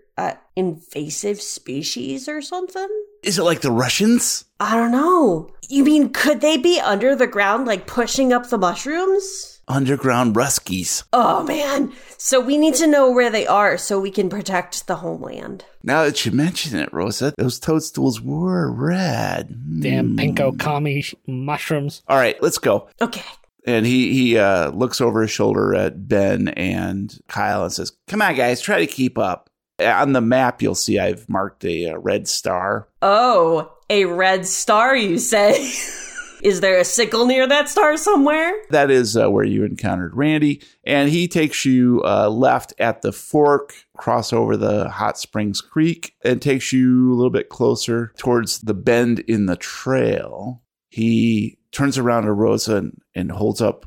invasive 0.60 1.42
species 1.42 2.28
or 2.28 2.42
something. 2.42 2.88
Is 3.24 3.40
it 3.40 3.44
like 3.44 3.62
the 3.62 3.72
Russians? 3.72 4.46
I 4.60 4.76
don't 4.76 4.92
know. 4.92 5.50
You 5.70 5.84
mean 5.84 6.10
could 6.10 6.42
they 6.42 6.58
be 6.58 6.80
under 6.80 7.16
the 7.16 7.28
ground, 7.28 7.66
like 7.68 7.88
pushing 7.88 8.32
up 8.34 8.50
the 8.50 8.58
mushrooms? 8.58 9.56
Underground 9.68 10.36
Ruskies. 10.36 11.04
Oh 11.14 11.44
man. 11.44 11.94
So 12.18 12.40
we 12.42 12.58
need 12.58 12.74
to 12.76 12.88
know 12.88 13.12
where 13.12 13.30
they 13.30 13.46
are 13.46 13.78
so 13.78 14.00
we 14.00 14.10
can 14.12 14.28
protect 14.28 14.88
the 14.88 14.96
homeland. 14.96 15.64
Now 15.84 16.04
that 16.06 16.26
you 16.26 16.32
mention 16.32 16.78
it, 16.80 16.92
Rosa, 16.92 17.34
those 17.38 17.60
toadstools 17.60 18.20
were 18.20 18.72
red. 18.72 19.56
Damn 19.82 20.10
Hmm. 20.10 20.20
pinko 20.20 20.58
kami 20.60 21.02
sh- 21.02 21.16
mushrooms. 21.28 22.02
All 22.08 22.18
right, 22.18 22.42
let's 22.42 22.58
go. 22.58 22.90
Okay. 23.00 23.22
And 23.66 23.86
he 23.86 24.12
he 24.14 24.38
uh, 24.40 24.72
looks 24.72 25.02
over 25.02 25.22
his 25.22 25.30
shoulder 25.32 25.76
at 25.76 26.08
Ben 26.08 26.48
and 26.50 27.16
Kyle 27.28 27.64
and 27.64 27.72
says, 27.72 27.92
"Come 28.08 28.22
on, 28.24 28.34
guys, 28.36 28.62
try 28.62 28.80
to 28.80 28.88
keep 28.88 29.18
up." 29.20 29.49
On 29.80 30.14
the 30.14 30.22
map, 30.22 30.62
you'll 30.62 30.76
see 30.76 31.00
I've 31.00 31.28
marked 31.30 31.64
a, 31.66 31.92
uh 31.92 31.98
red 31.98 32.28
star. 32.28 32.88
Oh, 33.02 33.72
a 33.90 34.06
red 34.06 34.46
star, 34.46 34.96
you 34.96 35.18
say? 35.18 35.72
Is 36.42 36.62
there 36.62 36.78
a 36.78 36.86
sickle 36.86 37.26
near 37.26 37.48
that 37.48 37.68
star 37.68 37.98
somewhere? 37.98 38.54
That 38.70 38.90
is 38.90 39.18
uh, 39.18 39.30
where 39.30 39.44
you 39.44 39.66
encountered 39.66 40.16
Randy, 40.16 40.62
and 40.86 41.10
he 41.10 41.28
takes 41.28 41.66
you 41.66 42.02
uh, 42.06 42.30
left 42.30 42.74
at 42.80 43.02
the 43.02 43.12
fork, 43.12 43.74
cross 43.98 44.32
over 44.32 44.56
the 44.56 44.90
Hot 44.90 45.18
Springs 45.18 45.60
Creek, 45.60 46.16
and 46.24 46.42
takes 46.42 46.72
you 46.72 47.12
a 47.12 47.16
little 47.16 47.30
bit 47.30 47.50
closer 47.50 48.14
towards 48.18 48.60
the 48.60 48.74
bend 48.74 49.20
in 49.20 49.48
the 49.48 49.58
trail. 49.58 50.62
He 50.88 51.58
turns 51.72 51.98
around 51.98 52.24
to 52.24 52.32
Rosa 52.32 52.78
and, 52.78 53.02
and 53.14 53.32
holds 53.32 53.62
up 53.62 53.86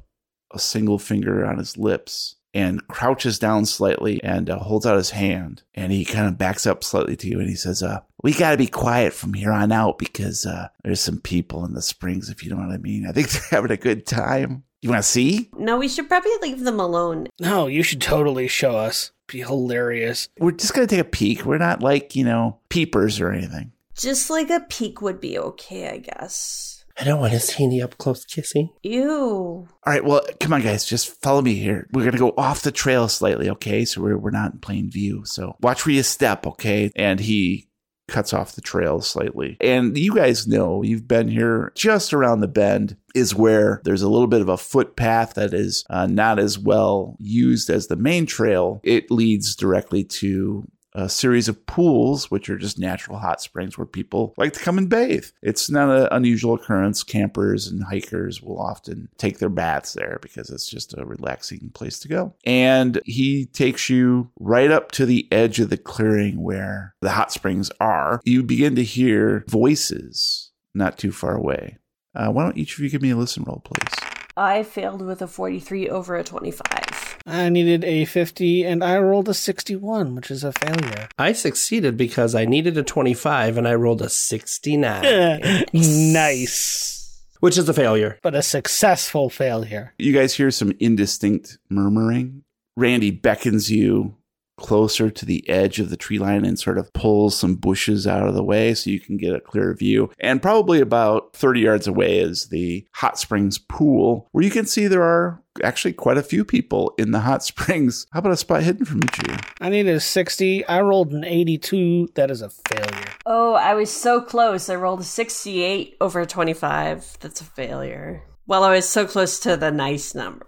a 0.53 0.59
single 0.59 0.99
finger 0.99 1.47
on 1.47 1.57
his 1.57 1.79
lips 1.79 2.37
and 2.55 2.87
crouches 2.89 3.39
down 3.39 3.67
slightly 3.67 4.23
and 4.23 4.51
uh, 4.51 4.59
holds 4.59 4.87
out 4.87 4.97
his 4.97 5.11
hand. 5.11 5.63
And 5.75 5.93
he 5.93 6.05
kind 6.05 6.27
of 6.29 6.39
backs 6.39 6.67
up 6.67 6.85
slightly 6.85 7.17
to 7.17 7.29
you 7.29 7.41
and 7.41 7.49
he 7.49 7.55
says, 7.55 7.83
uh, 7.83 8.01
We 8.23 8.33
got 8.33 8.53
to 8.53 8.57
be 8.57 8.67
quiet 8.67 9.13
from 9.13 9.35
here 9.35 9.53
on 9.53 9.73
out 9.73 9.99
because 9.99 10.47
uh, 10.47 10.69
there's 10.85 11.01
some 11.01 11.19
people 11.19 11.65
in 11.65 11.75
the 11.75 11.83
springs, 11.83 12.31
if 12.31 12.45
you 12.45 12.51
know 12.51 12.57
what 12.57 12.73
I 12.73 12.79
mean. 12.79 13.07
I 13.07 13.13
think 13.13 13.31
they're 13.31 13.43
having 13.51 13.71
a 13.71 13.77
good 13.77 14.07
time. 14.07 14.65
You 14.81 14.91
want 14.91 15.03
to 15.03 15.09
see? 15.09 15.49
No, 15.57 15.79
we 15.79 15.89
should 15.89 16.09
probably 16.09 16.33
leave 16.43 16.61
them 16.65 16.81
alone. 16.81 17.29
No, 17.41 17.69
you 17.69 17.85
should 17.85 18.01
totally 18.01 18.49
show 18.49 18.77
us. 18.77 19.13
Be 19.29 19.39
hilarious. 19.39 20.29
We're 20.39 20.51
just 20.51 20.75
going 20.75 20.87
to 20.87 20.95
take 20.95 21.07
a 21.07 21.09
peek. 21.09 21.45
We're 21.45 21.59
not 21.59 21.83
like, 21.83 22.17
you 22.17 22.25
know, 22.25 22.59
peepers 22.69 23.21
or 23.21 23.31
anything. 23.31 23.73
Just 23.95 24.29
like 24.29 24.51
a 24.51 24.61
peek 24.69 25.01
would 25.01 25.21
be 25.21 25.39
okay, 25.39 25.89
I 25.89 25.99
guess. 25.99 26.82
I 27.03 27.05
don't 27.05 27.19
want 27.19 27.33
to 27.33 27.41
see 27.41 27.65
any 27.65 27.83
up 27.83 27.99
close 27.99 28.25
kissing. 28.25 28.71
Ew. 28.85 29.03
All 29.11 29.69
right, 29.85 30.05
well, 30.05 30.23
come 30.39 30.53
on, 30.53 30.63
guys, 30.63 30.85
just 30.85 31.21
follow 31.21 31.43
me 31.43 31.55
here. 31.55 31.89
We're 31.93 32.05
gonna 32.05 32.17
go 32.17 32.33
off 32.39 32.63
the 32.63 32.71
trail 32.71 33.09
slightly, 33.09 33.51
okay? 33.51 33.85
So 33.85 34.01
we're 34.01 34.17
we're 34.17 34.31
not 34.31 34.53
in 34.53 34.59
plain 34.61 34.89
view. 34.89 35.25
So 35.25 35.57
watch 35.61 35.85
where 35.85 35.97
you 35.97 36.05
step, 36.05 36.47
okay? 36.47 36.93
And 36.95 37.19
he 37.19 37.67
cuts 38.07 38.33
off 38.33 38.55
the 38.55 38.61
trail 38.61 39.01
slightly. 39.01 39.57
And 39.61 39.99
you 39.99 40.15
guys 40.15 40.47
know 40.47 40.85
you've 40.85 41.09
been 41.09 41.27
here 41.27 41.73
just 41.75 42.15
around 42.15 42.39
the 42.39 42.47
bend 42.47 42.97
is 43.17 43.35
where 43.35 43.81
there's 43.85 44.03
a 44.03 44.09
little 44.09 44.29
bit 44.29 44.41
of 44.41 44.49
a 44.49 44.57
footpath 44.57 45.35
that 45.35 45.53
is 45.53 45.85
uh, 45.91 46.07
not 46.07 46.39
as 46.39 46.57
well 46.57 47.17
used 47.19 47.69
as 47.69 47.89
the 47.89 47.97
main 47.97 48.27
trail. 48.27 48.81
It 48.85 49.11
leads 49.11 49.57
directly 49.57 50.05
to 50.05 50.69
a 50.95 51.09
series 51.09 51.49
of 51.49 51.67
pools, 51.67 52.31
which 52.31 52.51
are 52.51 52.59
just 52.59 52.79
natural 52.79 53.19
hot 53.19 53.41
springs 53.41 53.77
where 53.77 53.87
people 53.87 54.35
like 54.37 54.53
to 54.53 54.61
come 54.61 54.79
and 54.79 54.89
bathe. 54.89 55.27
It's 55.43 55.71
not 55.71 55.91
an 55.91 56.09
unusual 56.11 56.55
occurrence. 56.55 57.03
Campers 57.03 57.67
and 57.67 57.85
hikers 57.85 58.43
will 58.43 58.61
often 58.61 59.09
take 59.19 59.39
their 59.39 59.49
baths 59.49 59.95
there 59.95 60.19
because 60.21 60.51
it's 60.51 60.69
just 60.69 60.97
a 60.97 61.05
relaxing 61.05 61.71
place 61.75 61.99
to 62.01 62.09
go. 62.09 62.35
And 62.45 63.01
he 63.05 63.47
takes 63.47 63.89
you 63.89 64.31
right 64.39 64.71
up 64.71 64.93
to 64.93 65.07
the 65.07 65.29
edge 65.33 65.61
of 65.61 65.71
the 65.71 65.77
clearing 65.77 66.43
where 66.43 66.95
the 67.01 67.11
hot 67.11 67.33
springs 67.33 67.71
are. 67.81 68.21
You 68.25 68.43
begin 68.43 68.77
to 68.77 68.85
hear 68.85 69.45
voices 69.49 70.51
not 70.75 70.99
too 70.99 71.13
far 71.13 71.35
away. 71.35 71.79
Uh, 72.15 72.29
why 72.29 72.45
don't 72.45 72.59
each 72.59 72.75
of 72.75 72.81
you 72.81 72.91
give 72.91 73.03
me 73.03 73.11
a 73.11 73.17
listen 73.17 73.45
roll, 73.45 73.63
please? 73.65 74.09
I 74.37 74.63
failed 74.63 75.03
with 75.03 75.23
a 75.23 75.27
43 75.27 75.89
over 75.89 76.17
a 76.17 76.25
25. 76.25 77.02
I 77.27 77.49
needed 77.49 77.85
a 77.85 78.05
50 78.05 78.65
and 78.65 78.83
I 78.83 78.99
rolled 78.99 79.29
a 79.29 79.35
61, 79.35 80.15
which 80.15 80.31
is 80.31 80.45
a 80.45 80.53
failure. 80.53 81.09
I 81.19 81.33
succeeded 81.33 81.97
because 81.97 82.35
I 82.35 82.45
needed 82.45 82.77
a 82.77 82.83
25 82.83 83.59
and 83.59 83.69
I 83.69 83.75
rolled 83.75 84.03
a 84.03 84.09
69, 84.09 85.03
nice. 85.73 87.23
which 87.41 87.59
is 87.59 87.69
a 87.69 87.75
failure. 87.75 88.19
But 88.23 88.35
a 88.35 88.43
successful 88.43 89.31
failure. 89.31 89.95
You 89.99 90.13
guys 90.13 90.35
hear 90.35 90.51
some 90.51 90.73
indistinct 90.81 91.59
murmuring. 91.71 92.43
Randy 92.77 93.11
beckons 93.11 93.71
you 93.71 94.17
closer 94.57 95.11
to 95.11 95.27
the 95.27 95.49
edge 95.49 95.79
of 95.79 95.91
the 95.91 95.97
tree 95.97 96.19
line 96.19 96.45
and 96.45 96.59
sort 96.59 96.79
of 96.79 96.93
pulls 96.93 97.37
some 97.37 97.55
bushes 97.55 98.07
out 98.07 98.29
of 98.29 98.35
the 98.35 98.45
way 98.45 98.75
so 98.75 98.91
you 98.91 99.01
can 99.01 99.17
get 99.17 99.35
a 99.35 99.41
clear 99.41 99.75
view. 99.75 100.11
And 100.21 100.43
probably 100.43 100.81
about 100.81 101.35
30 101.35 101.61
yards 101.61 101.87
away 101.87 102.19
is 102.19 102.49
the 102.49 102.87
hot 102.93 103.19
springs 103.19 103.59
pool 103.59 104.29
where 104.33 104.45
you 104.45 104.51
can 104.51 104.67
see 104.67 104.87
there 104.87 105.03
are 105.03 105.43
actually 105.63 105.93
quite 105.93 106.17
a 106.17 106.23
few 106.23 106.45
people 106.45 106.95
in 106.99 107.11
the 107.11 107.21
hot 107.21 107.45
springs. 107.45 108.07
How 108.13 108.21
about 108.21 108.33
a 108.33 108.37
spot 108.37 108.63
hidden 108.63 108.85
from 108.85 109.03
each 109.05 109.19
of 109.19 109.29
you? 109.29 109.37
I 109.61 109.69
needed 109.69 109.95
a 109.95 110.01
60. 110.01 110.67
I 110.67 110.81
rolled 110.81 111.13
an 111.13 111.25
82. 111.25 112.09
That 112.15 112.31
is 112.31 112.43
a 112.43 112.51
failure. 112.51 113.05
Oh, 113.27 113.55
I 113.55 113.75
was 113.75 113.93
so 113.93 114.21
close. 114.21 114.69
I 114.69 114.77
rolled 114.77 115.01
a 115.01 115.05
68 115.05 115.97
over 116.01 116.21
a 116.21 116.27
25. 116.27 117.19
That's 117.21 117.41
a 117.41 117.45
failure. 117.45 118.23
Well, 118.47 118.65
I 118.65 118.75
was 118.75 118.89
so 118.89 119.07
close 119.07 119.39
to 119.41 119.57
the 119.57 119.71
nice 119.71 120.15
number. 120.15 120.45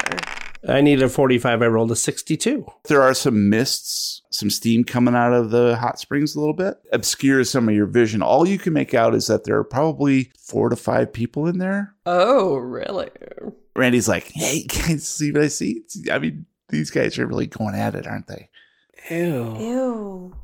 I 0.68 0.80
needed 0.80 1.02
a 1.04 1.08
45. 1.08 1.62
I 1.62 1.66
rolled 1.66 1.90
a 1.92 1.96
62. 1.96 2.66
There 2.84 3.02
are 3.02 3.14
some 3.14 3.50
mists, 3.50 4.22
some 4.30 4.50
steam 4.50 4.84
coming 4.84 5.14
out 5.14 5.32
of 5.32 5.50
the 5.50 5.76
hot 5.76 5.98
springs 5.98 6.34
a 6.34 6.40
little 6.40 6.54
bit. 6.54 6.76
Obscures 6.92 7.50
some 7.50 7.68
of 7.68 7.74
your 7.74 7.86
vision. 7.86 8.22
All 8.22 8.46
you 8.46 8.58
can 8.58 8.72
make 8.72 8.94
out 8.94 9.14
is 9.14 9.26
that 9.26 9.44
there 9.44 9.56
are 9.58 9.64
probably 9.64 10.32
four 10.38 10.68
to 10.70 10.76
five 10.76 11.12
people 11.12 11.46
in 11.46 11.58
there. 11.58 11.94
Oh, 12.06 12.56
really? 12.56 13.10
Randy's 13.76 14.08
like, 14.08 14.30
hey, 14.32 14.62
guys, 14.66 15.06
see 15.06 15.32
what 15.32 15.42
I 15.42 15.48
see? 15.48 15.82
I 16.10 16.18
mean, 16.18 16.46
these 16.70 16.90
guys 16.90 17.18
are 17.18 17.26
really 17.26 17.46
going 17.46 17.74
at 17.74 17.94
it, 17.94 18.06
aren't 18.06 18.26
they? 18.28 18.48
Ew. 19.10 19.56
Ew. 19.58 20.36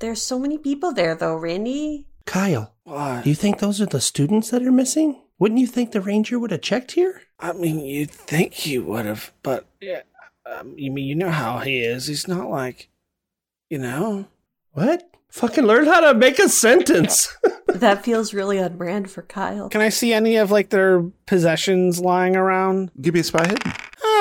There's 0.00 0.20
so 0.22 0.38
many 0.38 0.58
people 0.58 0.92
there, 0.92 1.14
though, 1.14 1.34
Randy. 1.36 2.06
Kyle, 2.26 2.74
What? 2.84 3.24
do 3.24 3.30
you 3.30 3.34
think 3.34 3.58
those 3.58 3.80
are 3.80 3.86
the 3.86 4.00
students 4.00 4.50
that 4.50 4.62
are 4.62 4.70
missing? 4.70 5.20
Wouldn't 5.38 5.60
you 5.60 5.66
think 5.66 5.90
the 5.90 6.00
ranger 6.00 6.38
would 6.38 6.50
have 6.52 6.60
checked 6.60 6.92
here? 6.92 7.22
I 7.42 7.52
mean, 7.52 7.80
you'd 7.80 8.10
think 8.10 8.54
he 8.54 8.78
would 8.78 9.04
have, 9.04 9.32
but 9.42 9.66
yeah, 9.80 10.02
um, 10.46 10.74
you 10.78 10.92
mean 10.92 11.06
you 11.06 11.16
know 11.16 11.30
how 11.30 11.58
he 11.58 11.80
is. 11.80 12.06
He's 12.06 12.28
not 12.28 12.48
like, 12.48 12.88
you 13.68 13.78
know. 13.78 14.26
What? 14.72 15.10
Fucking 15.28 15.64
learn 15.64 15.86
how 15.86 16.00
to 16.00 16.14
make 16.14 16.38
a 16.38 16.48
sentence. 16.48 17.36
That 17.72 18.04
feels 18.04 18.34
really 18.34 18.60
on 18.60 18.76
brand 18.76 19.10
for 19.10 19.22
Kyle. 19.22 19.70
Can 19.70 19.80
I 19.80 19.88
see 19.88 20.12
any 20.12 20.36
of 20.36 20.50
like 20.50 20.68
their 20.68 21.00
possessions 21.24 21.98
lying 22.00 22.36
around? 22.36 22.90
Give 23.00 23.14
me 23.14 23.20
a 23.20 23.24
spot 23.24 23.46
hidden. 23.46 23.72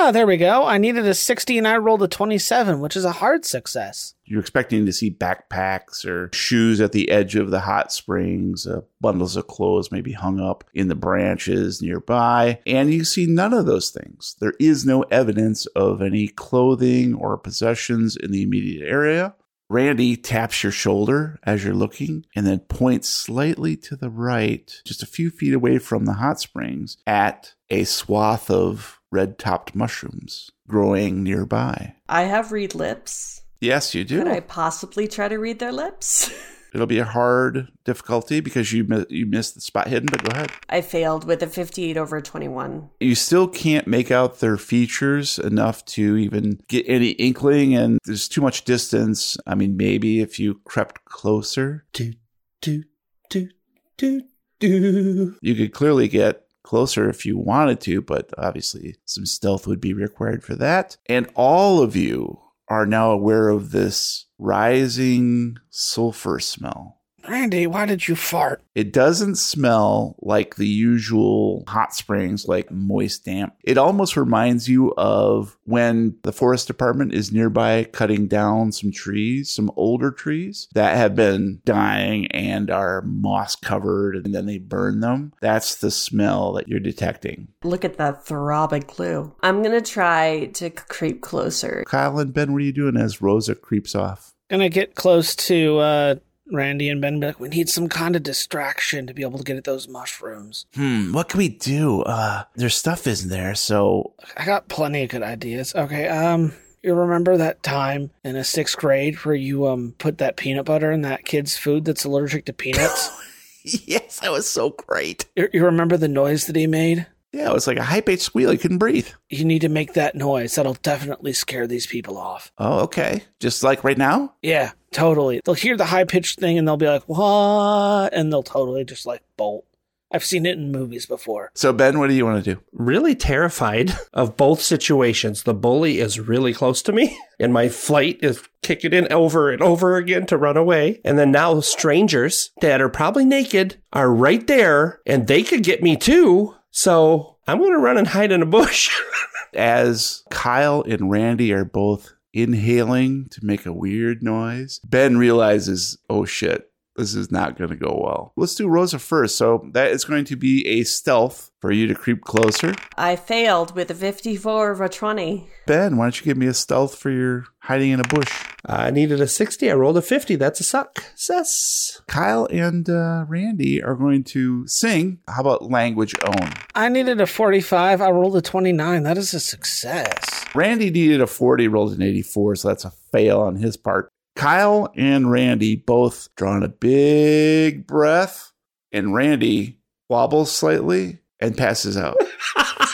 Ah, 0.03 0.09
there 0.09 0.25
we 0.25 0.35
go. 0.35 0.65
I 0.65 0.79
needed 0.79 1.05
a 1.05 1.13
60 1.13 1.59
and 1.59 1.67
I 1.67 1.77
rolled 1.77 2.01
a 2.01 2.07
27, 2.07 2.79
which 2.79 2.95
is 2.95 3.05
a 3.05 3.11
hard 3.11 3.45
success. 3.45 4.15
You're 4.25 4.39
expecting 4.39 4.87
to 4.87 4.91
see 4.91 5.11
backpacks 5.11 6.03
or 6.07 6.31
shoes 6.33 6.81
at 6.81 6.91
the 6.91 7.11
edge 7.11 7.35
of 7.35 7.51
the 7.51 7.59
hot 7.59 7.91
springs, 7.91 8.65
uh, 8.65 8.81
bundles 8.99 9.35
of 9.35 9.45
clothes 9.45 9.91
maybe 9.91 10.13
hung 10.13 10.39
up 10.39 10.63
in 10.73 10.87
the 10.87 10.95
branches 10.95 11.83
nearby, 11.83 12.59
and 12.65 12.91
you 12.91 13.05
see 13.05 13.27
none 13.27 13.53
of 13.53 13.67
those 13.67 13.91
things. 13.91 14.35
There 14.39 14.55
is 14.59 14.87
no 14.87 15.03
evidence 15.03 15.67
of 15.67 16.01
any 16.01 16.29
clothing 16.29 17.13
or 17.13 17.37
possessions 17.37 18.17
in 18.17 18.31
the 18.31 18.41
immediate 18.41 18.89
area. 18.89 19.35
Randy 19.69 20.17
taps 20.17 20.63
your 20.63 20.71
shoulder 20.71 21.39
as 21.43 21.63
you're 21.63 21.75
looking 21.75 22.25
and 22.35 22.47
then 22.47 22.59
points 22.61 23.07
slightly 23.07 23.77
to 23.77 23.95
the 23.95 24.09
right, 24.09 24.81
just 24.83 25.03
a 25.03 25.05
few 25.05 25.29
feet 25.29 25.53
away 25.53 25.77
from 25.77 26.05
the 26.05 26.13
hot 26.13 26.39
springs, 26.39 26.97
at 27.05 27.53
a 27.69 27.83
swath 27.83 28.49
of 28.49 28.97
red 29.11 29.37
topped 29.37 29.75
mushrooms 29.75 30.51
growing 30.67 31.23
nearby. 31.23 31.95
I 32.07 32.23
have 32.23 32.51
read 32.51 32.73
lips. 32.73 33.41
Yes, 33.59 33.93
you 33.93 34.03
do. 34.03 34.19
Could 34.19 34.31
I 34.31 34.39
possibly 34.39 35.07
try 35.07 35.27
to 35.27 35.37
read 35.37 35.59
their 35.59 35.71
lips? 35.71 36.31
It'll 36.73 36.87
be 36.87 36.99
a 36.99 37.05
hard 37.05 37.67
difficulty 37.83 38.39
because 38.39 38.71
you 38.71 38.85
mi- 38.85 39.05
you 39.09 39.25
missed 39.25 39.55
the 39.55 39.61
spot 39.61 39.89
hidden, 39.89 40.07
but 40.09 40.23
go 40.23 40.31
ahead. 40.31 40.51
I 40.69 40.79
failed 40.79 41.25
with 41.25 41.43
a 41.43 41.47
58 41.47 41.97
over 41.97 42.17
a 42.17 42.21
21. 42.21 42.89
You 43.01 43.13
still 43.13 43.47
can't 43.49 43.87
make 43.87 44.09
out 44.09 44.39
their 44.39 44.57
features 44.57 45.37
enough 45.37 45.83
to 45.85 46.15
even 46.15 46.61
get 46.69 46.85
any 46.87 47.09
inkling, 47.09 47.75
and 47.75 47.99
there's 48.05 48.29
too 48.29 48.39
much 48.39 48.63
distance. 48.63 49.35
I 49.45 49.53
mean, 49.55 49.75
maybe 49.75 50.21
if 50.21 50.39
you 50.39 50.61
crept 50.63 51.03
closer, 51.03 51.83
do, 51.91 52.13
do, 52.61 52.83
do, 53.29 53.49
do, 53.97 54.21
do. 54.59 55.35
you 55.41 55.55
could 55.55 55.73
clearly 55.73 56.07
get 56.07 56.45
closer 56.63 57.09
if 57.09 57.25
you 57.25 57.37
wanted 57.37 57.81
to, 57.81 58.01
but 58.01 58.31
obviously 58.37 58.95
some 59.05 59.25
stealth 59.25 59.67
would 59.67 59.81
be 59.81 59.93
required 59.93 60.43
for 60.43 60.55
that. 60.55 60.97
And 61.07 61.29
all 61.35 61.81
of 61.81 61.95
you 61.95 62.39
are 62.67 62.85
now 62.85 63.11
aware 63.11 63.49
of 63.49 63.71
this 63.71 64.27
rising 64.37 65.57
sulfur 65.69 66.39
smell. 66.39 67.00
Randy, 67.27 67.67
why 67.67 67.85
did 67.85 68.07
you 68.07 68.15
fart? 68.15 68.61
It 68.75 68.93
doesn't 68.93 69.35
smell 69.35 70.15
like 70.21 70.55
the 70.55 70.67
usual 70.67 71.63
hot 71.67 71.93
springs, 71.93 72.47
like 72.47 72.71
moist 72.71 73.25
damp. 73.25 73.53
It 73.63 73.77
almost 73.77 74.17
reminds 74.17 74.69
you 74.69 74.93
of 74.97 75.57
when 75.65 76.15
the 76.23 76.31
forest 76.31 76.67
department 76.67 77.13
is 77.13 77.31
nearby 77.31 77.83
cutting 77.85 78.27
down 78.27 78.71
some 78.71 78.91
trees, 78.91 79.51
some 79.51 79.71
older 79.75 80.11
trees 80.11 80.67
that 80.73 80.97
have 80.97 81.15
been 81.15 81.61
dying 81.65 82.27
and 82.27 82.69
are 82.69 83.01
moss 83.01 83.55
covered, 83.55 84.15
and 84.15 84.33
then 84.33 84.45
they 84.45 84.57
burn 84.57 85.01
them. 85.01 85.33
That's 85.41 85.75
the 85.75 85.91
smell 85.91 86.53
that 86.53 86.67
you're 86.67 86.79
detecting. 86.79 87.49
Look 87.63 87.85
at 87.85 87.97
that 87.97 88.25
throbbing 88.25 88.83
clue. 88.83 89.33
I'm 89.41 89.61
gonna 89.61 89.81
try 89.81 90.49
to 90.53 90.69
creep 90.69 91.21
closer. 91.21 91.83
Kyle 91.87 92.19
and 92.19 92.33
Ben, 92.33 92.53
what 92.53 92.61
are 92.61 92.65
you 92.65 92.71
doing 92.71 92.97
as 92.97 93.21
Rosa 93.21 93.55
creeps 93.55 93.95
off? 93.95 94.33
Gonna 94.49 94.69
get 94.69 94.95
close 94.95 95.35
to 95.35 95.77
uh, 95.77 96.15
Randy 96.51 96.89
and 96.89 97.01
Ben. 97.01 97.19
Be 97.19 97.27
like, 97.27 97.39
we 97.39 97.49
need 97.49 97.69
some 97.69 97.87
kind 97.89 98.15
of 98.15 98.23
distraction 98.23 99.07
to 99.07 99.13
be 99.13 99.21
able 99.23 99.37
to 99.37 99.43
get 99.43 99.57
at 99.57 99.63
those 99.63 99.87
mushrooms. 99.87 100.65
Hmm, 100.75 101.13
what 101.13 101.29
can 101.29 101.37
we 101.37 101.49
do? 101.49 102.01
Uh, 102.01 102.43
their 102.55 102.69
stuff 102.69 103.07
isn't 103.07 103.29
there, 103.29 103.55
so 103.55 104.13
I 104.37 104.45
got 104.45 104.67
plenty 104.67 105.03
of 105.03 105.09
good 105.09 105.23
ideas. 105.23 105.73
Okay, 105.75 106.07
um, 106.07 106.53
you 106.83 106.93
remember 106.93 107.37
that 107.37 107.63
time 107.63 108.11
in 108.23 108.35
a 108.35 108.43
sixth 108.43 108.77
grade 108.77 109.15
where 109.25 109.35
you 109.35 109.67
um 109.67 109.93
put 109.97 110.17
that 110.17 110.37
peanut 110.37 110.65
butter 110.65 110.91
in 110.91 111.01
that 111.01 111.25
kid's 111.25 111.57
food 111.57 111.85
that's 111.85 112.05
allergic 112.05 112.45
to 112.45 112.53
peanuts? 112.53 113.09
yes, 113.63 114.19
that 114.19 114.31
was 114.31 114.49
so 114.49 114.71
great. 114.71 115.25
you, 115.35 115.49
you 115.53 115.65
remember 115.65 115.97
the 115.97 116.07
noise 116.07 116.47
that 116.47 116.55
he 116.55 116.67
made? 116.67 117.07
Yeah, 117.31 117.49
it 117.49 117.53
was 117.53 117.65
like 117.65 117.77
a 117.77 117.83
high 117.83 118.01
pitched 118.01 118.23
squeal. 118.23 118.51
He 118.51 118.57
couldn't 118.57 118.79
breathe. 118.79 119.07
You 119.29 119.45
need 119.45 119.61
to 119.61 119.69
make 119.69 119.93
that 119.93 120.15
noise. 120.15 120.55
That'll 120.55 120.73
definitely 120.73 121.31
scare 121.31 121.65
these 121.65 121.87
people 121.87 122.17
off. 122.17 122.51
Oh, 122.57 122.81
okay. 122.81 123.23
Just 123.39 123.63
like 123.63 123.85
right 123.85 123.97
now? 123.97 124.33
Yeah, 124.41 124.71
totally. 124.91 125.41
They'll 125.43 125.55
hear 125.55 125.77
the 125.77 125.85
high 125.85 126.03
pitched 126.03 126.39
thing 126.39 126.57
and 126.57 126.67
they'll 126.67 126.77
be 126.77 126.87
like, 126.87 127.03
what? 127.03 128.13
And 128.13 128.31
they'll 128.31 128.43
totally 128.43 128.83
just 128.83 129.05
like 129.05 129.21
bolt. 129.37 129.65
I've 130.13 130.25
seen 130.25 130.45
it 130.45 130.57
in 130.57 130.71
movies 130.71 131.05
before. 131.05 131.51
So, 131.53 131.71
Ben, 131.71 131.97
what 131.97 132.09
do 132.09 132.13
you 132.13 132.25
want 132.25 132.43
to 132.43 132.55
do? 132.55 132.61
Really 132.73 133.15
terrified 133.15 133.97
of 134.13 134.35
both 134.35 134.61
situations. 134.61 135.43
The 135.43 135.53
bully 135.53 135.99
is 135.99 136.19
really 136.19 136.53
close 136.53 136.81
to 136.83 136.91
me, 136.91 137.17
and 137.39 137.53
my 137.53 137.69
flight 137.69 138.19
is 138.21 138.43
kicking 138.61 138.93
in 138.93 139.11
over 139.11 139.49
and 139.49 139.61
over 139.61 139.95
again 139.95 140.25
to 140.27 140.37
run 140.37 140.57
away. 140.57 140.99
And 141.05 141.17
then 141.17 141.31
now 141.31 141.61
strangers 141.61 142.51
that 142.59 142.81
are 142.81 142.89
probably 142.89 143.23
naked 143.23 143.81
are 143.93 144.13
right 144.13 144.45
there, 144.47 144.99
and 145.05 145.27
they 145.27 145.43
could 145.43 145.63
get 145.63 145.81
me 145.81 145.95
too. 145.95 146.55
So 146.71 147.37
I'm 147.47 147.59
going 147.59 147.71
to 147.71 147.77
run 147.77 147.97
and 147.97 148.07
hide 148.07 148.31
in 148.31 148.41
a 148.41 148.45
bush. 148.45 148.93
As 149.53 150.23
Kyle 150.29 150.81
and 150.83 151.11
Randy 151.11 151.51
are 151.51 151.65
both 151.65 152.13
inhaling 152.33 153.27
to 153.31 153.45
make 153.45 153.65
a 153.65 153.73
weird 153.73 154.23
noise, 154.23 154.79
Ben 154.79 155.17
realizes, 155.17 155.97
oh 156.09 156.25
shit, 156.25 156.70
this 156.95 157.15
is 157.15 157.31
not 157.31 157.57
going 157.57 157.69
to 157.69 157.75
go 157.75 157.99
well. 158.03 158.33
Let's 158.35 158.55
do 158.55 158.67
Rosa 158.67 158.99
first. 158.99 159.37
So, 159.37 159.69
that 159.73 159.91
is 159.91 160.05
going 160.05 160.25
to 160.25 160.35
be 160.35 160.67
a 160.67 160.83
stealth 160.83 161.51
for 161.61 161.71
you 161.71 161.87
to 161.87 161.95
creep 161.95 162.21
closer. 162.21 162.73
I 162.97 163.15
failed 163.15 163.75
with 163.75 163.91
a 163.91 163.93
54 163.93 164.71
of 164.71 164.81
a 164.81 164.89
20. 164.89 165.47
Ben, 165.67 165.95
why 165.95 166.05
don't 166.05 166.19
you 166.19 166.25
give 166.25 166.37
me 166.37 166.47
a 166.47 166.53
stealth 166.53 166.95
for 166.95 167.11
your 167.11 167.45
hiding 167.59 167.91
in 167.91 167.99
a 167.99 168.03
bush? 168.03 168.31
I 168.65 168.89
needed 168.89 169.21
a 169.21 169.27
60. 169.27 169.69
I 169.69 169.73
rolled 169.75 169.97
a 169.97 170.01
50. 170.01 170.35
That's 170.35 170.59
a 170.59 170.63
suck. 170.63 170.99
success. 171.15 172.01
Kyle 172.07 172.47
and 172.51 172.89
uh, 172.89 173.25
Randy 173.27 173.81
are 173.83 173.95
going 173.95 174.23
to 174.25 174.67
sing. 174.67 175.19
How 175.27 175.41
about 175.41 175.69
language 175.69 176.15
own? 176.25 176.51
I 176.73 176.89
needed 176.89 177.21
a 177.21 177.27
45. 177.27 178.01
I 178.01 178.09
rolled 178.09 178.35
a 178.35 178.41
29. 178.41 179.03
That 179.03 179.17
is 179.17 179.33
a 179.33 179.39
success. 179.39 180.45
Randy 180.55 180.89
needed 180.89 181.21
a 181.21 181.27
40, 181.27 181.67
rolled 181.67 181.93
an 181.93 182.01
84, 182.01 182.55
so 182.55 182.67
that's 182.67 182.85
a 182.85 182.91
fail 183.11 183.39
on 183.39 183.55
his 183.55 183.77
part. 183.77 184.11
Kyle 184.41 184.91
and 184.95 185.29
Randy 185.29 185.75
both 185.75 186.27
drawing 186.35 186.63
a 186.63 186.67
big 186.67 187.85
breath, 187.85 188.51
and 188.91 189.13
Randy 189.13 189.77
wobbles 190.09 190.51
slightly 190.51 191.19
and 191.39 191.55
passes 191.55 191.95
out. 191.95 192.17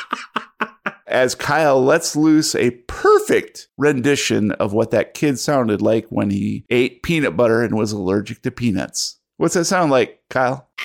As 1.08 1.36
Kyle 1.36 1.82
lets 1.82 2.18
loose 2.18 2.54
a 2.54 2.72
perfect 2.72 3.70
rendition 3.78 4.52
of 4.52 4.74
what 4.74 4.92
that 4.92 5.14
kid 5.14 5.40
sounded 5.40 5.82
like 5.82 6.06
when 6.10 6.32
he 6.32 6.66
ate 6.70 7.02
peanut 7.02 7.38
butter 7.38 7.62
and 7.64 7.78
was 7.78 7.94
allergic 7.94 8.42
to 8.42 8.52
peanuts. 8.52 9.18
What's 9.38 9.54
that 9.54 9.64
sound 9.64 9.90
like, 9.90 10.20
Kyle? 10.30 10.70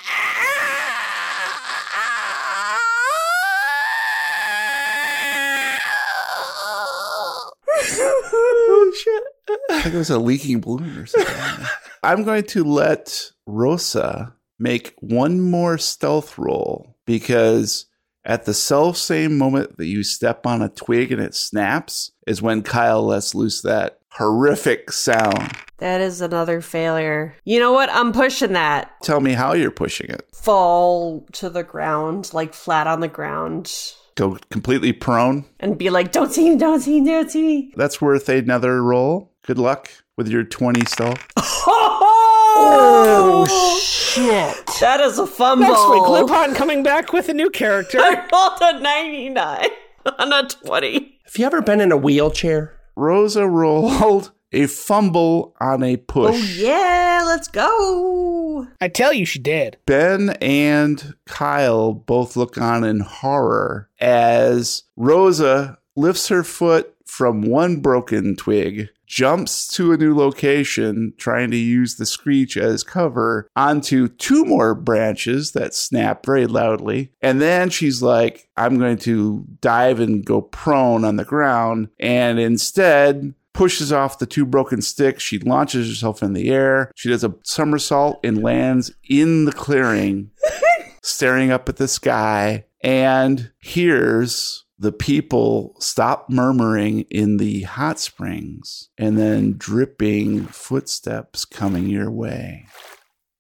Oh, 8.75 8.93
shit. 8.95 9.23
I 9.71 9.72
think 9.83 9.95
it 9.95 9.99
was 9.99 10.11
a 10.11 10.19
leaking 10.19 10.61
balloon 10.61 10.97
or 10.99 11.07
something. 11.07 11.67
I'm 12.03 12.25
going 12.25 12.45
to 12.45 12.65
let 12.65 13.31
Rosa 13.47 14.35
make 14.59 14.95
one 15.01 15.41
more 15.41 15.79
stealth 15.79 16.39
roll 16.39 16.97
because 17.07 17.87
at 18.25 18.45
the 18.45 18.55
self 18.55 18.97
same 18.97 19.37
moment 19.39 19.77
that 19.79 19.87
you 19.87 20.03
step 20.03 20.47
on 20.47 20.63
a 20.63 20.69
twig 20.69 21.13
and 21.13 21.21
it 21.21 21.35
snaps 21.35 22.13
is 22.27 22.43
when 22.43 22.63
Kyle 22.63 23.05
lets 23.05 23.35
loose 23.35 23.63
that 23.63 23.99
horrific 24.11 24.93
sound. 24.93 25.53
That 25.79 26.01
is 26.01 26.21
another 26.21 26.61
failure. 26.61 27.35
You 27.45 27.59
know 27.59 27.73
what? 27.73 27.91
I'm 27.91 28.13
pushing 28.13 28.53
that. 28.53 28.93
Tell 29.03 29.21
me 29.21 29.33
how 29.33 29.55
you're 29.55 29.71
pushing 29.73 30.11
it. 30.11 30.29
Fall 30.33 31.27
to 31.33 31.51
the 31.51 31.65
ground, 31.65 32.33
like 32.33 32.55
flat 32.55 32.87
on 32.87 33.01
the 33.01 33.09
ground, 33.09 33.73
Go 34.15 34.37
completely 34.51 34.93
prone. 34.93 35.47
and 35.59 35.79
be 35.79 35.89
like, 35.89 36.13
don't 36.13 36.31
see 36.31 36.51
me, 36.51 36.57
don't 36.57 36.81
see 36.81 37.01
me, 37.01 37.11
don't 37.11 37.31
see 37.31 37.43
me. 37.43 37.73
That's 37.77 38.01
worth 38.01 38.29
another 38.29 38.83
roll. 38.83 39.32
Good 39.45 39.59
luck 39.59 39.91
with 40.17 40.29
your 40.29 40.45
20 40.45 40.85
stealth. 40.87 41.27
Oh, 41.37 43.45
oh, 43.49 43.79
shit. 43.83 44.65
That 44.81 45.01
is 45.01 45.19
a 45.19 45.27
fumble. 45.27 45.67
Next 45.67 45.89
week, 45.91 46.09
Lupin 46.09 46.55
coming 46.55 46.85
back 46.85 47.13
with 47.13 47.29
a 47.29 47.35
new 47.35 47.51
character. 47.51 47.99
I 48.01 48.25
rolled 48.33 48.77
a 48.77 48.81
99 48.81 49.67
on 50.19 50.33
a 50.33 50.47
20. 50.49 51.19
Have 51.25 51.37
you 51.37 51.45
ever 51.45 51.61
been 51.61 51.81
in 51.81 51.91
a 51.91 51.97
wheelchair? 51.97 52.79
Rosa 52.95 53.49
rolled 53.49 54.31
a 54.53 54.67
fumble 54.69 55.57
on 55.61 55.83
a 55.83 55.97
push. 55.97 56.37
Oh, 56.37 56.63
yeah, 56.63 57.25
let's 57.27 57.49
go. 57.49 58.69
I 58.81 58.87
tell 58.89 59.13
you, 59.13 59.25
she 59.25 59.41
did. 59.41 59.77
Ben 59.87 60.31
and 60.41 61.15
Kyle 61.27 61.93
both 61.95 62.37
look 62.37 62.57
on 62.59 62.85
in 62.85 63.01
horror 63.01 63.89
as 64.01 64.85
Rosa 64.95 65.79
lifts 65.97 66.29
her 66.29 66.45
foot 66.45 66.95
from 67.07 67.43
one 67.43 67.81
broken 67.81 68.37
twig, 68.37 68.89
jumps 69.13 69.69
to 69.69 69.93
a 69.93 69.97
new 69.99 70.17
location, 70.17 71.13
trying 71.19 71.51
to 71.51 71.57
use 71.59 71.97
the 71.97 72.07
screech 72.07 72.57
as 72.57 72.83
cover, 72.83 73.47
onto 73.55 74.09
two 74.09 74.43
more 74.47 74.75
branches 74.75 75.53
that 75.53 75.75
snap 75.75 76.25
very 76.25 76.47
loudly. 76.47 77.13
And 77.21 77.39
then 77.39 77.69
she's 77.69 78.03
like, 78.03 78.49
I'm 78.57 78.79
going 78.79 78.97
to 78.99 79.45
dive 79.61 80.01
and 80.01 80.25
go 80.25 80.41
prone 80.41 81.05
on 81.05 81.17
the 81.17 81.27
ground. 81.27 81.91
And 82.01 82.41
instead, 82.41 83.35
pushes 83.53 83.93
off 83.93 84.19
the 84.19 84.25
two 84.25 84.47
broken 84.47 84.81
sticks. 84.81 85.23
She 85.23 85.39
launches 85.39 85.89
herself 85.89 86.23
in 86.23 86.33
the 86.33 86.49
air. 86.49 86.91
She 86.97 87.11
does 87.11 87.23
a 87.23 87.35
somersault 87.45 88.19
and 88.25 88.43
lands 88.43 88.93
in 89.11 89.45
the 89.45 89.53
clearing, 89.53 90.31
staring 91.03 91.51
up 91.51 91.69
at 91.69 91.77
the 91.77 91.87
sky, 91.87 92.65
and 92.81 93.53
hears 93.61 94.65
the 94.83 94.91
people 94.91 95.77
stop 95.79 96.29
murmuring 96.29 97.03
in 97.03 97.37
the 97.37 97.63
hot 97.63 98.01
springs 98.01 98.89
and 98.99 99.17
then 99.17 99.55
dripping 99.57 100.45
footsteps 100.47 101.45
coming 101.45 101.87
your 101.87 102.11
way. 102.11 102.67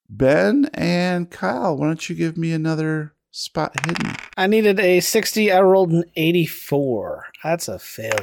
Ben 0.08 0.70
and 0.72 1.32
Kyle, 1.32 1.76
why 1.76 1.88
don't 1.88 2.08
you 2.08 2.14
give 2.14 2.36
me 2.36 2.52
another 2.52 3.14
spot 3.32 3.74
hidden? 3.84 4.14
I 4.36 4.46
needed 4.46 4.78
a 4.78 5.00
60. 5.00 5.50
I 5.50 5.60
rolled 5.62 5.90
an 5.90 6.04
84. 6.14 7.26
That's 7.42 7.66
a 7.66 7.80
failure. 7.80 8.20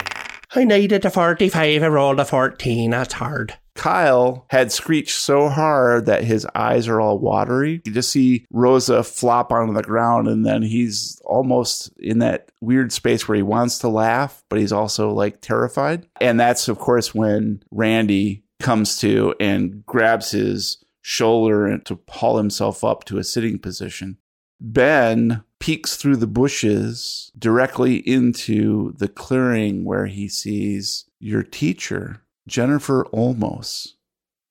I 0.56 0.64
needed 0.64 1.04
a 1.04 1.10
45. 1.10 1.84
I 1.84 1.88
rolled 1.90 2.22
a 2.22 2.26
14. 2.26 2.90
That's 2.90 3.14
hard. 3.16 3.58
Kyle 3.80 4.46
had 4.50 4.74
screeched 4.74 5.18
so 5.18 5.48
hard 5.48 6.06
that 6.06 6.26
his 6.26 6.46
eyes 6.54 6.90
are 6.90 7.00
all 7.00 7.18
watery. 7.18 7.82
You 7.86 7.94
just 7.94 8.12
see 8.12 8.46
Rosa 8.52 9.04
flop 9.04 9.54
onto 9.54 9.74
the 9.74 9.82
ground, 9.82 10.28
and 10.28 10.46
then 10.46 10.64
he's 10.64 11.22
almost 11.24 11.90
in 11.98 12.20
that 12.20 12.52
weird 12.60 12.92
space 12.92 13.26
where 13.26 13.38
he 13.38 13.42
wants 13.42 13.80
to 13.80 13.88
laugh, 13.88 14.44
but 14.50 14.60
he's 14.60 14.74
also 14.74 15.12
like 15.12 15.40
terrified. 15.40 16.06
And 16.20 16.38
that's, 16.38 16.68
of 16.68 16.78
course, 16.78 17.16
when 17.16 17.64
Randy 17.72 18.44
comes 18.60 19.00
to 19.00 19.34
and 19.40 19.86
grabs 19.86 20.32
his 20.32 20.84
shoulder 21.02 21.78
to 21.78 22.00
haul 22.10 22.36
himself 22.38 22.84
up 22.84 23.06
to 23.06 23.18
a 23.18 23.24
sitting 23.24 23.60
position. 23.60 24.18
Ben 24.60 25.46
peeks 25.60 25.96
through 25.96 26.18
the 26.18 26.28
bushes 26.28 27.32
directly 27.40 27.96
into 27.98 28.94
the 28.98 29.08
clearing 29.08 29.86
where 29.86 30.08
he 30.08 30.28
sees 30.28 31.06
your 31.18 31.44
teacher, 31.44 32.24
Jennifer 32.50 33.06
Olmos, 33.14 33.90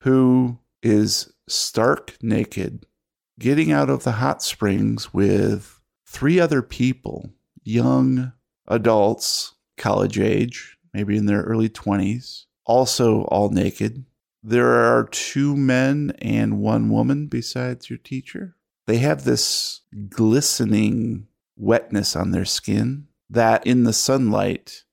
who 0.01 0.57
is 0.81 1.33
stark 1.47 2.17
naked, 2.21 2.85
getting 3.37 3.71
out 3.71 3.89
of 3.89 4.03
the 4.03 4.13
hot 4.13 4.41
springs 4.41 5.13
with 5.13 5.81
three 6.07 6.39
other 6.39 6.61
people, 6.61 7.29
young 7.61 8.31
adults, 8.67 9.55
college 9.77 10.17
age, 10.17 10.77
maybe 10.93 11.17
in 11.17 11.25
their 11.25 11.41
early 11.41 11.69
20s, 11.69 12.45
also 12.65 13.23
all 13.23 13.49
naked. 13.49 14.05
There 14.41 14.75
are 14.75 15.03
two 15.11 15.57
men 15.57 16.13
and 16.19 16.59
one 16.59 16.89
woman 16.89 17.27
besides 17.27 17.89
your 17.89 17.99
teacher. 17.99 18.55
They 18.87 18.99
have 18.99 19.25
this 19.25 19.81
glistening 20.07 21.27
wetness 21.57 22.15
on 22.15 22.31
their 22.31 22.45
skin 22.45 23.07
that, 23.29 23.67
in 23.67 23.83
the 23.83 23.93
sunlight 23.93 24.85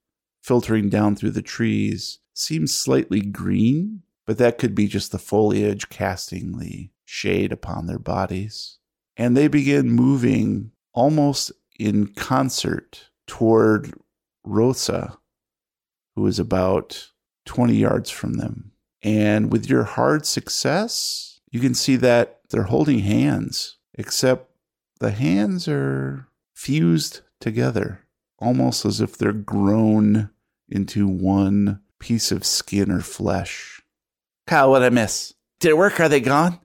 filtering 0.43 0.89
down 0.89 1.15
through 1.15 1.31
the 1.31 1.43
trees, 1.43 2.19
seems 2.39 2.75
slightly 2.75 3.21
green, 3.21 4.03
but 4.27 4.39
that 4.39 4.59
could 4.59 4.75
be 4.75 4.87
just 4.87 5.13
the 5.13 5.19
foliage 5.19 5.89
casting 5.89 6.59
the 6.59 6.91
shade 7.05 7.53
upon 7.53 7.87
their 7.87 7.99
bodies. 7.99 8.79
And 9.17 9.37
they 9.37 9.49
begin 9.49 9.91
moving 9.91 10.73
almost 10.93 11.53
in 11.79 12.09
concert 12.09 13.11
toward 13.27 13.95
Rosa, 14.45 15.19
who 16.15 16.27
is 16.27 16.39
about 16.39 17.11
20 17.47 17.75
yards 17.75 18.11
from 18.11 18.35
them. 18.35 18.73
And 19.03 19.53
with 19.53 19.69
your 19.69 19.85
hard 19.85 20.27
success, 20.27 21.41
you 21.51 21.61
can 21.61 21.75
see 21.75 21.97
that 21.97 22.41
they're 22.51 22.65
holding 22.65 23.01
hands, 23.01 23.77
except 23.95 24.51
the 25.01 25.13
hands 25.13 25.69
are 25.69 26.29
fused 26.55 27.21
together, 27.41 28.07
almost 28.39 28.85
as 28.85 29.01
if 29.01 29.17
they're 29.17 29.33
grown 29.33 30.31
into 30.69 31.07
one 31.07 31.81
piece 31.99 32.33
of 32.33 32.45
skin 32.45 32.91
or 32.91 33.01
flesh. 33.01 33.83
Kyle, 34.47 34.71
what 34.71 34.83
I 34.83 34.91
miss? 34.91 35.35
Did 35.61 35.71
it 35.71 35.79
work? 35.79 35.99
Are 36.01 36.09
they 36.09 36.21
gone? 36.21 36.61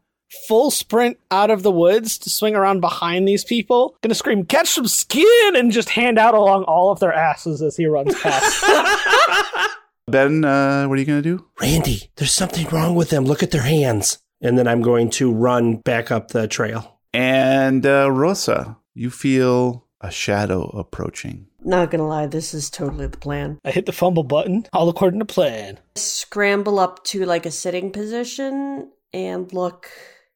Full 0.47 0.71
sprint 0.71 1.17
out 1.29 1.49
of 1.49 1.63
the 1.63 1.71
woods 1.71 2.17
to 2.19 2.29
swing 2.29 2.55
around 2.55 2.79
behind 2.79 3.27
these 3.27 3.43
people. 3.43 3.97
Gonna 4.01 4.15
scream, 4.15 4.45
catch 4.45 4.69
some 4.69 4.87
skin, 4.87 5.55
and 5.55 5.71
just 5.71 5.89
hand 5.89 6.17
out 6.17 6.33
along 6.33 6.63
all 6.63 6.91
of 6.91 6.99
their 6.99 7.13
asses 7.13 7.61
as 7.61 7.75
he 7.75 7.85
runs 7.85 8.17
past. 8.19 8.63
Ben, 10.11 10.43
uh, 10.43 10.85
what 10.87 10.97
are 10.97 10.99
you 10.99 11.05
going 11.05 11.23
to 11.23 11.37
do? 11.37 11.45
Randy, 11.61 12.11
there's 12.17 12.33
something 12.33 12.67
wrong 12.67 12.95
with 12.95 13.09
them. 13.09 13.23
Look 13.23 13.43
at 13.43 13.51
their 13.51 13.61
hands. 13.61 14.19
And 14.41 14.57
then 14.57 14.67
I'm 14.67 14.81
going 14.81 15.09
to 15.11 15.31
run 15.31 15.77
back 15.77 16.11
up 16.11 16.29
the 16.29 16.47
trail. 16.47 16.99
And 17.13 17.85
uh, 17.85 18.11
Rosa, 18.11 18.77
you 18.93 19.09
feel 19.09 19.87
a 20.01 20.11
shadow 20.11 20.63
approaching. 20.69 21.47
Not 21.63 21.91
gonna 21.91 22.07
lie, 22.07 22.27
this 22.27 22.53
is 22.53 22.69
totally 22.69 23.07
the 23.07 23.17
plan. 23.17 23.59
I 23.63 23.71
hit 23.71 23.85
the 23.85 23.91
fumble 23.91 24.23
button, 24.23 24.65
all 24.73 24.89
according 24.89 25.19
to 25.19 25.25
plan. 25.25 25.79
Scramble 25.95 26.79
up 26.79 27.03
to 27.05 27.25
like 27.25 27.45
a 27.45 27.51
sitting 27.51 27.91
position 27.91 28.91
and 29.13 29.51
look 29.53 29.89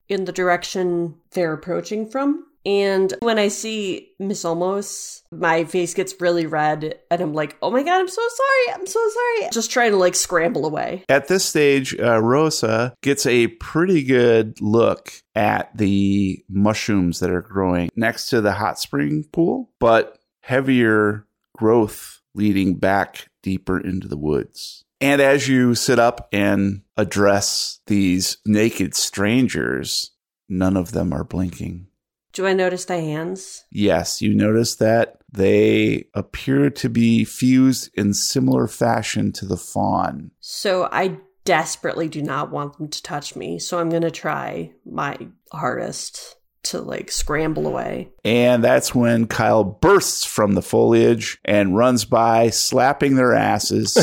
in 0.08 0.25
the 0.25 0.32
direction 0.32 1.15
they're 1.32 1.54
approaching 1.54 2.08
from. 2.08 2.45
And 2.65 3.13
when 3.19 3.38
I 3.38 3.49
see 3.49 4.13
Miss 4.19 4.43
Olmos, 4.43 5.21
my 5.32 5.65
face 5.65 5.93
gets 5.93 6.19
really 6.19 6.47
red 6.47 6.99
and 7.12 7.21
I'm 7.21 7.34
like, 7.34 7.58
oh 7.62 7.69
my 7.69 7.84
god, 7.84 7.99
I'm 7.99 8.08
so 8.08 8.21
sorry, 8.21 8.80
I'm 8.80 8.88
so 8.88 8.99
sorry. 9.10 9.49
Just 9.51 9.71
trying 9.71 9.91
to 9.91 9.97
like 9.97 10.15
scramble 10.15 10.65
away. 10.65 11.04
At 11.08 11.28
this 11.28 11.45
stage, 11.45 11.97
uh, 11.99 12.21
Rosa 12.21 12.93
gets 13.01 13.25
a 13.25 13.47
pretty 13.47 14.04
good 14.04 14.60
look 14.62 15.13
at 15.36 15.75
the 15.78 16.43
mushrooms 16.49 17.19
that 17.19 17.30
are 17.30 17.41
growing 17.41 17.89
next 17.95 18.30
to 18.30 18.41
the 18.41 18.54
hot 18.54 18.80
spring 18.80 19.25
pool, 19.32 19.69
but 19.80 20.17
heavier 20.41 21.28
growth 21.56 22.21
leading 22.34 22.75
back 22.75 23.28
deeper 23.43 23.80
into 23.80 24.08
the 24.08 24.17
woods. 24.17 24.84
And 25.01 25.21
as 25.21 25.47
you 25.47 25.75
sit 25.75 25.99
up 25.99 26.28
and 26.32 26.82
address 26.97 27.80
these 27.88 28.38
naked 28.45 28.95
strangers, 28.95 30.12
none 30.49 30.78
of 30.78 30.93
them 30.93 31.13
are 31.13 31.23
blinking. 31.23 31.88
Do 32.36 32.45
I 32.45 32.52
notice 32.52 32.84
the 32.84 33.00
hands? 33.00 33.63
Yes, 33.71 34.21
you 34.21 34.36
notice 34.36 34.76
that 34.76 35.19
they 35.32 36.10
appear 36.13 36.69
to 36.69 36.89
be 36.89 37.24
fused 37.24 37.89
in 37.93 38.13
similar 38.13 38.67
fashion 38.67 39.32
to 39.34 39.45
the 39.45 39.56
fawn. 39.56 40.32
So 40.41 40.89
I 40.91 41.19
desperately 41.45 42.10
do 42.10 42.21
not 42.21 42.52
want 42.52 42.78
them 42.78 42.89
to 42.89 43.02
touch 43.02 43.38
me. 43.38 43.58
So 43.58 43.80
I'm 43.80 43.89
gonna 43.89 44.12
try 44.12 44.74
my 44.86 45.17
hardest 45.54 46.36
to 46.65 46.82
like 46.82 47.12
scramble 47.12 47.67
away. 47.67 48.10
And 48.23 48.63
that's 48.63 48.93
when 48.93 49.28
Kyle 49.28 49.63
bursts 49.63 50.25
from 50.25 50.54
the 50.54 50.62
foliage 50.62 51.39
and 51.45 51.78
runs 51.78 52.06
by, 52.06 52.49
slapping 52.49 53.15
their 53.15 53.34
asses. 53.34 53.97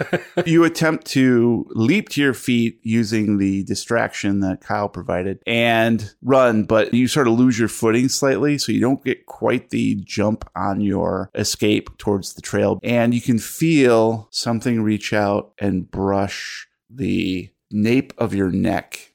you 0.46 0.64
attempt 0.64 1.06
to 1.08 1.66
leap 1.70 2.10
to 2.10 2.20
your 2.20 2.34
feet 2.34 2.78
using 2.82 3.38
the 3.38 3.64
distraction 3.64 4.40
that 4.40 4.60
Kyle 4.60 4.88
provided 4.88 5.40
and 5.46 6.14
run, 6.22 6.64
but 6.64 6.92
you 6.92 7.08
sort 7.08 7.28
of 7.28 7.34
lose 7.34 7.58
your 7.58 7.68
footing 7.68 8.08
slightly, 8.08 8.58
so 8.58 8.72
you 8.72 8.80
don't 8.80 9.04
get 9.04 9.26
quite 9.26 9.70
the 9.70 9.96
jump 10.04 10.48
on 10.54 10.80
your 10.80 11.30
escape 11.34 11.96
towards 11.98 12.34
the 12.34 12.42
trail. 12.42 12.78
And 12.82 13.14
you 13.14 13.20
can 13.20 13.38
feel 13.38 14.28
something 14.30 14.82
reach 14.82 15.12
out 15.12 15.52
and 15.58 15.90
brush 15.90 16.68
the 16.90 17.50
nape 17.70 18.12
of 18.18 18.34
your 18.34 18.50
neck 18.50 19.11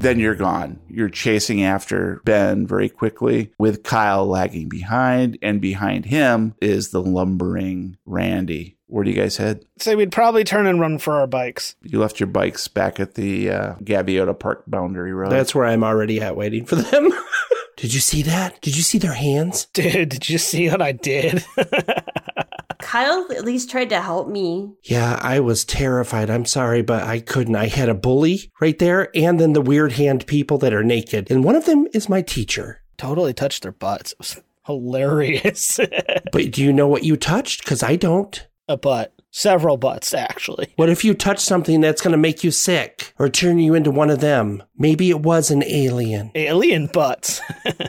then 0.00 0.18
you're 0.18 0.34
gone. 0.34 0.80
You're 0.88 1.08
chasing 1.08 1.62
after 1.62 2.20
Ben 2.24 2.66
very 2.66 2.88
quickly 2.88 3.52
with 3.58 3.82
Kyle 3.82 4.26
lagging 4.26 4.68
behind, 4.68 5.38
and 5.42 5.60
behind 5.60 6.06
him 6.06 6.54
is 6.60 6.90
the 6.90 7.02
lumbering 7.02 7.96
Randy. 8.06 8.76
Where 8.86 9.04
do 9.04 9.10
you 9.10 9.16
guys 9.16 9.36
head? 9.36 9.64
Say 9.78 9.96
we'd 9.96 10.12
probably 10.12 10.44
turn 10.44 10.66
and 10.66 10.80
run 10.80 10.98
for 10.98 11.14
our 11.14 11.26
bikes. 11.26 11.76
You 11.82 12.00
left 12.00 12.20
your 12.20 12.26
bikes 12.26 12.68
back 12.68 12.98
at 12.98 13.14
the 13.14 13.50
uh, 13.50 13.74
Gaviota 13.76 14.38
Park 14.38 14.64
boundary 14.66 15.12
road. 15.12 15.30
That's 15.30 15.54
where 15.54 15.66
I'm 15.66 15.84
already 15.84 16.20
at 16.22 16.36
waiting 16.36 16.64
for 16.64 16.76
them. 16.76 17.10
Did 17.78 17.94
you 17.94 18.00
see 18.00 18.22
that? 18.22 18.60
Did 18.60 18.76
you 18.76 18.82
see 18.82 18.98
their 18.98 19.14
hands? 19.14 19.64
Dude, 19.72 20.08
did 20.10 20.28
you 20.28 20.36
see 20.38 20.68
what 20.68 20.82
I 20.82 20.92
did? 20.92 21.44
Kyle 22.80 23.26
at 23.32 23.44
least 23.44 23.70
tried 23.70 23.90
to 23.90 24.00
help 24.00 24.28
me. 24.28 24.70
Yeah, 24.84 25.18
I 25.20 25.40
was 25.40 25.64
terrified. 25.64 26.30
I'm 26.30 26.44
sorry, 26.44 26.80
but 26.82 27.02
I 27.02 27.20
couldn't. 27.20 27.56
I 27.56 27.66
had 27.66 27.88
a 27.88 27.94
bully 27.94 28.50
right 28.60 28.78
there, 28.78 29.10
and 29.16 29.38
then 29.40 29.52
the 29.52 29.60
weird 29.60 29.92
hand 29.92 30.26
people 30.26 30.58
that 30.58 30.72
are 30.72 30.84
naked. 30.84 31.30
And 31.30 31.44
one 31.44 31.56
of 31.56 31.64
them 31.66 31.86
is 31.92 32.08
my 32.08 32.22
teacher. 32.22 32.80
totally 32.96 33.34
touched 33.34 33.62
their 33.62 33.72
butts. 33.72 34.12
It 34.12 34.18
was 34.18 34.40
hilarious. 34.66 35.80
But 36.32 36.50
do 36.50 36.62
you 36.62 36.72
know 36.72 36.86
what 36.88 37.04
you 37.04 37.16
touched? 37.16 37.64
Because 37.64 37.82
I 37.82 37.96
don't. 37.96 38.46
a 38.68 38.76
butt. 38.76 39.12
Several 39.30 39.76
butts, 39.76 40.14
actually. 40.14 40.72
What 40.76 40.88
if 40.88 41.04
you 41.04 41.14
touch 41.14 41.38
something 41.38 41.80
that's 41.80 42.00
going 42.00 42.12
to 42.12 42.18
make 42.18 42.42
you 42.42 42.50
sick 42.50 43.12
or 43.18 43.28
turn 43.28 43.58
you 43.58 43.74
into 43.74 43.90
one 43.90 44.10
of 44.10 44.20
them? 44.20 44.62
Maybe 44.76 45.10
it 45.10 45.20
was 45.20 45.50
an 45.50 45.62
alien. 45.64 46.30
Alien 46.34 46.86
butts. 46.86 47.40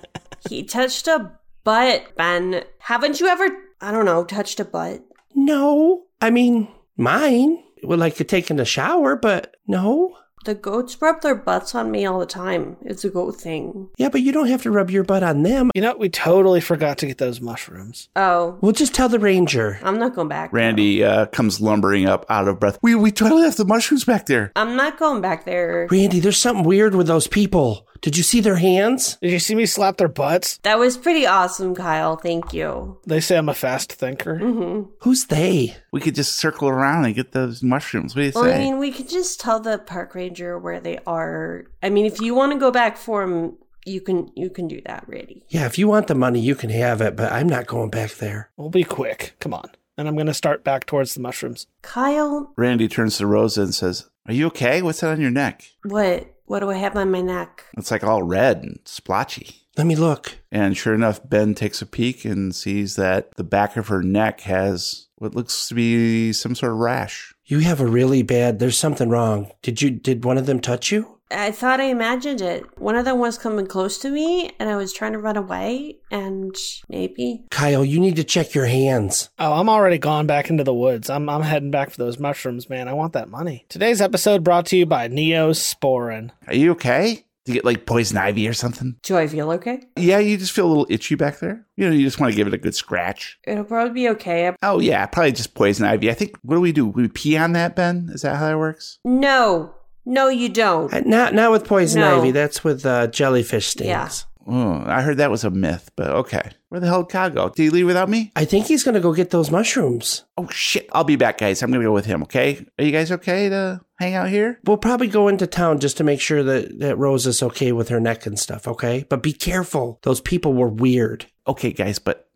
He 0.48 0.64
touched 0.64 1.08
a 1.08 1.32
butt, 1.64 2.16
Ben. 2.16 2.64
Haven't 2.80 3.20
you 3.20 3.28
ever, 3.28 3.48
I 3.82 3.92
don't 3.92 4.06
know, 4.06 4.24
touched 4.24 4.60
a 4.60 4.66
butt? 4.66 5.04
No. 5.36 6.06
I 6.22 6.30
mean, 6.30 6.68
mine. 6.98 7.64
Well, 7.84 7.98
like 7.98 8.16
taking 8.16 8.60
a 8.60 8.66
shower, 8.66 9.16
but 9.16 9.56
no. 9.68 10.18
The 10.46 10.56
goats 10.56 10.98
rub 11.02 11.22
their 11.22 11.36
butts 11.36 11.76
on 11.76 11.92
me 11.92 12.06
all 12.06 12.20
the 12.20 12.26
time. 12.26 12.78
It's 12.82 13.04
a 13.04 13.10
goat 13.10 13.36
thing. 13.36 13.90
Yeah, 13.98 14.08
but 14.10 14.22
you 14.22 14.32
don't 14.32 14.48
have 14.48 14.62
to 14.64 14.72
rub 14.72 14.90
your 14.90 15.04
butt 15.04 15.22
on 15.22 15.44
them. 15.44 15.70
you 15.76 15.82
know, 15.82 15.96
we 15.98 16.08
totally 16.10 16.62
forgot 16.62 16.98
to 17.00 17.08
get 17.08 17.18
those 17.18 17.42
mushrooms. 17.42 18.08
Oh, 18.16 18.58
We'll 18.62 18.72
just 18.72 18.96
tell 18.96 19.10
the 19.10 19.20
ranger. 19.20 19.80
I'm 19.84 20.00
not 20.00 20.16
going 20.16 20.30
back. 20.30 20.54
Randy 20.54 21.04
uh, 21.04 21.26
comes 21.28 21.60
lumbering 21.60 22.08
up 22.08 22.26
out 22.30 22.48
of 22.48 22.60
breath. 22.60 22.80
We, 22.82 22.96
we 22.96 23.12
totally 23.12 23.42
left 23.44 23.58
the 23.58 23.66
mushrooms 23.66 24.06
back 24.06 24.28
there. 24.28 24.52
I'm 24.56 24.76
not 24.78 24.98
going 24.98 25.22
back 25.22 25.44
there. 25.46 25.88
Randy, 25.92 26.20
there's 26.22 26.38
something 26.38 26.64
weird 26.64 26.96
with 26.96 27.08
those 27.08 27.28
people. 27.28 27.86
Did 28.02 28.16
you 28.18 28.24
see 28.24 28.40
their 28.40 28.56
hands? 28.56 29.18
Did 29.22 29.32
you 29.32 29.40
see 29.40 29.56
me 29.56 29.66
slap 29.66 29.98
their 29.98 30.08
butts? 30.08 30.58
That 30.64 30.80
was 30.80 30.98
pretty 30.98 31.26
awesome, 31.26 31.76
Kyle. 31.76 32.16
Thank 32.16 32.54
you. 32.54 32.98
They 33.06 33.20
say 33.20 33.38
I'm 33.38 33.50
a 33.50 33.54
fast 33.54 33.92
thinker. 33.94 34.38
hmm 34.40 34.84
Who's 35.02 35.26
they? 35.26 35.76
We 35.92 36.00
could 36.02 36.16
just 36.16 36.36
circle 36.38 36.70
around 36.70 37.06
and 37.06 37.16
get 37.16 37.32
those 37.34 37.62
mushrooms. 37.64 38.16
What 38.16 38.22
do 38.22 38.26
you 38.28 38.32
Well, 38.36 38.44
say? 38.46 38.56
I 38.56 38.60
mean, 38.60 38.80
we 38.80 38.92
could 38.92 39.10
just 39.10 39.40
tell 39.42 39.60
the 39.60 39.78
park 39.80 40.16
ranger 40.16 40.58
where 40.58 40.80
they 40.80 41.00
are. 41.06 41.66
I 41.84 41.90
mean, 41.90 42.06
if 42.06 42.22
you 42.22 42.34
want 42.36 42.54
to 42.54 42.60
go 42.60 42.72
back 42.72 42.98
for 42.98 43.22
them, 43.28 43.58
you 43.86 44.02
can. 44.02 44.30
You 44.36 44.50
can 44.50 44.68
do 44.68 44.82
that, 44.86 45.04
Randy. 45.08 45.44
Yeah, 45.50 45.66
if 45.66 45.78
you 45.78 45.88
want 45.88 46.08
the 46.08 46.16
money, 46.16 46.40
you 46.40 46.54
can 46.56 46.70
have 46.70 47.02
it, 47.02 47.16
but 47.16 47.32
I'm 47.32 47.48
not 47.48 47.66
going 47.66 47.90
back 47.90 48.12
there. 48.16 48.50
We'll 48.58 48.70
be 48.70 48.84
quick. 48.84 49.36
Come 49.40 49.54
on. 49.54 49.70
And 49.98 50.08
I'm 50.08 50.16
going 50.16 50.28
to 50.28 50.34
start 50.34 50.64
back 50.64 50.86
towards 50.86 51.14
the 51.14 51.20
mushrooms. 51.22 51.68
Kyle, 51.82 52.54
Randy 52.56 52.88
turns 52.88 53.18
to 53.18 53.28
Rosa 53.28 53.64
and 53.64 53.76
says, 53.76 54.10
Are 54.28 54.34
you 54.34 54.48
okay? 54.48 54.82
What's 54.82 55.02
that 55.02 55.12
on 55.12 55.20
your 55.22 55.32
neck? 55.32 55.64
what? 55.84 56.26
What 56.50 56.62
do 56.62 56.72
I 56.72 56.78
have 56.78 56.98
on 56.98 57.12
my 57.12 57.22
neck? 57.22 57.64
It's 57.78 57.92
like 57.92 58.04
all 58.04 58.24
red 58.24 58.64
and 58.64 58.80
splotchy. 58.84 59.68
Let 59.78 59.86
me 59.86 59.96
look. 59.96 60.40
And 60.52 60.76
sure 60.76 60.96
enough, 60.96 61.22
Ben 61.24 61.54
takes 61.54 61.80
a 61.80 61.86
peek 61.86 62.26
and 62.26 62.56
sees 62.56 62.96
that 62.96 63.36
the 63.36 63.44
back 63.44 63.78
of 63.78 63.90
her 63.90 64.02
neck 64.02 64.42
has 64.42 65.10
what 65.18 65.36
looks 65.36 65.68
to 65.68 65.76
be 65.76 66.34
some 66.34 66.56
sort 66.56 66.72
of 66.72 66.80
rash. 66.80 67.36
You 67.46 67.60
have 67.60 67.80
a 67.80 67.86
really 67.86 68.24
bad. 68.24 68.58
There's 68.58 68.80
something 68.80 69.10
wrong. 69.10 69.52
Did 69.62 69.84
you? 69.84 69.92
Did 69.92 70.26
one 70.26 70.40
of 70.40 70.48
them 70.48 70.60
touch 70.60 70.92
you? 70.92 71.19
I 71.32 71.52
thought 71.52 71.80
I 71.80 71.86
imagined 71.86 72.42
it. 72.42 72.66
One 72.80 72.96
of 72.96 73.06
them 73.06 73.20
was 73.20 73.38
coming 73.38 73.68
close 73.68 73.98
to 74.00 74.10
me, 74.10 74.52
and 74.60 74.70
I 74.70 74.76
was 74.76 74.94
trying 74.94 75.14
to 75.14 75.20
run 75.20 75.38
away, 75.38 75.98
and 76.10 76.56
maybe. 76.88 77.46
Kyle, 77.52 77.86
you 77.86 78.00
need 78.00 78.16
to 78.16 78.24
check 78.24 78.54
your 78.56 78.66
hands. 78.66 79.30
Oh, 79.38 79.54
I'm 79.54 79.70
already 79.70 80.00
gone 80.00 80.26
back 80.26 80.50
into 80.50 80.64
the 80.64 80.74
woods. 80.74 81.10
I'm, 81.10 81.30
I'm 81.30 81.44
heading 81.44 81.72
back 81.72 81.92
for 81.92 81.98
those 81.98 82.20
mushrooms, 82.20 82.70
man. 82.70 82.88
I 82.88 82.94
want 82.94 83.14
that 83.14 83.30
money. 83.30 83.66
Today's 83.70 84.02
episode 84.02 84.44
brought 84.44 84.66
to 84.68 84.78
you 84.78 84.86
by 84.86 85.08
Neosporin. 85.08 86.32
Are 86.48 86.56
you 86.56 86.72
okay? 86.72 87.26
Do 87.46 87.54
you 87.54 87.58
get 87.60 87.66
like 87.66 87.86
poison 87.86 88.18
ivy 88.18 88.48
or 88.48 88.54
something? 88.54 88.98
Do 89.02 89.18
I 89.18 89.28
feel 89.28 89.50
okay? 89.52 89.82
Yeah, 89.96 90.20
you 90.20 90.38
just 90.38 90.52
feel 90.52 90.68
a 90.68 90.70
little 90.70 90.88
itchy 90.90 91.16
back 91.16 91.40
there. 91.40 91.66
You 91.78 91.86
know, 91.88 91.96
you 91.96 92.04
just 92.04 92.20
want 92.20 92.32
to 92.32 92.36
give 92.36 92.48
it 92.48 92.54
a 92.54 92.60
good 92.60 92.76
scratch. 92.76 93.40
It'll 93.46 93.64
probably 93.64 93.94
be 93.94 94.10
okay. 94.10 94.54
Oh 94.62 94.80
yeah, 94.80 95.06
probably 95.06 95.32
just 95.32 95.56
poison 95.56 95.86
ivy. 95.86 96.12
I 96.12 96.14
think. 96.14 96.38
What 96.44 96.56
do 96.56 96.62
we 96.62 96.72
do? 96.72 96.88
We 96.88 97.08
pee 97.08 97.38
on 97.38 97.54
that, 97.54 97.76
Ben? 97.76 98.10
Is 98.12 98.22
that 98.24 98.36
how 98.36 98.48
that 98.50 98.58
works? 98.58 99.00
No, 99.04 99.74
no, 100.10 100.28
you 100.28 100.50
don't. 100.50 100.94
Uh, 100.94 101.02
Not 101.06 101.34
not 101.34 101.52
with 101.52 101.66
poison 101.66 102.02
No. 102.02 102.18
ivy. 102.20 102.32
That's 102.32 102.64
with 102.64 102.86
uh, 102.86 103.08
jellyfish 103.08 103.68
stings. 103.68 103.88
Yeah. 103.88 104.10
Oh, 104.52 104.84
I 104.88 105.04
heard 105.04 105.18
that 105.18 105.30
was 105.30 105.44
a 105.44 105.52
myth, 105.52 105.92
but 105.96 106.10
okay. 106.10 106.42
Where 106.70 106.82
the 106.82 106.88
hell 106.88 107.04
did 107.04 107.12
Kyle 107.12 107.30
go? 107.30 107.50
Did 107.50 107.62
he 107.64 107.70
leave 107.70 107.86
without 107.86 108.10
me? 108.10 108.32
I 108.36 108.46
think 108.46 108.66
he's 108.66 108.84
gonna 108.84 109.00
go 109.00 109.14
get 109.14 109.30
those 109.30 109.52
mushrooms. 109.52 110.26
Oh 110.38 110.48
shit! 110.50 110.90
I'll 110.92 111.04
be 111.04 111.18
back, 111.18 111.38
guys. 111.38 111.62
I'm 111.62 111.72
gonna 111.72 111.84
go 111.84 111.92
with 111.94 112.06
him. 112.08 112.24
Okay? 112.24 112.66
Are 112.80 112.84
you 112.84 112.92
guys 112.92 113.12
okay 113.12 113.50
to 113.50 113.82
hang 114.00 114.16
out 114.16 114.30
here? 114.30 114.60
We'll 114.66 114.78
probably 114.78 115.08
go 115.08 115.28
into 115.28 115.46
town 115.46 115.80
just 115.80 115.98
to 115.98 116.04
make 116.04 116.20
sure 116.20 116.42
that, 116.42 116.80
that 116.80 116.98
Rose 116.98 117.28
is 117.28 117.44
okay 117.44 117.72
with 117.72 117.90
her 117.90 118.00
neck 118.00 118.26
and 118.26 118.40
stuff, 118.40 118.68
okay? 118.68 119.06
But 119.08 119.22
be 119.22 119.34
careful. 119.34 120.00
Those 120.02 120.20
people 120.22 120.54
were 120.54 120.70
weird. 120.70 121.28
Okay, 121.48 121.72
guys, 121.72 122.00
but 122.00 122.28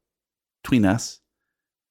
between 0.63 0.86
us, 0.86 1.19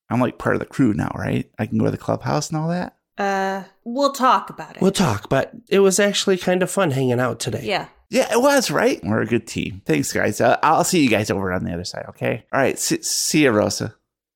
I'm 0.08 0.20
like 0.20 0.38
part 0.38 0.54
of 0.54 0.60
the 0.60 0.66
crew 0.66 0.94
now, 0.94 1.10
right? 1.16 1.50
I 1.58 1.66
can 1.66 1.78
go 1.78 1.86
to 1.86 1.90
the 1.90 1.96
clubhouse 1.98 2.48
and 2.50 2.58
all 2.58 2.68
that. 2.68 2.96
Uh, 3.18 3.64
we'll 3.84 4.12
talk 4.12 4.50
about 4.50 4.76
it. 4.76 4.82
We'll 4.82 4.90
talk, 4.90 5.28
but 5.28 5.52
it 5.68 5.80
was 5.80 6.00
actually 6.00 6.38
kind 6.38 6.62
of 6.62 6.70
fun 6.70 6.90
hanging 6.90 7.20
out 7.20 7.40
today. 7.40 7.62
yeah. 7.64 7.88
Yeah, 8.10 8.30
it 8.30 8.42
was, 8.42 8.70
right? 8.70 9.00
We're 9.02 9.22
a 9.22 9.26
good 9.26 9.46
team. 9.46 9.80
Thanks, 9.86 10.12
guys. 10.12 10.38
Uh, 10.38 10.58
I'll 10.62 10.84
see 10.84 11.02
you 11.02 11.08
guys 11.08 11.30
over 11.30 11.50
on 11.50 11.64
the 11.64 11.72
other 11.72 11.84
side, 11.84 12.04
okay? 12.10 12.44
All 12.52 12.60
right. 12.60 12.78
See, 12.78 13.00
see 13.02 13.44
you, 13.44 13.50
Rosa. 13.50 13.94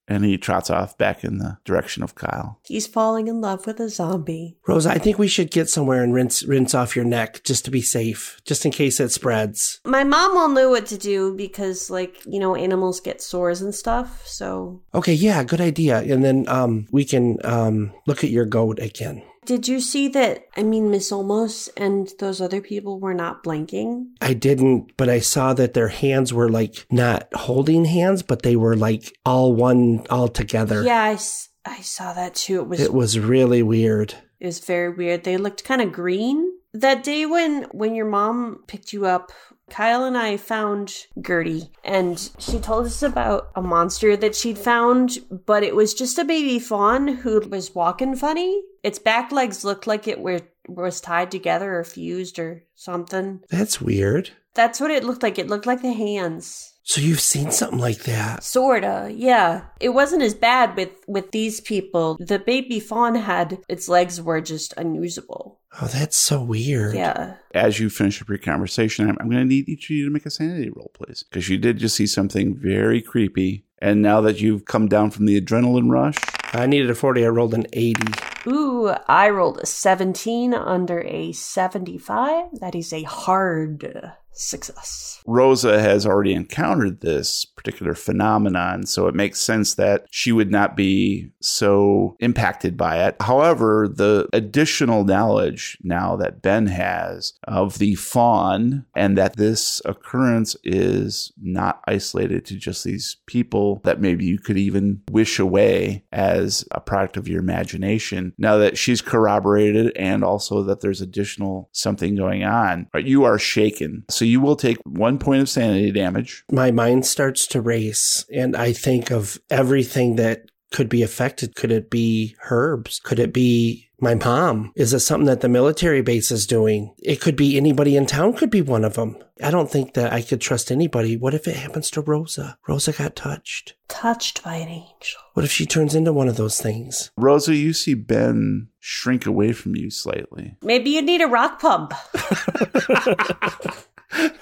And 0.09 0.25
he 0.25 0.39
trots 0.39 0.71
off 0.71 0.97
back 0.97 1.25
in 1.25 1.39
the 1.39 1.59
direction 1.65 2.03
of 2.05 2.15
Kyle. 2.15 2.61
He's 2.65 2.87
falling 2.87 3.27
in 3.27 3.41
love 3.41 3.67
with 3.67 3.81
a 3.81 3.89
zombie. 3.89 4.57
Rosa, 4.69 4.91
I 4.91 4.99
think 4.99 5.19
we 5.19 5.27
should 5.27 5.51
get 5.51 5.69
somewhere 5.69 6.03
and 6.05 6.15
rinse 6.15 6.45
rinse 6.45 6.75
off 6.75 6.95
your 6.95 7.05
neck 7.05 7.43
just 7.43 7.65
to 7.65 7.71
be 7.73 7.83
safe, 7.83 8.41
just 8.45 8.65
in 8.65 8.71
case 8.71 9.01
it 9.01 9.11
spreads. 9.11 9.81
My 9.85 10.05
mom 10.05 10.35
will 10.35 10.49
know 10.49 10.71
what 10.71 10.87
to 10.87 10.97
do 10.97 11.35
because, 11.35 11.91
like, 11.91 12.25
you 12.25 12.39
know, 12.39 12.55
animals 12.55 13.01
get 13.01 13.21
sores 13.21 13.61
and 13.63 13.75
stuff. 13.75 14.27
So, 14.27 14.81
Okay, 14.95 15.15
yeah, 15.15 15.43
good 15.43 15.61
idea. 15.61 15.99
And 16.03 16.25
then 16.25 16.49
um 16.49 16.87
we 16.93 17.05
can 17.05 17.39
um 17.45 17.93
look 18.07 18.23
at 18.23 18.31
your 18.31 18.45
goat 18.47 18.79
again. 18.79 19.23
Did 19.47 19.69
you 19.69 19.81
see 19.81 20.09
that? 20.09 20.47
I 20.57 20.63
mean, 20.63 20.91
Miss 20.91 21.11
Olmos 21.11 21.69
and 21.77 22.13
those 22.19 22.41
other 22.41 22.61
people 22.61 23.01
were 23.01 23.15
not 23.15 23.43
blinking. 23.43 24.15
I 24.21 24.35
didn't, 24.35 24.97
but 24.97 25.09
I 25.09 25.21
saw 25.21 25.55
that 25.55 25.75
their 25.75 25.89
hands 25.89 26.33
were 26.33 26.51
like 26.51 26.87
not 26.91 27.33
holding 27.33 27.85
hands, 27.85 28.23
but 28.23 28.43
they 28.43 28.57
were 28.57 28.77
like 28.77 29.17
all 29.25 29.55
one, 29.55 30.07
all 30.11 30.29
together. 30.29 30.83
Yeah, 30.83 31.03
I 31.03 31.81
saw 31.81 32.13
that 32.13 32.35
too. 32.35 32.61
It 32.61 32.69
was 32.69 32.81
It 32.81 32.93
was 32.93 33.19
really 33.19 33.63
weird. 33.63 34.15
It 34.41 34.47
was 34.47 34.59
very 34.59 34.91
weird. 34.91 35.25
They 35.25 35.37
looked 35.37 35.65
kind 35.65 35.81
of 35.81 35.93
green. 35.93 36.53
That 36.75 37.03
day 37.03 37.25
when 37.25 37.65
when 37.73 37.95
your 37.95 38.07
mom 38.07 38.65
picked 38.67 38.93
you 38.93 39.07
up, 39.07 39.33
Kyle 39.71 40.05
and 40.05 40.17
I 40.17 40.37
found 40.37 40.95
Gertie 41.21 41.71
and 41.83 42.31
she 42.39 42.59
told 42.59 42.87
us 42.87 43.03
about 43.03 43.49
a 43.57 43.63
monster 43.63 44.17
that 44.17 44.37
she'd 44.37 44.59
found, 44.59 45.19
but 45.47 45.63
it 45.63 45.75
was 45.75 45.95
just 45.95 46.19
a 46.19 46.25
baby 46.25 46.59
fawn 46.59 47.09
who 47.09 47.41
was 47.49 47.75
walking 47.75 48.15
funny. 48.15 48.63
Its 48.87 49.01
back 49.01 49.33
legs 49.33 49.65
looked 49.65 49.89
like 49.89 50.07
it 50.07 50.21
were 50.21 50.43
was 50.69 51.01
tied 51.01 51.33
together 51.33 51.77
or 51.77 51.83
fused 51.83 52.39
or 52.39 52.63
something. 52.77 53.41
That's 53.51 53.81
weird. 53.81 54.31
That's 54.55 54.79
what 54.79 54.93
it 54.93 55.03
looked 55.03 55.25
like. 55.25 55.41
It 55.41 55.49
looked 55.49 55.67
like 55.67 55.83
the 55.83 55.93
hands. 55.93 56.73
So 56.85 57.01
you've 57.01 57.19
seen 57.19 57.51
something 57.51 57.81
like 57.81 58.05
that. 58.05 58.45
Sorta, 58.45 59.13
yeah. 59.13 59.63
It 59.81 59.89
wasn't 59.89 60.23
as 60.23 60.35
bad 60.35 60.77
with 60.77 60.91
with 61.09 61.33
these 61.33 61.61
people. 61.61 62.17
The 62.21 62.39
baby 62.39 62.79
fawn 62.79 63.17
had 63.17 63.59
its 63.69 63.89
legs 63.89 64.23
were 64.23 64.41
just 64.41 64.73
unusable. 64.77 65.59
Oh, 65.83 65.89
that's 65.89 66.17
so 66.17 66.41
weird. 66.41 66.95
Yeah. 66.95 67.39
As 67.55 67.81
you 67.81 67.91
finish 67.91 68.23
up 68.23 68.29
your 68.29 68.39
conversation, 68.39 69.09
I'm, 69.09 69.17
I'm 69.19 69.29
going 69.29 69.43
to 69.43 69.49
need 69.49 69.69
each 69.69 69.91
of 69.91 69.97
you 69.97 70.05
to 70.05 70.13
make 70.13 70.27
a 70.27 70.31
sanity 70.31 70.71
roll, 70.71 70.93
please. 70.95 71.25
Because 71.25 71.49
you 71.49 71.59
did 71.59 71.79
just 71.79 71.97
see 71.97 72.07
something 72.07 72.57
very 72.57 73.03
creepy. 73.03 73.67
And 73.79 74.01
now 74.01 74.21
that 74.21 74.41
you've 74.41 74.65
come 74.65 74.87
down 74.87 75.11
from 75.11 75.27
the 75.27 75.41
adrenaline 75.41 75.91
rush, 75.91 76.17
I 76.55 76.67
needed 76.67 76.89
a 76.89 76.95
40, 76.95 77.27
I 77.27 77.29
rolled 77.29 77.53
an 77.53 77.67
80. 77.73 78.01
Ooh, 78.49 78.95
I 79.09 79.29
rolled 79.31 79.59
a 79.59 79.67
17 79.67 80.55
under 80.55 81.01
a 81.03 81.33
75. 81.33 82.61
That 82.61 82.75
is 82.75 82.93
a 82.93 83.03
hard 83.03 84.15
success. 84.37 85.23
Rosa 85.27 85.81
has 85.81 86.07
already 86.07 86.33
encountered 86.33 87.01
this 87.01 87.45
particular 87.45 87.95
phenomenon, 87.95 88.87
so 88.87 89.09
it 89.09 89.15
makes 89.15 89.41
sense 89.41 89.75
that 89.75 90.07
she 90.11 90.31
would 90.31 90.51
not 90.51 90.77
be 90.77 91.33
so 91.41 92.17
impacted 92.21 92.77
by 92.77 93.05
it. 93.07 93.17
However, 93.21 93.89
the 93.89 94.29
additional 94.33 95.05
knowledge 95.05 95.79
now 95.83 96.17
that 96.17 96.43
Ben 96.43 96.67
has 96.67 97.33
of 97.45 97.79
the 97.79 97.97
fawn 97.97 98.87
and 98.95 99.19
that 99.19 99.37
this 99.37 99.83
occurrence 99.85 100.57
is 100.63 101.33
not 101.41 101.83
isolated 101.89 102.45
to 102.47 102.57
just 102.57 102.85
these 102.85 103.17
people 103.27 103.81
that 103.85 104.01
maybe 104.01 104.25
you 104.25 104.39
could 104.39 104.59
even 104.59 105.03
wish 105.11 105.39
away 105.39 106.05
as 106.13 106.65
a 106.71 106.81
product 106.81 107.17
of 107.17 107.27
your 107.27 107.41
imagination. 107.41 108.33
Now 108.39 108.59
that 108.59 108.79
she's 108.79 109.03
corroborated 109.03 109.97
and 109.97 110.23
also 110.23 110.63
that 110.65 110.81
there's 110.81 111.01
additional 111.01 111.69
something 111.73 112.15
going 112.15 112.45
on, 112.45 112.89
you 112.95 113.25
are 113.25 113.39
shaken. 113.39 114.05
So 114.09 114.25
you 114.27 114.41
will 114.41 114.57
take 114.57 114.79
one 114.85 115.19
point 115.19 115.43
of 115.43 115.49
sanity 115.49 115.91
damage. 115.91 116.45
My 116.51 116.71
mind 116.71 117.07
starts 117.07 117.47
to 117.49 117.61
race, 117.61 118.25
and 118.33 118.57
I 118.57 118.73
think 118.73 119.11
of 119.11 119.39
everything 119.51 120.17
that 120.17 120.51
could 120.73 120.89
be 120.89 121.03
affected. 121.03 121.55
Could 121.55 121.73
it 121.73 121.91
be 121.91 122.37
herbs? 122.51 123.01
Could 123.01 123.19
it 123.19 123.33
be 123.33 123.89
my 124.01 124.15
mom? 124.15 124.73
Is 124.77 124.93
it 124.93 125.01
something 125.01 125.27
that 125.27 125.41
the 125.41 125.49
military 125.49 126.03
base 126.03 126.31
is 126.31 126.47
doing? 126.47 126.95
It 126.99 127.21
could 127.21 127.37
be 127.37 127.57
anybody 127.57 127.97
in 127.97 128.07
town, 128.07 128.35
could 128.35 128.51
be 128.51 128.63
one 128.63 128.85
of 128.85 128.95
them. 128.95 129.17
I 129.43 129.51
don't 129.51 129.71
think 129.71 129.95
that 129.95 130.13
I 130.13 130.23
could 130.23 130.41
trust 130.41 130.71
anybody. 130.71 131.17
What 131.17 131.35
if 131.35 131.47
it 131.47 131.57
happens 131.57 131.91
to 131.93 132.01
Rosa? 132.01 132.59
Rosa 132.67 132.93
got 132.93 133.17
touched. 133.17 133.75
Touched 133.89 134.43
by 134.43 134.57
an 134.57 134.69
angel. 134.69 135.21
What 135.35 135.45
if 135.45 135.53
she 135.53 135.67
turns 135.67 135.95
into 135.95 136.13
one 136.13 136.29
of 136.29 136.37
those 136.37 136.61
things? 136.61 137.11
Rosa, 137.17 137.55
you 137.55 137.73
see 137.73 137.95
Ben 137.95 138.69
shrink 138.81 139.27
away 139.27 139.53
from 139.53 139.77
you 139.77 139.91
slightly. 139.91 140.57
Maybe 140.63 140.91
you 140.91 141.03
need 141.03 141.21
a 141.21 141.27
rock 141.27 141.61
pump. 141.61 141.93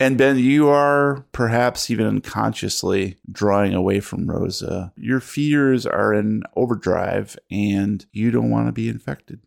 And 0.00 0.16
Ben, 0.16 0.38
you 0.38 0.66
are 0.70 1.26
perhaps 1.32 1.90
even 1.90 2.06
unconsciously 2.06 3.18
drawing 3.30 3.74
away 3.74 4.00
from 4.00 4.30
Rosa. 4.30 4.94
Your 4.96 5.20
fears 5.20 5.84
are 5.84 6.14
in 6.14 6.42
overdrive 6.56 7.38
and 7.50 8.04
you 8.10 8.30
don't 8.30 8.48
want 8.48 8.66
to 8.66 8.72
be 8.72 8.88
infected. 8.88 9.40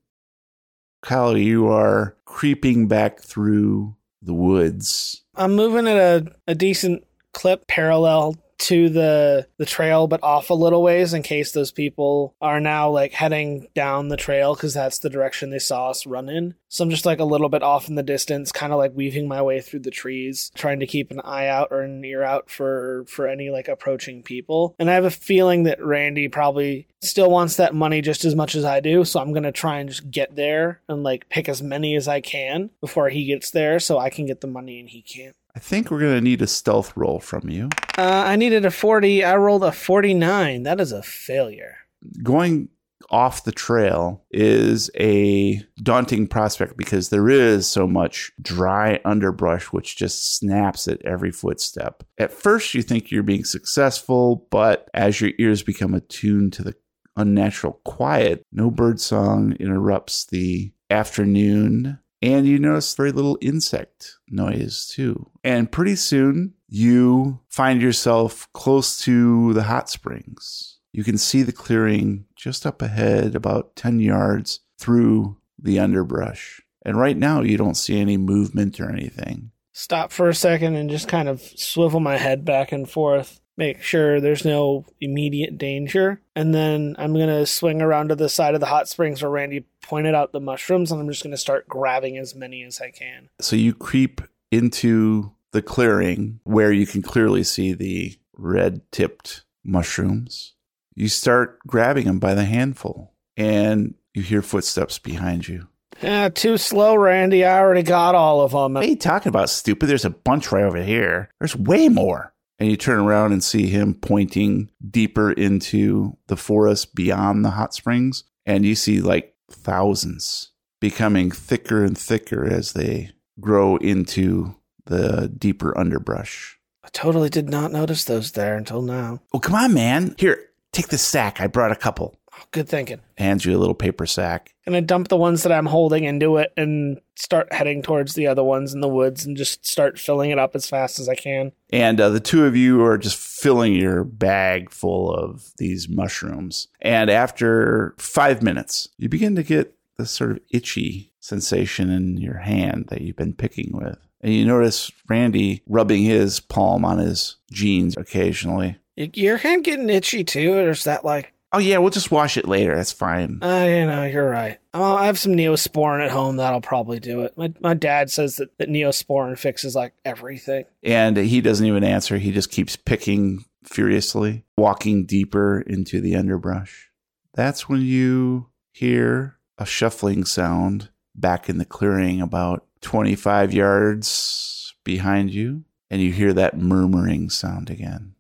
Kyle, 1.02 1.36
you 1.36 1.68
are 1.68 2.16
creeping 2.26 2.88
back 2.88 3.20
through 3.20 3.96
the 4.22 4.36
woods. 4.36 5.24
I'm 5.34 5.56
moving 5.56 5.88
at 5.88 5.98
a, 5.98 6.32
a 6.48 6.54
decent 6.54 7.04
clip 7.34 7.66
parallel 7.68 8.36
to 8.64 8.88
the 8.88 9.46
the 9.58 9.66
trail 9.66 10.08
but 10.08 10.24
off 10.24 10.50
a 10.50 10.54
little 10.54 10.82
ways 10.82 11.14
in 11.14 11.22
case 11.22 11.52
those 11.52 11.72
people 11.72 12.34
are 12.42 12.62
now 12.62 12.90
like 12.90 13.12
heading 13.12 13.68
down 13.76 14.08
the 14.08 14.16
trail 14.16 14.56
because 14.56 14.74
that's 14.74 15.00
the 15.00 15.10
direction 15.10 15.50
they 15.50 15.60
saw 15.60 15.90
us 15.90 16.06
run 16.06 16.30
in. 16.30 16.56
So 16.70 16.84
i'm 16.84 16.90
just 16.90 17.06
like 17.06 17.20
a 17.20 17.26
little 17.26 17.50
bit 17.50 17.62
off 17.62 17.90
in 17.90 17.96
the 17.96 18.04
distance 18.04 18.52
kind 18.52 18.72
of 18.72 18.80
like 18.80 18.96
weaving 18.96 19.28
my 19.28 19.42
way 19.42 19.60
through 19.60 19.82
the 19.82 19.92
trees 19.92 20.50
trying 20.56 20.80
to 20.80 20.88
keep 20.88 21.12
an 21.12 21.20
eye 21.20 21.48
out 21.48 21.68
or 21.72 21.82
an 21.82 22.04
ear 22.06 22.24
out 22.24 22.50
for 22.50 23.04
for 23.08 23.28
any 23.28 23.50
like 23.50 23.68
approaching 23.68 24.24
people. 24.24 24.76
And 24.80 24.90
i 24.90 24.94
have 24.94 25.06
a 25.06 25.12
feeling 25.12 25.64
that 25.64 25.84
randy 25.84 26.30
probably 26.30 26.88
still 27.02 27.30
wants 27.30 27.58
that 27.58 27.76
money 27.76 28.02
just 28.02 28.24
as 28.24 28.34
much 28.34 28.56
as 28.56 28.64
i 28.64 28.80
do 28.80 29.04
so 29.04 29.20
i'm 29.20 29.34
gonna 29.34 29.52
try 29.52 29.80
and 29.80 29.90
just 29.90 30.10
get 30.10 30.36
there 30.36 30.82
and 30.88 31.04
like 31.04 31.28
pick 31.28 31.50
as 31.50 31.62
many 31.62 31.96
as 31.96 32.08
i 32.08 32.22
can 32.22 32.70
before 32.80 33.10
he 33.10 33.26
gets 33.26 33.52
there 33.52 33.80
so 33.80 34.00
i 34.00 34.10
can 34.10 34.26
get 34.26 34.40
the 34.40 34.48
money 34.48 34.80
and 34.80 34.90
he 34.90 35.02
can't 35.02 35.36
I 35.56 35.60
think 35.60 35.92
we're 35.92 36.00
going 36.00 36.16
to 36.16 36.22
need 36.22 36.42
a 36.42 36.48
stealth 36.48 36.94
roll 36.96 37.20
from 37.20 37.50
you. 37.50 37.70
Uh, 37.98 38.24
I 38.26 38.36
needed 38.36 38.66
a 38.66 38.72
40. 38.72 39.24
I 39.24 39.36
rolled 39.36 39.64
a 39.64 39.72
49. 39.72 40.64
That 40.64 40.80
is 40.80 40.92
a 40.92 41.04
failure. 41.04 41.78
Going 42.24 42.70
off 43.10 43.44
the 43.44 43.52
trail 43.52 44.24
is 44.32 44.90
a 45.00 45.62
daunting 45.82 46.26
prospect 46.28 46.76
because 46.78 47.10
there 47.10 47.30
is 47.30 47.68
so 47.68 47.86
much 47.88 48.32
dry 48.42 49.00
underbrush 49.06 49.66
which 49.66 49.96
just 49.96 50.36
snaps 50.36 50.88
at 50.88 51.04
every 51.06 51.32
footstep. 51.32 52.04
At 52.18 52.32
first, 52.32 52.74
you 52.74 52.82
think 52.82 53.12
you're 53.12 53.22
being 53.22 53.44
successful, 53.44 54.48
but 54.50 54.90
as 54.94 55.22
your 55.22 55.32
ears 55.38 55.62
become 55.62 55.94
attuned 55.94 56.54
to 56.54 56.64
the 56.64 56.76
unnatural 57.16 57.80
quiet, 57.86 58.44
no 58.52 58.72
birdsong 58.72 59.54
interrupts 59.60 60.26
the 60.26 60.74
afternoon. 60.90 62.00
And 62.24 62.48
you 62.48 62.58
notice 62.58 62.96
very 62.96 63.12
little 63.12 63.38
insect 63.42 64.18
noise 64.30 64.88
too. 64.88 65.30
And 65.44 65.70
pretty 65.70 65.98
soon 65.98 66.54
you 66.70 67.42
find 67.50 67.82
yourself 67.82 68.48
close 68.54 68.98
to 69.02 69.52
the 69.52 69.64
hot 69.64 69.90
springs. 69.90 70.80
You 70.94 71.04
can 71.04 71.18
see 71.18 71.44
the 71.44 71.52
clearing 71.52 72.24
just 72.38 72.66
up 72.66 72.82
ahead, 72.82 73.36
about 73.36 73.76
10 73.76 74.00
yards 74.00 74.62
through 74.80 75.36
the 75.62 75.80
underbrush. 75.80 76.62
And 76.86 76.98
right 76.98 77.18
now, 77.18 77.42
you 77.42 77.58
don't 77.58 77.76
see 77.76 78.00
any 78.00 78.16
movement 78.16 78.80
or 78.80 78.90
anything. 78.90 79.52
Stop 79.74 80.12
for 80.12 80.30
a 80.30 80.36
second 80.36 80.76
and 80.76 80.90
just 80.90 81.10
kind 81.10 81.28
of 81.28 81.42
swivel 81.42 82.00
my 82.00 82.16
head 82.16 82.46
back 82.46 82.72
and 82.72 82.90
forth. 82.90 83.42
Make 83.58 83.82
sure 83.82 84.20
there's 84.20 84.46
no 84.46 84.86
immediate 85.00 85.58
danger. 85.58 86.22
And 86.36 86.54
then 86.54 86.96
I'm 86.98 87.14
going 87.14 87.28
to 87.28 87.46
swing 87.46 87.82
around 87.82 88.10
to 88.10 88.16
the 88.16 88.30
side 88.30 88.54
of 88.54 88.60
the 88.60 88.68
hot 88.68 88.88
springs 88.88 89.22
where 89.22 89.32
Randy 89.32 89.66
pointed 89.82 90.16
out 90.16 90.32
the 90.32 90.40
mushrooms, 90.40 90.92
and 90.92 91.02
I'm 91.02 91.10
just 91.10 91.24
going 91.24 91.32
to 91.32 91.38
start 91.38 91.68
grabbing 91.68 92.18
as 92.18 92.36
many 92.36 92.64
as 92.64 92.82
I 92.82 92.90
can. 92.90 93.30
So 93.40 93.56
you 93.56 93.74
creep 93.74 94.22
into 94.52 95.32
the 95.52 95.62
clearing 95.62 96.40
where 96.44 96.72
you 96.72 96.88
can 96.88 97.02
clearly 97.02 97.44
see 97.44 97.74
the 97.74 98.18
red 98.36 98.82
tipped 98.92 99.44
mushrooms. 99.64 100.54
You 100.96 101.08
start 101.08 101.60
grabbing 101.66 102.06
them 102.06 102.20
by 102.20 102.34
the 102.34 102.46
handful, 102.46 103.14
and 103.38 103.96
you 104.14 104.22
hear 104.22 104.42
footsteps 104.42 105.00
behind 105.00 105.48
you. 105.48 105.68
Ah, 106.02 106.30
too 106.34 106.58
slow, 106.58 106.96
Randy. 106.96 107.46
I 107.46 107.60
already 107.60 107.84
got 107.84 108.16
all 108.16 108.42
of 108.42 108.52
them. 108.52 108.74
What 108.74 108.84
are 108.84 108.88
you 108.88 108.96
talking 108.96 109.30
about, 109.30 109.50
stupid? 109.50 109.88
There's 109.88 110.06
a 110.06 110.10
bunch 110.10 110.52
right 110.52 110.64
over 110.64 110.82
here. 110.82 111.30
There's 111.40 111.56
way 111.56 111.88
more. 111.88 112.33
And 112.60 112.70
you 112.70 112.78
turn 112.78 113.00
around 113.00 113.32
and 113.32 113.44
see 113.44 113.68
him 113.68 113.94
pointing 113.96 114.70
deeper 114.88 115.32
into 115.32 116.18
the 116.28 116.38
forest 116.38 116.96
beyond 116.96 117.44
the 117.44 117.52
hot 117.52 117.74
springs. 117.74 118.24
And 118.46 118.66
you 118.66 118.76
see 118.76 119.02
like 119.02 119.36
thousands 119.50 120.52
becoming 120.80 121.32
thicker 121.32 121.84
and 121.84 121.98
thicker 121.98 122.46
as 122.46 122.74
they 122.74 123.12
grow 123.40 123.78
into 123.78 124.56
the 124.86 125.30
deeper 125.30 125.78
underbrush. 125.78 126.60
I 126.84 126.90
totally 126.92 127.30
did 127.30 127.50
not 127.50 127.72
notice 127.72 128.04
those 128.04 128.34
there 128.34 128.58
until 128.58 128.82
now. 128.82 129.22
Oh, 129.34 129.40
come 129.40 129.56
on, 129.56 129.74
man. 129.74 130.16
Here, 130.18 130.38
take 130.74 130.90
this 130.90 131.02
sack. 131.02 131.40
I 131.40 131.48
brought 131.48 131.72
a 131.72 131.78
couple. 131.78 132.20
Oh, 132.36 132.44
good 132.52 132.68
thinking. 132.68 133.00
Hands 133.18 133.44
you 133.44 133.56
a 133.56 133.60
little 133.60 133.76
paper 133.76 134.06
sack. 134.06 134.54
And 134.66 134.76
I 134.76 134.80
dump 134.80 135.10
the 135.10 135.18
ones 135.18 135.44
that 135.44 135.52
I'm 135.52 135.66
holding 135.68 136.04
into 136.04 136.38
it 136.38 136.52
and 136.58 137.00
start 137.16 137.54
heading 137.54 137.82
towards 137.82 138.16
the 138.16 138.28
other 138.28 138.44
ones 138.44 138.74
in 138.74 138.82
the 138.82 138.88
woods 138.88 139.26
and 139.26 139.38
just 139.38 139.66
start 139.66 140.00
filling 140.00 140.32
it 140.32 140.40
up 140.40 140.56
as 140.56 140.68
fast 140.68 141.00
as 141.00 141.08
I 141.08 141.16
can. 141.16 141.52
And 141.72 142.02
uh, 142.02 142.10
the 142.10 142.20
two 142.20 142.46
of 142.46 142.56
you 142.56 142.84
are 142.84 142.98
just 142.98 143.18
filling 143.18 143.76
your 143.76 144.04
bag 144.04 144.72
full 144.72 145.14
of 145.14 145.52
these 145.58 145.88
mushrooms. 145.88 146.70
And 146.82 147.10
after 147.10 147.94
five 147.98 148.42
minutes, 148.42 148.90
you 148.98 149.10
begin 149.10 149.36
to 149.36 149.44
get 149.44 149.76
this 149.98 150.12
sort 150.12 150.32
of 150.32 150.40
itchy 150.50 151.12
sensation 151.20 151.90
in 151.90 152.18
your 152.18 152.38
hand 152.38 152.88
that 152.90 153.02
you've 153.02 153.16
been 153.16 153.34
picking 153.34 153.72
with. 153.74 153.98
And 154.22 154.34
you 154.34 154.46
notice 154.46 154.92
Randy 155.08 155.62
rubbing 155.68 156.04
his 156.04 156.40
palm 156.40 156.86
on 156.86 156.98
his 156.98 157.36
jeans 157.52 157.96
occasionally. 157.98 158.78
Your 158.96 159.38
hand 159.38 159.66
getting 159.66 159.90
itchy 159.90 160.24
too, 160.24 160.54
or 160.54 160.70
is 160.70 160.86
that 160.86 161.04
like? 161.04 161.34
Oh, 161.54 161.60
yeah, 161.60 161.78
we'll 161.78 161.92
just 161.92 162.10
wash 162.10 162.36
it 162.36 162.48
later. 162.48 162.76
That's 162.76 162.92
fine. 162.92 163.38
Uh, 163.44 163.66
you 163.70 163.86
know, 163.86 164.06
you're 164.06 164.28
right. 164.28 164.58
Oh, 164.74 164.96
I 164.96 165.06
have 165.06 165.20
some 165.20 165.34
Neosporin 165.34 166.04
at 166.04 166.10
home. 166.10 166.38
That'll 166.38 166.62
probably 166.62 167.00
do 167.00 167.22
it. 167.22 167.38
My 167.38 167.54
my 167.62 167.76
dad 167.76 168.10
says 168.10 168.38
that, 168.38 168.58
that 168.58 168.70
Neosporin 168.70 169.38
fixes 169.38 169.76
like 169.76 169.94
everything. 170.04 170.66
And 170.82 171.16
he 171.16 171.42
doesn't 171.42 171.66
even 171.66 171.84
answer. 171.84 172.18
He 172.18 172.32
just 172.32 172.50
keeps 172.50 172.76
picking 172.76 173.46
furiously, 173.64 174.46
walking 174.58 175.06
deeper 175.06 175.62
into 175.62 176.02
the 176.02 176.16
underbrush. 176.16 176.90
That's 177.36 177.70
when 177.70 177.82
you 177.82 178.48
hear 178.72 179.38
a 179.60 179.66
shuffling 179.66 180.26
sound 180.26 180.90
back 181.16 181.50
in 181.50 181.60
the 181.60 181.66
clearing 181.66 182.20
about 182.20 182.66
25 182.82 183.54
yards 183.54 184.74
behind 184.84 185.32
you. 185.32 185.66
And 185.92 186.02
you 186.02 186.12
hear 186.12 186.34
that 186.34 186.58
murmuring 186.58 187.30
sound 187.30 187.70
again. 187.70 188.13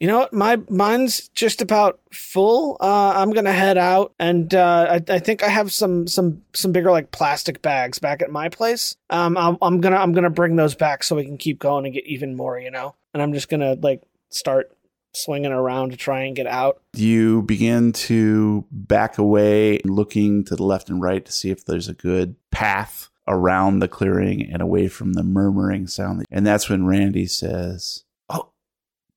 You 0.00 0.08
know 0.08 0.18
what? 0.18 0.32
My 0.32 0.56
mine's 0.68 1.28
just 1.28 1.62
about 1.62 2.00
full. 2.12 2.76
Uh, 2.80 3.12
I'm 3.16 3.30
gonna 3.30 3.52
head 3.52 3.78
out, 3.78 4.12
and 4.18 4.52
uh, 4.54 4.98
I, 5.08 5.12
I 5.12 5.18
think 5.20 5.42
I 5.42 5.48
have 5.48 5.72
some 5.72 6.06
some 6.06 6.42
some 6.52 6.72
bigger 6.72 6.90
like 6.90 7.12
plastic 7.12 7.62
bags 7.62 7.98
back 7.98 8.22
at 8.22 8.30
my 8.30 8.48
place. 8.48 8.96
Um, 9.08 9.36
I'm, 9.36 9.56
I'm 9.62 9.80
gonna 9.80 9.96
I'm 9.96 10.12
gonna 10.12 10.30
bring 10.30 10.56
those 10.56 10.74
back 10.74 11.04
so 11.04 11.16
we 11.16 11.24
can 11.24 11.38
keep 11.38 11.58
going 11.58 11.84
and 11.84 11.94
get 11.94 12.06
even 12.06 12.36
more. 12.36 12.58
You 12.58 12.70
know, 12.70 12.94
and 13.14 13.22
I'm 13.22 13.32
just 13.32 13.48
gonna 13.48 13.74
like 13.74 14.02
start 14.30 14.76
swinging 15.14 15.52
around 15.52 15.90
to 15.90 15.96
try 15.96 16.24
and 16.24 16.36
get 16.36 16.46
out. 16.46 16.82
You 16.94 17.42
begin 17.42 17.92
to 17.92 18.66
back 18.70 19.18
away, 19.18 19.80
looking 19.84 20.44
to 20.44 20.56
the 20.56 20.64
left 20.64 20.90
and 20.90 21.00
right 21.00 21.24
to 21.24 21.32
see 21.32 21.50
if 21.50 21.64
there's 21.64 21.88
a 21.88 21.94
good 21.94 22.36
path 22.50 23.08
around 23.28 23.80
the 23.80 23.88
clearing 23.88 24.48
and 24.52 24.62
away 24.62 24.88
from 24.88 25.14
the 25.14 25.22
murmuring 25.22 25.86
sound. 25.86 26.24
And 26.30 26.46
that's 26.46 26.68
when 26.68 26.86
Randy 26.86 27.26
says, 27.26 28.04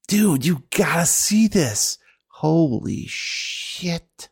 dude, 0.10 0.46
you 0.46 0.64
gotta 0.76 1.06
see 1.06 1.48
this. 1.48 1.98
Holy 2.28 3.06
shit. 3.08 4.30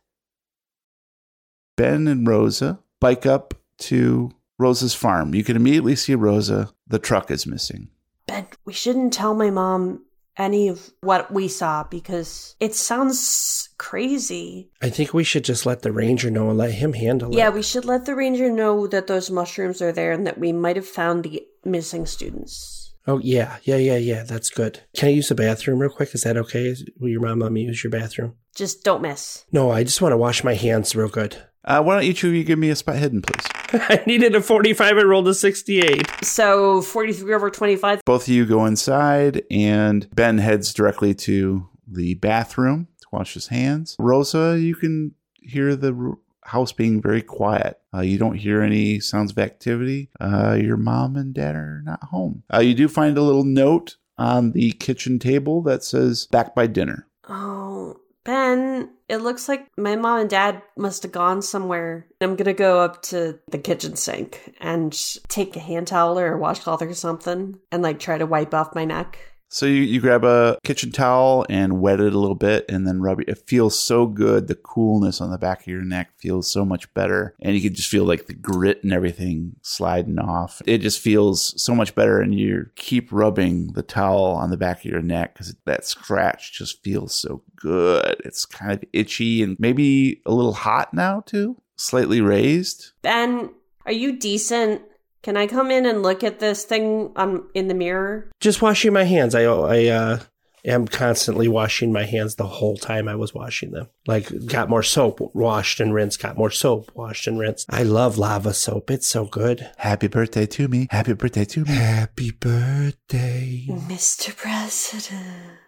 Ben 1.76 2.08
and 2.08 2.26
Rosa 2.26 2.80
bike 3.00 3.24
up 3.24 3.54
to 3.78 4.32
Rosa's 4.58 4.94
farm. 4.94 5.34
You 5.34 5.44
can 5.44 5.54
immediately 5.56 5.94
see 5.94 6.14
Rosa. 6.16 6.70
The 6.88 6.98
truck 6.98 7.30
is 7.30 7.46
missing. 7.46 7.88
Ben, 8.26 8.46
we 8.64 8.72
shouldn't 8.72 9.12
tell 9.12 9.34
my 9.34 9.50
mom 9.50 10.04
any 10.36 10.68
of 10.68 10.90
what 11.00 11.32
we 11.32 11.46
saw 11.46 11.84
because 11.84 12.56
it 12.58 12.74
sounds 12.74 13.68
crazy. 13.78 14.70
I 14.82 14.88
think 14.88 15.14
we 15.14 15.22
should 15.24 15.44
just 15.44 15.64
let 15.64 15.82
the 15.82 15.92
ranger 15.92 16.30
know 16.30 16.48
and 16.48 16.58
let 16.58 16.72
him 16.72 16.92
handle 16.92 17.30
Yeah, 17.32 17.34
it. 17.34 17.38
Yeah, 17.38 17.50
we 17.50 17.62
should 17.62 17.84
let 17.84 18.04
the 18.04 18.14
ranger 18.16 18.50
know 18.50 18.86
that 18.88 19.06
those 19.06 19.30
mushrooms 19.30 19.80
are 19.80 19.92
there 19.92 20.10
and 20.12 20.26
that 20.26 20.38
we 20.38 20.52
might 20.52 20.76
have 20.76 20.86
found 20.86 21.24
the 21.24 21.42
missing 21.64 22.06
students. 22.06 22.77
Oh 23.08 23.18
yeah, 23.20 23.56
yeah, 23.62 23.76
yeah, 23.76 23.96
yeah. 23.96 24.22
That's 24.22 24.50
good. 24.50 24.80
Can 24.94 25.08
I 25.08 25.12
use 25.12 25.30
the 25.30 25.34
bathroom 25.34 25.78
real 25.78 25.90
quick? 25.90 26.14
Is 26.14 26.22
that 26.22 26.36
okay? 26.36 26.76
Will 27.00 27.08
your 27.08 27.22
mom 27.22 27.38
let 27.38 27.52
me 27.52 27.62
use 27.62 27.82
your 27.82 27.90
bathroom? 27.90 28.34
Just 28.54 28.84
don't 28.84 29.00
miss. 29.00 29.46
No, 29.50 29.70
I 29.70 29.82
just 29.82 30.02
want 30.02 30.12
to 30.12 30.18
wash 30.18 30.44
my 30.44 30.52
hands 30.52 30.94
real 30.94 31.08
good. 31.08 31.38
Uh, 31.64 31.82
why 31.82 31.94
don't 31.94 32.04
each 32.04 32.22
of 32.24 32.34
you 32.34 32.44
give 32.44 32.58
me 32.58 32.68
a 32.68 32.76
spot 32.76 32.96
hidden, 32.96 33.22
please? 33.22 33.46
I 33.88 34.02
needed 34.06 34.34
a 34.34 34.42
45 34.42 34.98
and 34.98 35.08
rolled 35.08 35.28
a 35.28 35.34
68. 35.34 36.06
So 36.22 36.82
43 36.82 37.34
over 37.34 37.50
25. 37.50 38.02
Both 38.04 38.22
of 38.22 38.28
you 38.28 38.44
go 38.44 38.66
inside, 38.66 39.42
and 39.50 40.06
Ben 40.14 40.38
heads 40.38 40.74
directly 40.74 41.14
to 41.14 41.66
the 41.86 42.14
bathroom 42.14 42.88
to 43.00 43.06
wash 43.10 43.34
his 43.34 43.48
hands. 43.48 43.96
Rosa, 43.98 44.58
you 44.60 44.74
can 44.74 45.14
hear 45.42 45.74
the 45.74 45.94
r- 45.94 46.18
house 46.48 46.72
being 46.72 47.00
very 47.00 47.22
quiet. 47.22 47.78
Uh, 47.94 48.00
you 48.00 48.18
don't 48.18 48.36
hear 48.36 48.62
any 48.62 49.00
sounds 49.00 49.32
of 49.32 49.38
activity. 49.38 50.10
Uh, 50.20 50.58
your 50.60 50.76
mom 50.76 51.16
and 51.16 51.34
dad 51.34 51.54
are 51.54 51.82
not 51.84 52.02
home. 52.04 52.42
Uh, 52.52 52.60
you 52.60 52.74
do 52.74 52.88
find 52.88 53.16
a 53.16 53.22
little 53.22 53.44
note 53.44 53.96
on 54.16 54.52
the 54.52 54.72
kitchen 54.72 55.18
table 55.18 55.62
that 55.62 55.84
says 55.84 56.26
"back 56.26 56.54
by 56.54 56.66
dinner." 56.66 57.06
Oh, 57.28 57.96
Ben, 58.24 58.90
it 59.08 59.18
looks 59.18 59.48
like 59.48 59.66
my 59.78 59.96
mom 59.96 60.20
and 60.20 60.30
dad 60.30 60.60
must 60.76 61.02
have 61.02 61.12
gone 61.12 61.40
somewhere. 61.40 62.06
I'm 62.20 62.36
gonna 62.36 62.52
go 62.52 62.80
up 62.80 63.00
to 63.04 63.38
the 63.50 63.58
kitchen 63.58 63.96
sink 63.96 64.54
and 64.60 64.92
take 65.28 65.56
a 65.56 65.60
hand 65.60 65.86
towel 65.86 66.18
or 66.18 66.34
a 66.34 66.38
washcloth 66.38 66.82
or 66.82 66.92
something 66.94 67.58
and 67.72 67.82
like 67.82 67.98
try 67.98 68.18
to 68.18 68.26
wipe 68.26 68.52
off 68.52 68.74
my 68.74 68.84
neck. 68.84 69.18
So 69.48 69.66
you, 69.66 69.82
you 69.82 70.00
grab 70.00 70.24
a 70.24 70.58
kitchen 70.64 70.92
towel 70.92 71.46
and 71.48 71.80
wet 71.80 72.00
it 72.00 72.12
a 72.12 72.18
little 72.18 72.34
bit 72.34 72.66
and 72.68 72.86
then 72.86 73.00
rub 73.00 73.20
it. 73.20 73.28
It 73.28 73.46
feels 73.46 73.78
so 73.78 74.06
good. 74.06 74.46
The 74.46 74.54
coolness 74.54 75.20
on 75.20 75.30
the 75.30 75.38
back 75.38 75.60
of 75.62 75.66
your 75.66 75.82
neck 75.82 76.10
feels 76.18 76.50
so 76.50 76.64
much 76.64 76.92
better. 76.94 77.34
And 77.40 77.54
you 77.54 77.62
can 77.62 77.74
just 77.74 77.88
feel 77.88 78.04
like 78.04 78.26
the 78.26 78.34
grit 78.34 78.82
and 78.82 78.92
everything 78.92 79.56
sliding 79.62 80.18
off. 80.18 80.60
It 80.66 80.78
just 80.78 81.00
feels 81.00 81.60
so 81.62 81.74
much 81.74 81.94
better. 81.94 82.20
And 82.20 82.38
you 82.38 82.66
keep 82.76 83.10
rubbing 83.10 83.72
the 83.72 83.82
towel 83.82 84.32
on 84.32 84.50
the 84.50 84.56
back 84.56 84.78
of 84.78 84.84
your 84.84 85.02
neck 85.02 85.34
because 85.34 85.54
that 85.64 85.84
scratch 85.84 86.52
just 86.52 86.82
feels 86.82 87.14
so 87.14 87.42
good. 87.56 88.20
It's 88.24 88.44
kind 88.44 88.72
of 88.72 88.84
itchy 88.92 89.42
and 89.42 89.56
maybe 89.58 90.20
a 90.26 90.32
little 90.32 90.52
hot 90.52 90.92
now 90.92 91.20
too, 91.20 91.60
slightly 91.76 92.20
raised. 92.20 92.92
Ben, 93.02 93.50
are 93.86 93.92
you 93.92 94.18
decent? 94.18 94.82
Can 95.28 95.36
I 95.36 95.46
come 95.46 95.70
in 95.70 95.84
and 95.84 96.02
look 96.02 96.24
at 96.24 96.38
this 96.38 96.64
thing 96.64 97.12
on 97.14 97.46
in 97.52 97.68
the 97.68 97.74
mirror? 97.74 98.30
Just 98.40 98.62
washing 98.62 98.94
my 98.94 99.04
hands. 99.04 99.34
I 99.34 99.42
I 99.42 99.84
uh 99.88 100.20
am 100.64 100.88
constantly 100.88 101.48
washing 101.48 101.92
my 101.92 102.04
hands 102.04 102.36
the 102.36 102.46
whole 102.46 102.78
time 102.78 103.08
I 103.08 103.14
was 103.14 103.34
washing 103.34 103.72
them. 103.72 103.90
Like 104.06 104.32
got 104.46 104.70
more 104.70 104.82
soap, 104.82 105.20
washed 105.34 105.80
and 105.80 105.92
rinsed, 105.92 106.22
got 106.22 106.38
more 106.38 106.50
soap, 106.50 106.92
washed 106.94 107.26
and 107.26 107.38
rinsed. 107.38 107.66
I 107.68 107.82
love 107.82 108.16
lava 108.16 108.54
soap. 108.54 108.90
It's 108.90 109.06
so 109.06 109.26
good. 109.26 109.70
Happy 109.76 110.06
birthday 110.06 110.46
to 110.46 110.66
me. 110.66 110.88
Happy 110.90 111.12
birthday 111.12 111.44
to 111.44 111.66
me. 111.66 111.72
Happy 111.72 112.30
birthday. 112.30 113.66
Mr. 113.68 114.34
President. 114.34 115.58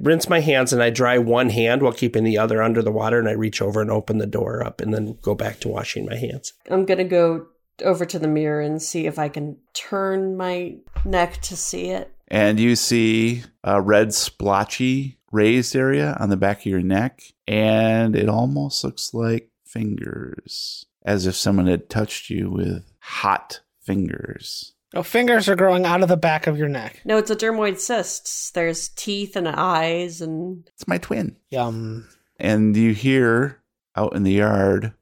Rinse 0.00 0.30
my 0.30 0.40
hands 0.40 0.72
and 0.72 0.82
I 0.82 0.88
dry 0.88 1.18
one 1.18 1.50
hand 1.50 1.82
while 1.82 1.92
keeping 1.92 2.24
the 2.24 2.38
other 2.38 2.62
under 2.62 2.80
the 2.80 2.92
water 2.92 3.18
and 3.18 3.28
I 3.28 3.32
reach 3.32 3.60
over 3.60 3.82
and 3.82 3.90
open 3.90 4.16
the 4.16 4.26
door 4.26 4.64
up 4.64 4.80
and 4.80 4.94
then 4.94 5.18
go 5.20 5.34
back 5.34 5.60
to 5.60 5.68
washing 5.68 6.06
my 6.06 6.16
hands. 6.16 6.54
I'm 6.70 6.86
gonna 6.86 7.04
go 7.04 7.48
over 7.84 8.04
to 8.06 8.18
the 8.18 8.28
mirror 8.28 8.60
and 8.60 8.80
see 8.80 9.06
if 9.06 9.18
I 9.18 9.28
can 9.28 9.56
turn 9.74 10.36
my 10.36 10.76
neck 11.04 11.40
to 11.42 11.56
see 11.56 11.90
it. 11.90 12.12
and 12.28 12.58
you 12.58 12.74
see 12.76 13.42
a 13.62 13.80
red 13.80 14.12
splotchy 14.14 15.18
raised 15.32 15.76
area 15.76 16.16
on 16.18 16.28
the 16.30 16.36
back 16.36 16.60
of 16.60 16.66
your 16.66 16.80
neck 16.80 17.20
and 17.46 18.16
it 18.16 18.28
almost 18.28 18.82
looks 18.84 19.12
like 19.12 19.50
fingers 19.66 20.86
as 21.04 21.26
if 21.26 21.34
someone 21.34 21.66
had 21.66 21.88
touched 21.90 22.30
you 22.30 22.50
with 22.50 22.84
hot 23.00 23.60
fingers 23.82 24.72
Oh, 24.94 25.02
fingers 25.02 25.48
are 25.48 25.56
growing 25.56 25.84
out 25.84 26.02
of 26.02 26.08
the 26.08 26.16
back 26.16 26.46
of 26.46 26.56
your 26.56 26.68
neck. 26.68 27.02
No, 27.04 27.18
it's 27.18 27.30
a 27.30 27.36
dermoid 27.36 27.78
cyst. 27.78 28.54
There's 28.54 28.88
teeth 28.90 29.36
and 29.36 29.46
eyes 29.48 30.22
and 30.22 30.64
it's 30.74 30.86
my 30.88 30.96
twin 30.98 31.36
Yum. 31.50 32.08
and 32.38 32.74
you 32.76 32.94
hear 32.94 33.60
out 33.96 34.14
in 34.16 34.22
the 34.22 34.32
yard 34.32 34.94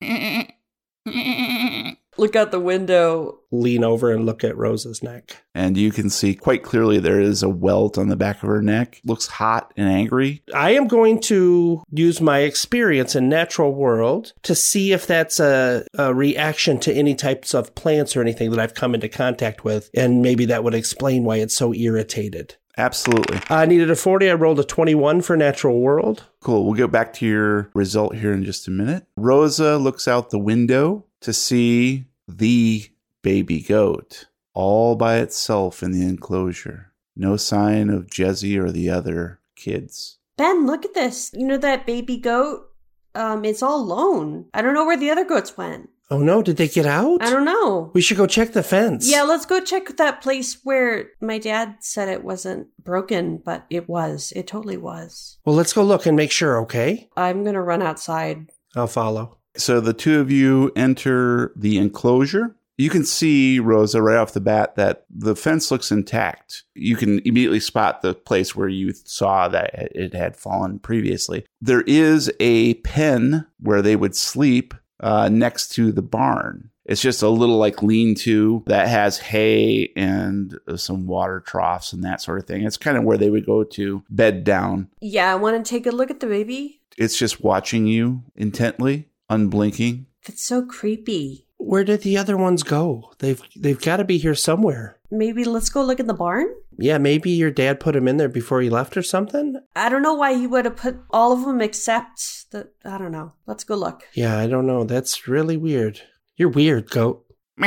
look 2.16 2.36
out 2.36 2.50
the 2.50 2.60
window. 2.60 3.38
Lean 3.50 3.84
over 3.84 4.10
and 4.10 4.24
look 4.24 4.44
at 4.44 4.56
Rosa's 4.56 5.02
neck. 5.02 5.36
And 5.54 5.76
you 5.76 5.90
can 5.90 6.08
see 6.08 6.34
quite 6.34 6.62
clearly 6.62 6.98
there 6.98 7.20
is 7.20 7.42
a 7.42 7.48
welt 7.48 7.98
on 7.98 8.08
the 8.08 8.16
back 8.16 8.42
of 8.42 8.48
her 8.48 8.62
neck. 8.62 9.00
Looks 9.04 9.26
hot 9.26 9.72
and 9.76 9.88
angry. 9.88 10.42
I 10.54 10.70
am 10.70 10.88
going 10.88 11.20
to 11.22 11.82
use 11.90 12.20
my 12.20 12.40
experience 12.40 13.14
in 13.14 13.28
natural 13.28 13.74
world 13.74 14.32
to 14.42 14.54
see 14.54 14.92
if 14.92 15.06
that's 15.06 15.38
a, 15.38 15.84
a 15.98 16.14
reaction 16.14 16.80
to 16.80 16.92
any 16.92 17.14
types 17.14 17.54
of 17.54 17.74
plants 17.74 18.16
or 18.16 18.22
anything 18.22 18.50
that 18.50 18.60
I've 18.60 18.74
come 18.74 18.94
into 18.94 19.08
contact 19.08 19.64
with, 19.64 19.90
and 19.94 20.22
maybe 20.22 20.46
that 20.46 20.64
would 20.64 20.74
explain 20.74 21.24
why 21.24 21.36
it's 21.36 21.56
so 21.56 21.74
irritated. 21.74 22.56
Absolutely. 22.78 23.38
I 23.50 23.66
needed 23.66 23.90
a 23.90 23.96
40. 23.96 24.30
I 24.30 24.34
rolled 24.34 24.58
a 24.58 24.64
21 24.64 25.20
for 25.20 25.36
natural 25.36 25.80
world. 25.80 26.24
Cool. 26.40 26.64
We'll 26.64 26.74
get 26.74 26.90
back 26.90 27.12
to 27.14 27.26
your 27.26 27.70
result 27.74 28.16
here 28.16 28.32
in 28.32 28.44
just 28.44 28.66
a 28.66 28.70
minute. 28.70 29.04
Rosa 29.16 29.76
looks 29.76 30.08
out 30.08 30.30
the 30.30 30.38
window 30.38 31.04
to 31.22 31.32
see 31.32 32.06
the 32.28 32.84
baby 33.22 33.60
goat 33.60 34.26
all 34.54 34.96
by 34.96 35.16
itself 35.18 35.82
in 35.82 35.92
the 35.92 36.06
enclosure. 36.06 36.92
No 37.16 37.36
sign 37.36 37.90
of 37.90 38.06
Jezzy 38.06 38.56
or 38.58 38.70
the 38.70 38.90
other 38.90 39.40
kids. 39.56 40.18
Ben, 40.36 40.66
look 40.66 40.84
at 40.84 40.94
this. 40.94 41.30
You 41.34 41.46
know 41.46 41.58
that 41.58 41.86
baby 41.86 42.16
goat? 42.16 42.68
Um, 43.14 43.44
it's 43.44 43.62
all 43.62 43.80
alone. 43.80 44.46
I 44.54 44.62
don't 44.62 44.74
know 44.74 44.86
where 44.86 44.96
the 44.96 45.10
other 45.10 45.24
goats 45.24 45.56
went. 45.56 45.90
Oh 46.10 46.18
no, 46.18 46.42
did 46.42 46.58
they 46.58 46.68
get 46.68 46.84
out? 46.84 47.22
I 47.22 47.30
don't 47.30 47.44
know. 47.44 47.90
We 47.94 48.02
should 48.02 48.18
go 48.18 48.26
check 48.26 48.52
the 48.52 48.62
fence. 48.62 49.10
Yeah, 49.10 49.22
let's 49.22 49.46
go 49.46 49.60
check 49.60 49.96
that 49.96 50.20
place 50.20 50.58
where 50.62 51.10
my 51.22 51.38
dad 51.38 51.76
said 51.80 52.08
it 52.08 52.22
wasn't 52.24 52.68
broken, 52.82 53.38
but 53.38 53.64
it 53.70 53.88
was. 53.88 54.32
It 54.36 54.46
totally 54.46 54.76
was. 54.76 55.38
Well, 55.46 55.56
let's 55.56 55.72
go 55.72 55.82
look 55.82 56.04
and 56.04 56.16
make 56.16 56.30
sure, 56.30 56.60
okay? 56.62 57.08
I'm 57.16 57.44
gonna 57.44 57.62
run 57.62 57.80
outside. 57.80 58.50
I'll 58.76 58.88
follow. 58.88 59.38
So 59.56 59.80
the 59.80 59.92
two 59.92 60.20
of 60.20 60.30
you 60.30 60.72
enter 60.76 61.52
the 61.56 61.78
enclosure. 61.78 62.56
You 62.78 62.88
can 62.88 63.04
see, 63.04 63.60
Rosa, 63.60 64.00
right 64.02 64.16
off 64.16 64.32
the 64.32 64.40
bat, 64.40 64.76
that 64.76 65.04
the 65.10 65.36
fence 65.36 65.70
looks 65.70 65.92
intact. 65.92 66.64
You 66.74 66.96
can 66.96 67.20
immediately 67.20 67.60
spot 67.60 68.00
the 68.00 68.14
place 68.14 68.56
where 68.56 68.68
you 68.68 68.92
saw 68.92 69.48
that 69.48 69.70
it 69.94 70.14
had 70.14 70.36
fallen 70.36 70.78
previously. 70.78 71.44
There 71.60 71.82
is 71.82 72.32
a 72.40 72.74
pen 72.74 73.46
where 73.60 73.82
they 73.82 73.94
would 73.94 74.16
sleep 74.16 74.74
uh, 75.00 75.28
next 75.28 75.68
to 75.74 75.92
the 75.92 76.02
barn. 76.02 76.70
It's 76.84 77.02
just 77.02 77.22
a 77.22 77.28
little 77.28 77.58
like 77.58 77.82
lean 77.82 78.14
to 78.16 78.64
that 78.66 78.88
has 78.88 79.18
hay 79.18 79.92
and 79.94 80.58
uh, 80.66 80.76
some 80.76 81.06
water 81.06 81.40
troughs 81.40 81.92
and 81.92 82.02
that 82.02 82.20
sort 82.20 82.40
of 82.40 82.46
thing. 82.46 82.64
It's 82.64 82.76
kind 82.76 82.96
of 82.96 83.04
where 83.04 83.18
they 83.18 83.30
would 83.30 83.46
go 83.46 83.62
to 83.62 84.02
bed 84.10 84.42
down. 84.44 84.88
Yeah, 85.00 85.30
I 85.30 85.36
want 85.36 85.64
to 85.64 85.68
take 85.68 85.86
a 85.86 85.92
look 85.92 86.10
at 86.10 86.20
the 86.20 86.26
baby. 86.26 86.80
It's 86.98 87.16
just 87.16 87.42
watching 87.42 87.86
you 87.86 88.24
intently, 88.34 89.08
unblinking. 89.28 90.06
It's 90.26 90.44
so 90.44 90.64
creepy. 90.64 91.46
Where 91.58 91.84
did 91.84 92.02
the 92.02 92.18
other 92.18 92.36
ones 92.36 92.62
go? 92.62 93.12
They've 93.18 93.40
they've 93.56 93.80
got 93.80 93.98
to 93.98 94.04
be 94.04 94.18
here 94.18 94.34
somewhere. 94.34 94.98
Maybe 95.10 95.44
let's 95.44 95.68
go 95.68 95.84
look 95.84 96.00
in 96.00 96.06
the 96.06 96.14
barn? 96.14 96.46
Yeah, 96.78 96.98
maybe 96.98 97.30
your 97.30 97.50
dad 97.50 97.80
put 97.80 97.94
him 97.94 98.08
in 98.08 98.16
there 98.16 98.28
before 98.28 98.62
he 98.62 98.70
left 98.70 98.96
or 98.96 99.02
something. 99.02 99.60
I 99.76 99.88
don't 99.88 100.02
know 100.02 100.14
why 100.14 100.34
he 100.34 100.46
would 100.46 100.64
have 100.64 100.76
put 100.76 100.96
all 101.10 101.32
of 101.32 101.44
them 101.44 101.60
except 101.60 102.50
the. 102.50 102.70
I 102.84 102.98
don't 102.98 103.12
know. 103.12 103.34
Let's 103.46 103.64
go 103.64 103.76
look. 103.76 104.02
Yeah, 104.14 104.38
I 104.38 104.46
don't 104.46 104.66
know. 104.66 104.84
That's 104.84 105.28
really 105.28 105.56
weird. 105.56 106.00
You're 106.36 106.48
weird, 106.48 106.90
goat. 106.90 107.24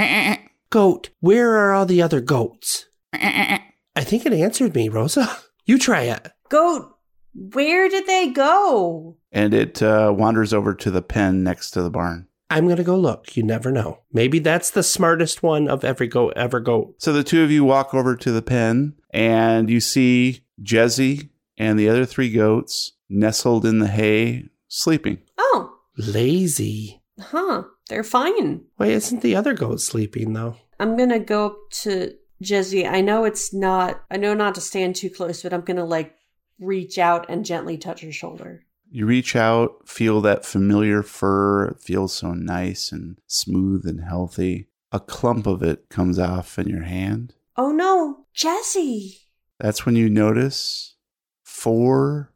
goat, 0.69 1.09
where 1.19 1.51
are 1.51 1.73
all 1.73 1.85
the 1.85 2.01
other 2.01 2.19
goats? 2.19 2.87
I 3.13 3.61
think 4.01 4.25
it 4.25 4.33
answered 4.33 4.75
me, 4.75 4.89
Rosa. 4.89 5.37
You 5.67 5.79
try 5.79 6.03
it. 6.03 6.31
Goat, 6.49 6.94
where 7.35 7.89
did 7.89 8.07
they 8.07 8.29
go? 8.29 9.17
And 9.31 9.53
it 9.53 9.81
uh, 9.83 10.13
wanders 10.15 10.53
over 10.53 10.73
to 10.75 10.89
the 10.89 11.01
pen 11.01 11.43
next 11.43 11.71
to 11.71 11.81
the 11.83 11.89
barn. 11.89 12.27
I'm 12.49 12.67
gonna 12.67 12.83
go 12.83 12.95
look. 12.95 13.35
You 13.35 13.43
never 13.43 13.71
know. 13.71 13.99
Maybe 14.13 14.39
that's 14.39 14.69
the 14.71 14.83
smartest 14.83 15.41
one 15.43 15.67
of 15.67 15.83
every 15.83 16.07
goat 16.07 16.33
ever 16.35 16.59
goat. 16.59 16.95
So 16.99 17.11
the 17.11 17.23
two 17.23 17.43
of 17.43 17.51
you 17.51 17.63
walk 17.65 17.93
over 17.93 18.15
to 18.15 18.31
the 18.31 18.41
pen 18.43 18.93
and 19.11 19.69
you 19.69 19.79
see 19.79 20.41
Jezzy 20.63 21.29
and 21.57 21.77
the 21.79 21.89
other 21.89 22.05
three 22.05 22.31
goats 22.31 22.93
nestled 23.09 23.65
in 23.65 23.79
the 23.79 23.87
hay, 23.87 24.45
sleeping. 24.67 25.19
Oh, 25.37 25.73
Lazy. 25.97 27.01
huh. 27.19 27.63
They're 27.89 28.03
fine. 28.03 28.61
Why 28.77 28.87
isn't 28.87 29.21
the 29.21 29.35
other 29.35 29.53
goat 29.53 29.79
sleeping 29.81 30.33
though? 30.33 30.55
I'm 30.79 30.97
gonna 30.97 31.19
go 31.19 31.45
up 31.47 31.57
to 31.81 32.13
Jezzy. 32.43 32.89
I 32.89 33.01
know 33.01 33.25
it's 33.25 33.53
not. 33.53 34.01
I 34.11 34.17
know 34.17 34.33
not 34.33 34.55
to 34.55 34.61
stand 34.61 34.95
too 34.95 35.09
close, 35.09 35.43
but 35.43 35.53
I'm 35.53 35.61
gonna 35.61 35.85
like 35.85 36.15
reach 36.59 36.97
out 36.97 37.25
and 37.29 37.45
gently 37.45 37.77
touch 37.77 38.01
her 38.01 38.11
shoulder. 38.11 38.65
You 38.89 39.05
reach 39.05 39.35
out, 39.35 39.87
feel 39.89 40.21
that 40.21 40.45
familiar 40.45 41.03
fur. 41.03 41.65
It 41.65 41.79
feels 41.79 42.13
so 42.13 42.33
nice 42.33 42.91
and 42.91 43.17
smooth 43.27 43.85
and 43.85 44.01
healthy. 44.01 44.67
A 44.91 44.99
clump 44.99 45.47
of 45.47 45.63
it 45.63 45.89
comes 45.89 46.19
off 46.19 46.57
in 46.57 46.67
your 46.67 46.83
hand. 46.83 47.33
Oh 47.57 47.71
no, 47.71 48.25
Jezzy! 48.35 49.19
That's 49.59 49.85
when 49.85 49.95
you 49.95 50.09
notice 50.09 50.95
four 51.43 52.33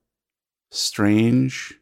strange, 0.71 1.79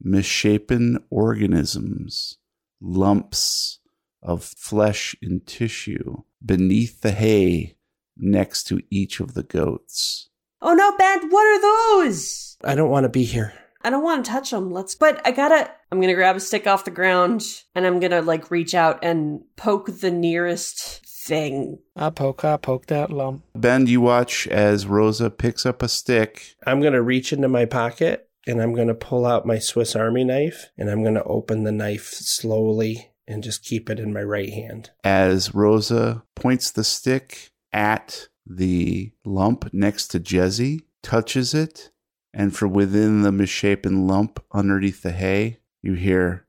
misshapen 0.00 1.02
organisms, 1.10 2.38
lumps 2.80 3.80
of 4.22 4.44
flesh 4.44 5.14
and 5.22 5.46
tissue 5.46 6.22
beneath 6.44 7.00
the 7.00 7.12
hay 7.12 7.76
next 8.16 8.64
to 8.64 8.82
each 8.90 9.20
of 9.20 9.34
the 9.34 9.42
goats. 9.42 10.30
Oh 10.62 10.74
no, 10.74 10.96
Ben! 10.96 11.30
What 11.30 11.46
are 11.46 11.60
those? 11.60 12.56
I 12.64 12.74
don't 12.74 12.90
want 12.90 13.04
to 13.04 13.10
be 13.10 13.24
here. 13.24 13.52
I 13.82 13.90
don't 13.90 14.02
want 14.02 14.24
to 14.24 14.30
touch 14.30 14.50
them. 14.50 14.72
Let's. 14.72 14.94
But 14.94 15.20
I 15.26 15.30
gotta. 15.30 15.70
I'm 15.92 16.00
gonna 16.00 16.14
grab 16.14 16.36
a 16.36 16.40
stick 16.40 16.66
off 16.66 16.84
the 16.84 16.90
ground 16.90 17.44
and 17.74 17.86
I'm 17.86 18.00
gonna 18.00 18.22
like 18.22 18.50
reach 18.50 18.74
out 18.74 18.98
and 19.02 19.42
poke 19.56 20.00
the 20.00 20.10
nearest 20.10 21.06
thing. 21.06 21.78
I 21.94 22.10
poke, 22.10 22.44
I 22.44 22.56
poke 22.56 22.86
that 22.86 23.10
lump. 23.10 23.44
Ben, 23.54 23.86
you 23.86 24.00
watch 24.00 24.46
as 24.48 24.86
Rosa 24.86 25.30
picks 25.30 25.66
up 25.66 25.82
a 25.82 25.88
stick. 25.88 26.56
I'm 26.66 26.80
gonna 26.80 27.02
reach 27.02 27.32
into 27.32 27.48
my 27.48 27.64
pocket 27.64 28.28
and 28.46 28.60
I'm 28.60 28.74
gonna 28.74 28.94
pull 28.94 29.26
out 29.26 29.46
my 29.46 29.58
Swiss 29.58 29.94
Army 29.94 30.24
knife 30.24 30.70
and 30.76 30.90
I'm 30.90 31.04
gonna 31.04 31.22
open 31.24 31.64
the 31.64 31.72
knife 31.72 32.08
slowly 32.10 33.12
and 33.28 33.42
just 33.42 33.64
keep 33.64 33.90
it 33.90 33.98
in 33.98 34.12
my 34.12 34.22
right 34.22 34.50
hand. 34.50 34.90
As 35.04 35.54
Rosa 35.54 36.22
points 36.34 36.70
the 36.70 36.84
stick 36.84 37.50
at 37.72 38.28
the 38.46 39.12
lump 39.24 39.72
next 39.72 40.08
to 40.08 40.20
Jezzy, 40.20 40.82
touches 41.02 41.54
it, 41.54 41.90
and 42.32 42.54
from 42.54 42.72
within 42.72 43.22
the 43.22 43.32
misshapen 43.32 44.06
lump 44.06 44.42
underneath 44.52 45.02
the 45.02 45.12
hay, 45.12 45.58
you 45.82 45.94
hear. 45.94 46.46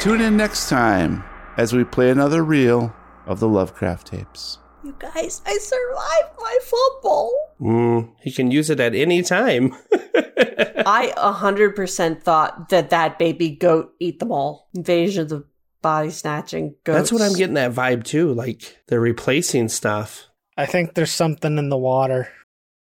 Tune 0.00 0.20
in 0.20 0.36
next 0.36 0.68
time 0.68 1.24
as 1.56 1.72
we 1.72 1.84
play 1.84 2.10
another 2.10 2.44
reel 2.44 2.94
of 3.26 3.40
the 3.40 3.48
Lovecraft 3.48 4.06
tapes. 4.06 4.58
You 4.84 4.94
guys, 4.98 5.42
I 5.44 5.58
survived 5.58 6.38
my 6.38 6.58
football. 6.62 7.32
Mm, 7.60 8.12
he 8.20 8.30
can 8.30 8.50
use 8.50 8.70
it 8.70 8.78
at 8.78 8.94
any 8.94 9.22
time. 9.22 9.74
I 10.86 11.12
100% 11.16 12.22
thought 12.22 12.68
that 12.68 12.90
that 12.90 13.18
baby 13.18 13.50
goat 13.50 13.92
eat 13.98 14.20
them 14.20 14.30
all. 14.30 14.68
Invasion 14.74 15.22
of 15.22 15.28
the 15.28 15.44
body 15.82 16.10
snatching 16.10 16.74
goats. 16.84 16.96
That's 16.96 17.12
what 17.12 17.22
I'm 17.22 17.34
getting 17.34 17.54
that 17.54 17.72
vibe 17.72 18.04
too. 18.04 18.32
Like 18.32 18.78
they're 18.88 19.00
replacing 19.00 19.68
stuff. 19.68 20.28
I 20.56 20.66
think 20.66 20.94
there's 20.94 21.12
something 21.12 21.56
in 21.58 21.68
the 21.68 21.78
water. 21.78 22.28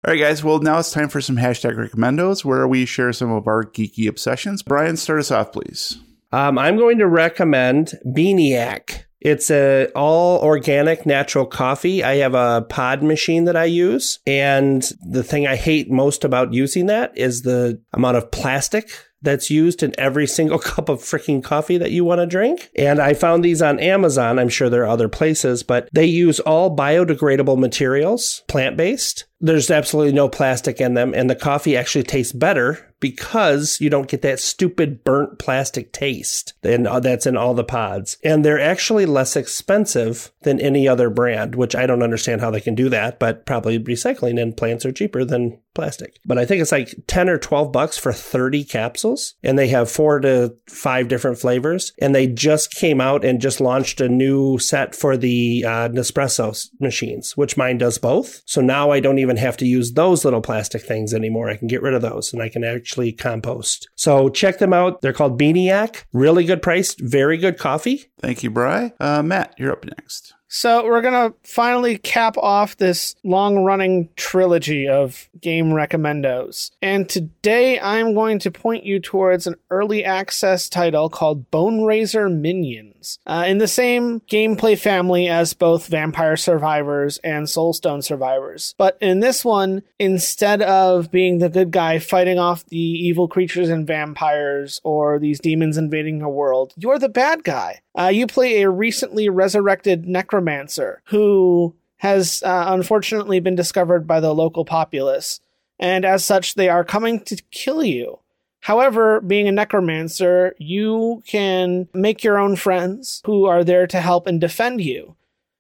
All 0.06 0.14
right, 0.14 0.20
guys. 0.20 0.44
Well, 0.44 0.60
now 0.60 0.80
it's 0.80 0.92
time 0.92 1.10
for 1.10 1.22
some 1.22 1.38
hashtag 1.38 1.76
recommendos 1.76 2.44
where 2.44 2.68
we 2.68 2.86
share 2.86 3.14
some 3.14 3.32
of 3.32 3.48
our 3.48 3.64
geeky 3.64 4.08
obsessions. 4.08 4.62
Brian, 4.62 4.98
start 4.98 5.20
us 5.20 5.32
off, 5.32 5.54
please. 5.54 5.98
Um, 6.34 6.58
I'm 6.58 6.78
going 6.78 6.98
to 6.98 7.08
recommend 7.08 7.94
Beaniac. 8.06 9.04
It's 9.22 9.50
a 9.50 9.88
all 9.96 10.42
organic 10.42 11.06
natural 11.06 11.46
coffee. 11.46 12.04
I 12.04 12.16
have 12.18 12.34
a 12.36 12.66
pod 12.68 13.02
machine 13.02 13.46
that 13.46 13.56
I 13.56 13.66
use. 13.66 14.20
And 14.28 14.84
the 15.10 15.24
thing 15.24 15.48
I 15.48 15.56
hate 15.56 15.90
most 15.90 16.26
about 16.26 16.54
using 16.54 16.88
that 16.88 17.18
is 17.18 17.44
the 17.44 17.82
amount 17.94 18.18
of 18.18 18.30
plastic 18.32 18.90
that's 19.24 19.50
used 19.50 19.82
in 19.82 19.94
every 19.98 20.28
single 20.28 20.60
cup 20.74 20.90
of 20.90 21.00
freaking 21.00 21.44
coffee 21.44 21.78
that 21.78 21.92
you 21.92 22.06
want 22.06 22.20
to 22.20 22.28
drink. 22.28 22.70
And 22.76 23.00
I 23.00 23.14
found 23.14 23.44
these 23.44 23.62
on 23.62 23.80
Amazon. 23.80 24.38
I'm 24.38 24.50
sure 24.50 24.70
there 24.70 24.84
are 24.84 24.88
other 24.88 25.10
places, 25.10 25.64
but 25.64 25.90
they 25.92 26.06
use 26.06 26.40
all 26.42 26.76
biodegradable 26.76 27.58
materials, 27.58 28.44
plant 28.48 28.78
based. 28.78 29.26
There's 29.44 29.70
absolutely 29.70 30.14
no 30.14 30.30
plastic 30.30 30.80
in 30.80 30.94
them. 30.94 31.14
And 31.14 31.30
the 31.30 31.36
coffee 31.36 31.76
actually 31.76 32.04
tastes 32.04 32.32
better 32.32 32.94
because 33.04 33.82
you 33.82 33.90
don't 33.90 34.08
get 34.08 34.22
that 34.22 34.40
stupid 34.40 35.04
burnt 35.04 35.38
plastic 35.38 35.92
taste 35.92 36.54
and 36.64 36.86
that's 37.04 37.26
in 37.26 37.36
all 37.36 37.54
the 37.54 37.66
pods. 37.66 38.16
And 38.24 38.46
they're 38.46 38.62
actually 38.62 39.06
less 39.06 39.36
expensive 39.36 40.32
than 40.44 40.62
any 40.62 40.88
other 40.88 41.10
brand, 41.10 41.56
which 41.56 41.76
I 41.76 41.86
don't 41.86 42.02
understand 42.02 42.40
how 42.40 42.50
they 42.50 42.62
can 42.62 42.76
do 42.76 42.88
that, 42.88 43.20
but 43.20 43.46
probably 43.46 43.78
recycling 43.78 44.42
and 44.42 44.56
plants 44.56 44.86
are 44.86 44.94
cheaper 44.94 45.26
than 45.26 45.60
plastic. 45.74 46.18
But 46.26 46.38
I 46.38 46.46
think 46.46 46.62
it's 46.62 46.72
like 46.72 46.96
10 47.08 47.30
or 47.30 47.38
12 47.38 47.74
bucks 47.74 47.98
for 47.98 48.14
30 48.14 48.64
capsules. 48.64 49.36
And 49.44 49.60
they 49.60 49.68
have 49.68 49.92
four 49.92 50.20
to 50.22 50.56
five 50.70 51.08
different 51.08 51.40
flavors. 51.40 51.92
And 52.00 52.16
they 52.16 52.28
just 52.28 52.74
came 52.74 53.02
out 53.02 53.26
and 53.26 53.42
just 53.42 53.60
launched 53.60 54.00
a 54.00 54.08
new 54.08 54.60
set 54.60 54.96
for 54.96 55.18
the 55.18 55.66
uh, 55.66 55.90
Nespresso 55.90 56.70
machines, 56.80 57.36
which 57.36 57.58
mine 57.58 57.80
does 57.80 57.98
both. 57.98 58.42
So 58.46 58.62
now 58.62 58.92
I 58.92 59.00
don't 59.00 59.20
even 59.20 59.33
have 59.38 59.58
to 59.58 59.66
use 59.66 59.94
those 59.94 60.26
little 60.26 60.42
plastic 60.42 60.82
things 60.82 61.14
anymore. 61.14 61.50
I 61.50 61.58
can 61.58 61.68
get 61.68 61.82
rid 61.82 61.94
of 61.94 62.02
those 62.02 62.34
and 62.34 62.42
I 62.42 62.50
can 62.50 62.64
actually 62.64 63.12
compost. 63.12 63.90
So 63.96 64.30
check 64.30 64.60
them 64.60 64.74
out. 64.74 65.02
They're 65.02 65.14
called 65.14 65.40
Beaniac. 65.40 66.04
Really 66.14 66.46
good 66.46 66.62
price, 66.62 66.96
very 66.96 67.38
good 67.38 67.58
coffee. 67.58 68.06
Thank 68.20 68.44
you, 68.44 68.50
Bry. 68.50 68.94
Uh, 69.00 69.24
Matt, 69.24 69.56
you're 69.58 69.72
up 69.72 69.86
next. 69.86 70.33
So 70.56 70.86
we're 70.86 71.02
gonna 71.02 71.34
finally 71.42 71.98
cap 71.98 72.38
off 72.38 72.78
this 72.78 73.16
long-running 73.24 74.10
trilogy 74.16 74.88
of 74.88 75.28
game 75.42 75.72
recommendos. 75.72 76.70
And 76.80 77.10
today 77.10 77.80
I'm 77.80 78.14
going 78.14 78.38
to 78.38 78.52
point 78.52 78.84
you 78.84 79.00
towards 79.00 79.48
an 79.48 79.56
early 79.72 80.06
access 80.06 80.70
title 80.70 81.10
called 81.10 81.50
Bone 81.50 81.82
Raiser 81.86 82.30
Minions. 82.30 83.18
Uh, 83.26 83.46
in 83.48 83.58
the 83.58 83.68
same 83.68 84.20
gameplay 84.22 84.78
family 84.78 85.28
as 85.28 85.56
both 85.56 85.88
Vampire 85.88 86.38
Survivors 86.38 87.18
and 87.24 87.48
Soulstone 87.48 88.04
Survivors. 88.04 88.76
But 88.78 89.00
in 89.02 89.22
this 89.22 89.44
one, 89.44 89.82
instead 89.98 90.62
of 90.62 91.10
being 91.10 91.40
the 91.40 91.50
good 91.50 91.72
guy 91.72 91.98
fighting 91.98 92.38
off 92.38 92.64
the 92.68 92.78
evil 92.78 93.28
creatures 93.28 93.70
and 93.70 93.88
vampires 93.88 94.80
or 94.84 95.18
these 95.18 95.40
demons 95.40 95.80
invading 95.80 96.22
a 96.22 96.30
world, 96.30 96.74
you're 96.78 97.00
the 97.00 97.10
bad 97.10 97.44
guy. 97.44 97.82
Uh, 97.98 98.08
you 98.08 98.28
play 98.28 98.62
a 98.62 98.70
recently 98.70 99.30
resurrected 99.30 100.08
necromancer 100.08 101.02
who 101.06 101.76
has 101.98 102.42
uh, 102.44 102.66
unfortunately 102.68 103.40
been 103.40 103.56
discovered 103.56 104.08
by 104.08 104.20
the 104.20 104.34
local 104.34 104.66
populace, 104.66 105.40
and 105.80 106.06
as 106.06 106.24
such, 106.24 106.56
they 106.56 106.70
are 106.70 106.84
coming 106.84 107.20
to 107.20 107.42
kill 107.52 107.84
you. 107.84 108.20
However, 108.62 109.20
being 109.20 109.48
a 109.48 109.52
necromancer, 109.52 110.56
you 110.58 111.22
can 111.28 111.88
make 111.94 112.24
your 112.24 112.38
own 112.38 112.56
friends 112.56 113.22
who 113.26 113.46
are 113.46 113.64
there 113.64 113.88
to 113.88 114.00
help 114.00 114.26
and 114.26 114.40
defend 114.40 114.82
you. 114.82 115.16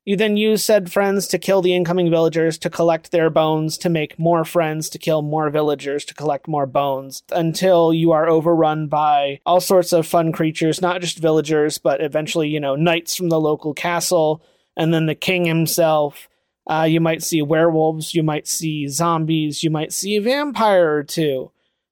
You 0.05 0.17
then 0.17 0.35
use 0.35 0.61
said 0.63 0.91
friends 0.91 1.27
to 1.27 1.39
kill 1.39 1.61
the 1.61 1.73
incoming 1.73 2.09
villagers 2.09 2.57
to 2.59 2.69
collect 2.69 3.11
their 3.11 3.29
bones, 3.29 3.77
to 3.77 3.89
make 3.89 4.19
more 4.19 4.43
friends 4.43 4.89
to 4.89 4.97
kill 4.97 5.21
more 5.21 5.49
villagers 5.49 6.03
to 6.05 6.13
collect 6.13 6.45
more 6.45 6.65
bones, 6.65 7.23
until 7.31 7.93
you 7.93 8.11
are 8.11 8.27
overrun 8.27 8.87
by 8.87 9.39
all 9.45 9.61
sorts 9.61 9.93
of 9.93 10.05
fun 10.05 10.33
creatures, 10.33 10.81
not 10.81 10.99
just 10.99 11.19
villagers, 11.19 11.77
but 11.77 12.01
eventually, 12.01 12.49
you 12.49 12.59
know, 12.59 12.75
knights 12.75 13.15
from 13.15 13.29
the 13.29 13.39
local 13.39 13.73
castle, 13.73 14.43
and 14.75 14.93
then 14.93 15.05
the 15.05 15.15
king 15.15 15.45
himself. 15.45 16.27
Uh, 16.69 16.83
you 16.83 16.99
might 16.99 17.23
see 17.23 17.41
werewolves, 17.41 18.13
you 18.13 18.23
might 18.23 18.47
see 18.47 18.87
zombies, 18.87 19.63
you 19.63 19.69
might 19.69 19.93
see 19.93 20.17
a 20.17 20.21
vampire 20.21 20.95
or 20.95 21.03
two. 21.03 21.49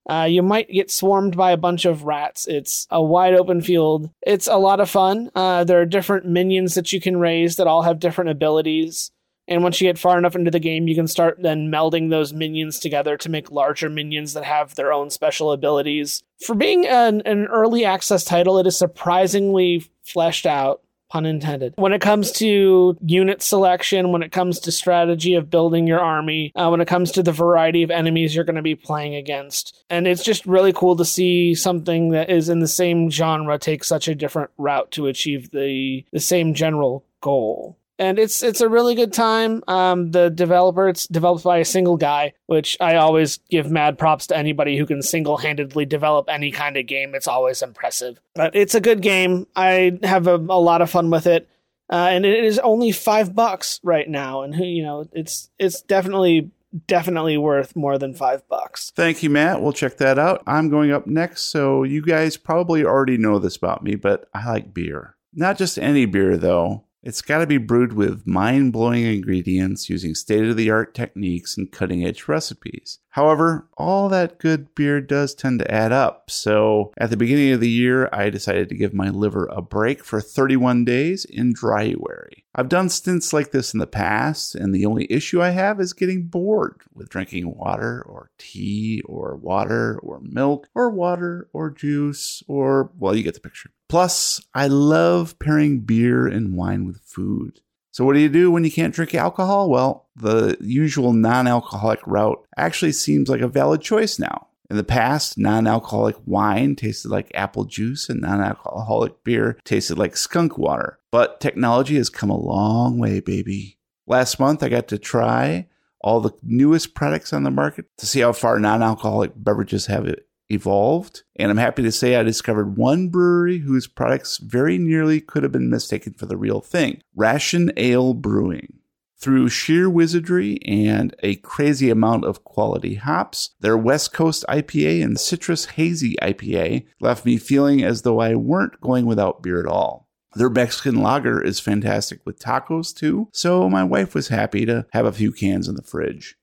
Uh, 0.08 0.26
you 0.28 0.42
might 0.42 0.68
get 0.68 0.90
swarmed 0.90 1.36
by 1.36 1.52
a 1.52 1.56
bunch 1.56 1.84
of 1.84 2.04
rats. 2.04 2.46
It's 2.48 2.86
a 2.90 3.02
wide 3.02 3.34
open 3.34 3.60
field. 3.60 4.10
It's 4.22 4.48
a 4.48 4.56
lot 4.56 4.80
of 4.80 4.90
fun. 4.90 5.30
Uh, 5.34 5.64
there 5.64 5.80
are 5.80 5.86
different 5.86 6.26
minions 6.26 6.74
that 6.74 6.92
you 6.92 7.00
can 7.00 7.18
raise 7.18 7.56
that 7.56 7.66
all 7.66 7.82
have 7.82 8.00
different 8.00 8.30
abilities. 8.30 9.10
And 9.48 9.62
once 9.62 9.80
you 9.80 9.88
get 9.88 9.98
far 9.98 10.18
enough 10.18 10.36
into 10.36 10.50
the 10.50 10.60
game, 10.60 10.86
you 10.86 10.94
can 10.94 11.08
start 11.08 11.42
then 11.42 11.70
melding 11.70 12.10
those 12.10 12.32
minions 12.32 12.78
together 12.78 13.16
to 13.18 13.28
make 13.28 13.50
larger 13.50 13.90
minions 13.90 14.34
that 14.34 14.44
have 14.44 14.74
their 14.74 14.92
own 14.92 15.10
special 15.10 15.52
abilities. 15.52 16.22
For 16.46 16.54
being 16.54 16.86
an, 16.86 17.22
an 17.22 17.46
early 17.46 17.84
access 17.84 18.24
title, 18.24 18.58
it 18.58 18.66
is 18.66 18.78
surprisingly 18.78 19.84
fleshed 20.04 20.46
out 20.46 20.81
pun 21.12 21.26
intended. 21.26 21.74
When 21.76 21.92
it 21.92 22.00
comes 22.00 22.32
to 22.32 22.96
unit 23.04 23.42
selection, 23.42 24.12
when 24.12 24.22
it 24.22 24.32
comes 24.32 24.58
to 24.60 24.72
strategy 24.72 25.34
of 25.34 25.50
building 25.50 25.86
your 25.86 26.00
army, 26.00 26.52
uh, 26.56 26.70
when 26.70 26.80
it 26.80 26.88
comes 26.88 27.12
to 27.12 27.22
the 27.22 27.32
variety 27.32 27.82
of 27.82 27.90
enemies 27.90 28.34
you're 28.34 28.46
going 28.46 28.56
to 28.56 28.62
be 28.62 28.74
playing 28.74 29.14
against. 29.14 29.84
And 29.90 30.06
it's 30.06 30.24
just 30.24 30.46
really 30.46 30.72
cool 30.72 30.96
to 30.96 31.04
see 31.04 31.54
something 31.54 32.12
that 32.12 32.30
is 32.30 32.48
in 32.48 32.60
the 32.60 32.66
same 32.66 33.10
genre 33.10 33.58
take 33.58 33.84
such 33.84 34.08
a 34.08 34.14
different 34.14 34.50
route 34.56 34.90
to 34.92 35.06
achieve 35.06 35.50
the 35.50 36.04
the 36.12 36.20
same 36.20 36.54
general 36.54 37.04
goal. 37.20 37.76
And 37.98 38.18
it's 38.18 38.42
it's 38.42 38.60
a 38.60 38.68
really 38.68 38.94
good 38.94 39.12
time. 39.12 39.62
Um, 39.68 40.10
the 40.10 40.30
developer 40.30 40.88
it's 40.88 41.06
developed 41.06 41.44
by 41.44 41.58
a 41.58 41.64
single 41.64 41.96
guy, 41.96 42.32
which 42.46 42.76
I 42.80 42.96
always 42.96 43.38
give 43.50 43.70
mad 43.70 43.98
props 43.98 44.26
to 44.28 44.36
anybody 44.36 44.76
who 44.76 44.86
can 44.86 45.02
single 45.02 45.36
handedly 45.36 45.84
develop 45.84 46.26
any 46.28 46.50
kind 46.50 46.76
of 46.76 46.86
game. 46.86 47.14
It's 47.14 47.28
always 47.28 47.62
impressive. 47.62 48.20
But 48.34 48.56
it's 48.56 48.74
a 48.74 48.80
good 48.80 49.02
game. 49.02 49.46
I 49.54 49.98
have 50.02 50.26
a, 50.26 50.36
a 50.36 50.60
lot 50.60 50.82
of 50.82 50.90
fun 50.90 51.10
with 51.10 51.26
it. 51.26 51.48
Uh, 51.90 52.08
and 52.10 52.24
it 52.24 52.44
is 52.44 52.58
only 52.60 52.90
five 52.90 53.34
bucks 53.34 53.78
right 53.82 54.08
now, 54.08 54.42
and 54.42 54.54
you 54.54 54.82
know, 54.82 55.06
it's 55.12 55.50
it's 55.58 55.82
definitely 55.82 56.50
definitely 56.86 57.36
worth 57.36 57.76
more 57.76 57.98
than 57.98 58.14
five 58.14 58.46
bucks. 58.48 58.92
Thank 58.96 59.22
you, 59.22 59.30
Matt. 59.30 59.60
We'll 59.60 59.72
check 59.72 59.98
that 59.98 60.18
out. 60.18 60.42
I'm 60.46 60.70
going 60.70 60.90
up 60.90 61.06
next. 61.06 61.42
So, 61.42 61.82
you 61.82 62.02
guys 62.02 62.36
probably 62.36 62.84
already 62.84 63.18
know 63.18 63.38
this 63.38 63.56
about 63.56 63.84
me, 63.84 63.94
but 63.94 64.28
I 64.32 64.48
like 64.48 64.72
beer. 64.72 65.16
Not 65.34 65.58
just 65.58 65.78
any 65.78 66.06
beer, 66.06 66.36
though. 66.36 66.84
It's 67.04 67.20
got 67.20 67.38
to 67.38 67.48
be 67.48 67.58
brewed 67.58 67.94
with 67.94 68.28
mind 68.28 68.72
blowing 68.72 69.04
ingredients 69.04 69.90
using 69.90 70.14
state 70.14 70.44
of 70.44 70.56
the 70.56 70.70
art 70.70 70.94
techniques 70.94 71.56
and 71.56 71.72
cutting 71.72 72.04
edge 72.04 72.28
recipes. 72.28 73.00
However, 73.10 73.68
all 73.76 74.08
that 74.08 74.38
good 74.38 74.72
beer 74.76 75.00
does 75.00 75.34
tend 75.34 75.58
to 75.58 75.70
add 75.70 75.90
up. 75.90 76.30
So, 76.30 76.92
at 76.96 77.10
the 77.10 77.16
beginning 77.16 77.52
of 77.52 77.60
the 77.60 77.68
year, 77.68 78.08
I 78.12 78.30
decided 78.30 78.68
to 78.68 78.76
give 78.76 78.94
my 78.94 79.10
liver 79.10 79.48
a 79.50 79.60
break 79.60 80.04
for 80.04 80.20
31 80.20 80.84
days 80.84 81.24
in 81.24 81.52
Dryuary. 81.54 82.44
I've 82.54 82.68
done 82.68 82.88
stints 82.88 83.32
like 83.32 83.50
this 83.50 83.74
in 83.74 83.80
the 83.80 83.86
past, 83.86 84.54
and 84.54 84.72
the 84.72 84.86
only 84.86 85.06
issue 85.10 85.42
I 85.42 85.50
have 85.50 85.80
is 85.80 85.92
getting 85.92 86.28
bored 86.28 86.82
with 86.94 87.08
drinking 87.08 87.56
water 87.56 88.00
or 88.06 88.30
tea 88.38 89.02
or 89.06 89.36
water 89.36 89.98
or 90.02 90.20
milk 90.22 90.68
or 90.74 90.88
water 90.88 91.48
or 91.52 91.70
juice 91.70 92.44
or, 92.46 92.92
well, 92.96 93.16
you 93.16 93.24
get 93.24 93.34
the 93.34 93.40
picture. 93.40 93.70
Plus, 93.92 94.40
I 94.54 94.68
love 94.68 95.38
pairing 95.38 95.80
beer 95.80 96.26
and 96.26 96.56
wine 96.56 96.86
with 96.86 97.02
food. 97.02 97.60
So, 97.90 98.06
what 98.06 98.14
do 98.14 98.20
you 98.20 98.30
do 98.30 98.50
when 98.50 98.64
you 98.64 98.72
can't 98.72 98.94
drink 98.94 99.14
alcohol? 99.14 99.68
Well, 99.68 100.08
the 100.16 100.56
usual 100.62 101.12
non 101.12 101.46
alcoholic 101.46 102.00
route 102.06 102.42
actually 102.56 102.92
seems 102.92 103.28
like 103.28 103.42
a 103.42 103.48
valid 103.48 103.82
choice 103.82 104.18
now. 104.18 104.48
In 104.70 104.78
the 104.78 104.82
past, 104.82 105.36
non 105.36 105.66
alcoholic 105.66 106.16
wine 106.24 106.74
tasted 106.74 107.10
like 107.10 107.30
apple 107.34 107.66
juice 107.66 108.08
and 108.08 108.22
non 108.22 108.40
alcoholic 108.40 109.22
beer 109.24 109.58
tasted 109.62 109.98
like 109.98 110.16
skunk 110.16 110.56
water. 110.56 110.98
But 111.10 111.38
technology 111.38 111.96
has 111.96 112.08
come 112.08 112.30
a 112.30 112.40
long 112.40 112.96
way, 112.96 113.20
baby. 113.20 113.76
Last 114.06 114.40
month, 114.40 114.62
I 114.62 114.70
got 114.70 114.88
to 114.88 114.98
try 114.98 115.68
all 116.00 116.22
the 116.22 116.32
newest 116.42 116.94
products 116.94 117.34
on 117.34 117.42
the 117.42 117.50
market 117.50 117.84
to 117.98 118.06
see 118.06 118.20
how 118.20 118.32
far 118.32 118.58
non 118.58 118.82
alcoholic 118.82 119.32
beverages 119.36 119.84
have 119.84 120.06
evolved. 120.52 121.22
And 121.36 121.50
I'm 121.50 121.56
happy 121.56 121.82
to 121.82 121.92
say 121.92 122.16
I 122.16 122.22
discovered 122.22 122.76
one 122.76 123.08
brewery 123.08 123.58
whose 123.58 123.86
products 123.86 124.38
very 124.38 124.78
nearly 124.78 125.20
could 125.20 125.42
have 125.42 125.52
been 125.52 125.70
mistaken 125.70 126.14
for 126.14 126.26
the 126.26 126.36
real 126.36 126.60
thing 126.60 127.02
RationAle 127.16 128.20
Brewing. 128.20 128.78
Through 129.18 129.50
sheer 129.50 129.88
wizardry 129.88 130.58
and 130.64 131.14
a 131.22 131.36
crazy 131.36 131.90
amount 131.90 132.24
of 132.24 132.42
quality 132.42 132.96
hops, 132.96 133.50
their 133.60 133.78
West 133.78 134.12
Coast 134.12 134.44
IPA 134.48 135.04
and 135.04 135.20
Citrus 135.20 135.66
Hazy 135.66 136.16
IPA 136.20 136.86
left 137.00 137.24
me 137.24 137.36
feeling 137.36 137.84
as 137.84 138.02
though 138.02 138.20
I 138.20 138.34
weren't 138.34 138.80
going 138.80 139.06
without 139.06 139.40
beer 139.40 139.60
at 139.60 139.66
all. 139.66 140.08
Their 140.34 140.50
Mexican 140.50 141.02
lager 141.02 141.40
is 141.40 141.60
fantastic 141.60 142.20
with 142.24 142.40
tacos 142.40 142.92
too, 142.92 143.28
so 143.32 143.68
my 143.68 143.84
wife 143.84 144.14
was 144.14 144.28
happy 144.28 144.66
to 144.66 144.86
have 144.92 145.06
a 145.06 145.12
few 145.12 145.30
cans 145.30 145.68
in 145.68 145.76
the 145.76 145.82
fridge. 145.82 146.36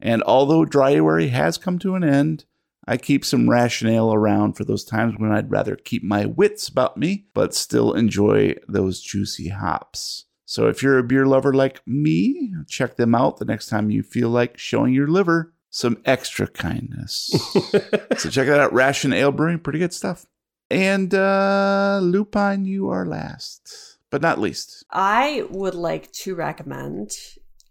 And 0.00 0.22
although 0.24 0.66
Dryuary 0.66 1.30
has 1.30 1.56
come 1.56 1.78
to 1.78 1.94
an 1.94 2.02
end, 2.02 2.44
I 2.86 2.96
keep 2.96 3.24
some 3.24 3.46
RationAle 3.46 4.12
around 4.12 4.54
for 4.54 4.64
those 4.64 4.84
times 4.84 5.14
when 5.16 5.30
I'd 5.30 5.50
rather 5.50 5.76
keep 5.76 6.02
my 6.02 6.26
wits 6.26 6.68
about 6.68 6.96
me, 6.96 7.26
but 7.32 7.54
still 7.54 7.92
enjoy 7.92 8.56
those 8.66 9.00
juicy 9.00 9.48
hops. 9.48 10.26
So 10.44 10.68
if 10.68 10.82
you're 10.82 10.98
a 10.98 11.04
beer 11.04 11.26
lover 11.26 11.54
like 11.54 11.80
me, 11.86 12.52
check 12.68 12.96
them 12.96 13.14
out 13.14 13.38
the 13.38 13.44
next 13.44 13.68
time 13.68 13.90
you 13.90 14.02
feel 14.02 14.28
like 14.28 14.58
showing 14.58 14.92
your 14.92 15.08
liver 15.08 15.54
some 15.70 16.02
extra 16.04 16.46
kindness. 16.46 17.30
so 18.18 18.28
check 18.28 18.46
that 18.48 18.60
out. 18.60 18.72
RationAle 18.72 19.34
Brewing, 19.34 19.60
pretty 19.60 19.78
good 19.78 19.94
stuff. 19.94 20.26
And 20.70 21.14
uh 21.14 22.00
Lupine, 22.02 22.64
you 22.64 22.88
are 22.88 23.06
last, 23.06 23.98
but 24.10 24.22
not 24.22 24.38
least. 24.38 24.84
I 24.90 25.46
would 25.50 25.74
like 25.74 26.10
to 26.12 26.34
recommend 26.34 27.12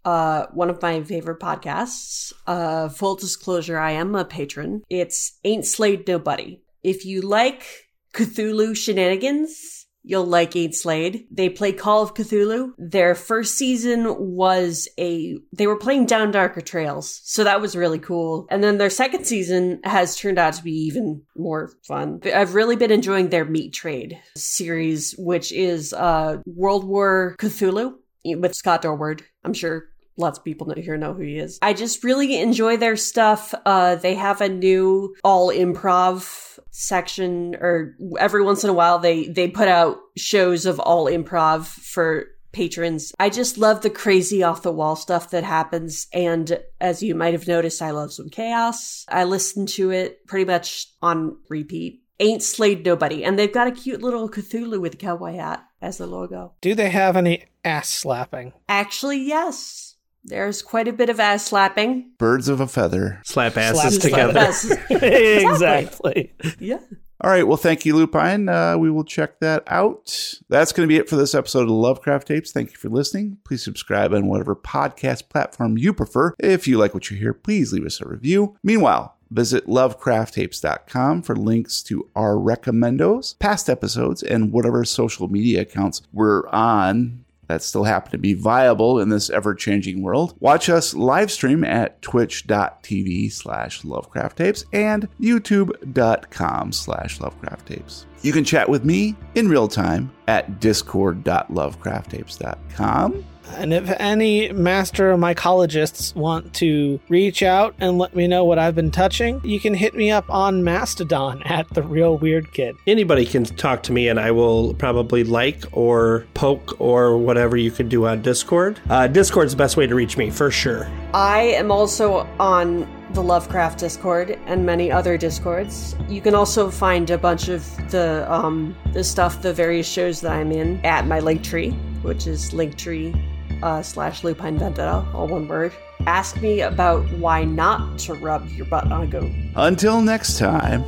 uh, 0.04 0.46
one 0.52 0.70
of 0.70 0.82
my 0.82 1.02
favorite 1.02 1.40
podcasts. 1.40 2.32
Uh, 2.46 2.88
full 2.88 3.16
disclosure, 3.16 3.78
I 3.78 3.92
am 3.92 4.14
a 4.14 4.24
patron. 4.24 4.82
It's 4.90 5.38
Ain't 5.44 5.66
Slayed 5.66 6.06
Nobody. 6.08 6.60
If 6.82 7.04
you 7.04 7.22
like 7.22 7.64
Cthulhu 8.12 8.76
shenanigans, 8.76 9.86
you'll 10.02 10.26
like 10.26 10.56
Ain't 10.56 10.74
Slayed. 10.74 11.26
They 11.30 11.48
play 11.48 11.72
Call 11.72 12.02
of 12.02 12.14
Cthulhu. 12.14 12.72
Their 12.76 13.14
first 13.14 13.56
season 13.56 14.16
was 14.18 14.88
a, 14.98 15.36
they 15.52 15.68
were 15.68 15.78
playing 15.78 16.06
Down 16.06 16.32
Darker 16.32 16.60
Trails. 16.60 17.20
So 17.22 17.44
that 17.44 17.60
was 17.60 17.76
really 17.76 18.00
cool. 18.00 18.46
And 18.50 18.64
then 18.64 18.78
their 18.78 18.90
second 18.90 19.26
season 19.26 19.80
has 19.84 20.16
turned 20.16 20.38
out 20.38 20.54
to 20.54 20.64
be 20.64 20.72
even 20.72 21.22
more 21.36 21.70
fun. 21.86 22.20
I've 22.24 22.54
really 22.54 22.74
been 22.74 22.90
enjoying 22.90 23.28
their 23.28 23.44
Meat 23.44 23.72
Trade 23.72 24.18
series, 24.36 25.14
which 25.16 25.52
is, 25.52 25.92
uh, 25.92 26.38
World 26.46 26.82
War 26.82 27.36
Cthulhu 27.38 27.94
with 28.24 28.54
Scott 28.56 28.82
Dorward. 28.82 29.22
I'm 29.44 29.54
sure 29.54 29.84
lets 30.22 30.38
people 30.38 30.66
know, 30.66 30.74
here 30.80 30.96
know 30.96 31.12
who 31.12 31.22
he 31.22 31.38
is. 31.38 31.58
I 31.60 31.74
just 31.74 32.02
really 32.02 32.40
enjoy 32.40 32.76
their 32.76 32.96
stuff. 32.96 33.54
Uh, 33.66 33.96
they 33.96 34.14
have 34.14 34.40
a 34.40 34.48
new 34.48 35.14
all 35.22 35.50
improv 35.50 36.58
section 36.70 37.54
or 37.56 37.94
every 38.18 38.42
once 38.42 38.64
in 38.64 38.70
a 38.70 38.72
while 38.72 38.98
they 38.98 39.26
they 39.26 39.46
put 39.48 39.68
out 39.68 39.98
shows 40.16 40.64
of 40.64 40.80
all 40.80 41.06
improv 41.06 41.66
for 41.66 42.28
patrons. 42.52 43.12
I 43.18 43.30
just 43.30 43.58
love 43.58 43.80
the 43.80 43.90
crazy 43.90 44.42
off 44.42 44.62
the 44.62 44.72
wall 44.72 44.96
stuff 44.96 45.30
that 45.30 45.44
happens. 45.44 46.06
And 46.12 46.60
as 46.80 47.02
you 47.02 47.14
might 47.14 47.32
have 47.32 47.48
noticed, 47.48 47.82
I 47.82 47.90
love 47.90 48.12
some 48.12 48.28
chaos. 48.28 49.04
I 49.08 49.24
listen 49.24 49.66
to 49.66 49.90
it 49.90 50.26
pretty 50.26 50.44
much 50.44 50.86
on 51.00 51.38
repeat. 51.48 52.02
Ain't 52.20 52.42
slayed 52.42 52.84
nobody. 52.84 53.24
And 53.24 53.38
they've 53.38 53.52
got 53.52 53.66
a 53.66 53.72
cute 53.72 54.02
little 54.02 54.28
Cthulhu 54.28 54.80
with 54.80 54.94
a 54.94 54.98
cowboy 54.98 55.34
hat 55.34 55.64
as 55.80 55.98
the 55.98 56.06
logo. 56.06 56.52
Do 56.60 56.74
they 56.74 56.90
have 56.90 57.16
any 57.16 57.46
ass 57.64 57.88
slapping? 57.88 58.52
Actually, 58.68 59.18
yes. 59.18 59.91
There's 60.24 60.62
quite 60.62 60.88
a 60.88 60.92
bit 60.92 61.08
of 61.10 61.18
ass 61.18 61.46
slapping. 61.46 62.12
Birds 62.18 62.48
of 62.48 62.60
a 62.60 62.68
feather. 62.68 63.20
Slap 63.24 63.56
asses 63.56 63.96
Slap 63.96 64.02
together. 64.02 64.32
Yes. 64.34 64.70
exactly. 64.90 66.32
yeah. 66.58 66.78
All 67.20 67.30
right. 67.30 67.46
Well, 67.46 67.56
thank 67.56 67.84
you, 67.84 67.94
Lupine. 67.94 68.48
Uh, 68.48 68.76
we 68.76 68.90
will 68.90 69.04
check 69.04 69.38
that 69.40 69.62
out. 69.68 70.34
That's 70.48 70.72
going 70.72 70.88
to 70.88 70.92
be 70.92 70.96
it 70.98 71.08
for 71.08 71.14
this 71.14 71.36
episode 71.36 71.64
of 71.64 71.70
Lovecraft 71.70 72.26
Tapes. 72.26 72.50
Thank 72.50 72.72
you 72.72 72.76
for 72.76 72.88
listening. 72.88 73.38
Please 73.44 73.62
subscribe 73.62 74.12
on 74.12 74.26
whatever 74.26 74.56
podcast 74.56 75.28
platform 75.28 75.78
you 75.78 75.92
prefer. 75.92 76.34
If 76.40 76.66
you 76.66 76.78
like 76.78 76.94
what 76.94 77.10
you 77.10 77.16
hear, 77.16 77.32
please 77.32 77.72
leave 77.72 77.86
us 77.86 78.00
a 78.00 78.08
review. 78.08 78.56
Meanwhile, 78.64 79.16
visit 79.30 79.66
lovecrafttapes.com 79.66 81.22
for 81.22 81.36
links 81.36 81.82
to 81.84 82.08
our 82.16 82.34
recommendos, 82.34 83.38
past 83.38 83.70
episodes, 83.70 84.22
and 84.24 84.52
whatever 84.52 84.84
social 84.84 85.28
media 85.28 85.60
accounts 85.62 86.02
we're 86.12 86.48
on 86.48 87.24
that 87.52 87.62
still 87.62 87.84
happen 87.84 88.10
to 88.12 88.18
be 88.18 88.34
viable 88.34 88.98
in 88.98 89.10
this 89.10 89.30
ever-changing 89.30 90.02
world. 90.02 90.34
Watch 90.40 90.68
us 90.68 90.92
live 90.94 91.30
stream 91.30 91.62
at 91.64 92.02
twitch.tv 92.02 93.30
slash 93.30 93.84
lovecraft 93.84 94.38
tapes 94.38 94.64
and 94.72 95.06
youtube.com 95.20 96.72
slash 96.72 97.20
lovecraft 97.20 97.68
tapes. 97.68 98.06
You 98.22 98.32
can 98.32 98.42
chat 98.44 98.68
with 98.68 98.84
me 98.84 99.14
in 99.34 99.48
real 99.48 99.68
time 99.68 100.10
at 100.28 100.60
discord.lovecrafttapes.com. 100.60 103.24
And 103.56 103.72
if 103.72 103.88
any 103.98 104.52
master 104.52 105.16
mycologists 105.16 106.14
want 106.14 106.54
to 106.54 107.00
reach 107.08 107.42
out 107.42 107.74
and 107.78 107.98
let 107.98 108.14
me 108.16 108.26
know 108.26 108.44
what 108.44 108.58
I've 108.58 108.74
been 108.74 108.90
touching, 108.90 109.40
you 109.44 109.60
can 109.60 109.74
hit 109.74 109.94
me 109.94 110.10
up 110.10 110.24
on 110.28 110.64
Mastodon 110.64 111.42
at 111.46 111.68
the 111.70 111.82
Real 111.82 112.16
Weird 112.16 112.52
Kid. 112.52 112.76
Anybody 112.86 113.26
can 113.26 113.44
talk 113.44 113.82
to 113.84 113.92
me, 113.92 114.08
and 114.08 114.18
I 114.18 114.30
will 114.30 114.74
probably 114.74 115.24
like 115.24 115.64
or 115.72 116.26
poke 116.34 116.80
or 116.80 117.18
whatever 117.18 117.56
you 117.56 117.70
can 117.70 117.88
do 117.88 118.06
on 118.06 118.22
Discord. 118.22 118.80
Uh, 118.88 119.06
Discord's 119.06 119.52
the 119.52 119.58
best 119.58 119.76
way 119.76 119.86
to 119.86 119.94
reach 119.94 120.16
me 120.16 120.30
for 120.30 120.50
sure. 120.50 120.90
I 121.14 121.42
am 121.42 121.70
also 121.70 122.26
on 122.38 122.88
the 123.12 123.22
Lovecraft 123.22 123.78
Discord 123.78 124.38
and 124.46 124.64
many 124.64 124.90
other 124.90 125.18
Discords. 125.18 125.94
You 126.08 126.22
can 126.22 126.34
also 126.34 126.70
find 126.70 127.10
a 127.10 127.18
bunch 127.18 127.48
of 127.48 127.64
the 127.90 128.26
um, 128.32 128.74
the 128.94 129.04
stuff, 129.04 129.42
the 129.42 129.52
various 129.52 129.86
shows 129.86 130.22
that 130.22 130.32
I'm 130.32 130.50
in 130.50 130.82
at 130.84 131.06
my 131.06 131.20
Linktree, 131.20 131.76
which 132.02 132.26
is 132.26 132.52
Linktree 132.52 133.31
uh, 133.62 133.82
slash 133.82 134.24
Lupine 134.24 134.58
Vendetta, 134.58 135.04
all 135.14 135.28
one 135.28 135.46
word. 135.48 135.72
Ask 136.06 136.40
me 136.42 136.60
about 136.62 137.08
why 137.12 137.44
not 137.44 137.98
to 138.00 138.14
rub 138.14 138.48
your 138.50 138.66
butt 138.66 138.90
on 138.90 139.04
a 139.04 139.06
goat. 139.06 139.30
Until 139.54 140.02
next 140.02 140.36
time, 140.38 140.82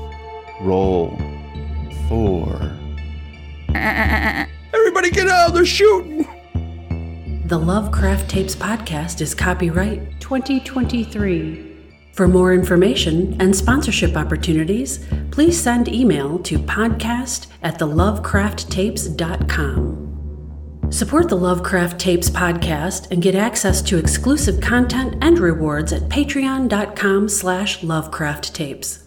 roll 0.61 1.16
four. 2.09 2.59
Everybody 3.75 5.11
get 5.11 5.29
out! 5.29 5.55
They're 5.55 5.64
shooting! 5.64 6.27
The 7.47 7.59
Lovecraft 7.59 8.29
Tapes 8.31 8.57
podcast 8.57 9.20
is 9.20 9.35
copyright 9.35 10.18
2023. 10.20 11.72
For 12.12 12.27
more 12.29 12.55
information 12.55 13.37
and 13.41 13.55
sponsorship 13.55 14.16
opportunities, 14.16 15.05
please 15.31 15.61
send 15.61 15.89
email 15.89 16.39
to 16.41 16.59
podcast 16.59 17.47
at 17.62 17.79
thelovecrafttapes.com. 17.79 20.04
Support 20.95 21.28
the 21.28 21.36
Lovecraft 21.36 21.99
Tapes 21.99 22.30
podcast 22.30 23.11
and 23.11 23.20
get 23.20 23.34
access 23.34 23.82
to 23.82 23.99
exclusive 23.99 24.61
content 24.61 25.16
and 25.22 25.40
rewards 25.40 25.92
at 25.92 26.03
patreon.com 26.03 27.28
slash 27.28 27.80
lovecrafttapes. 27.80 29.04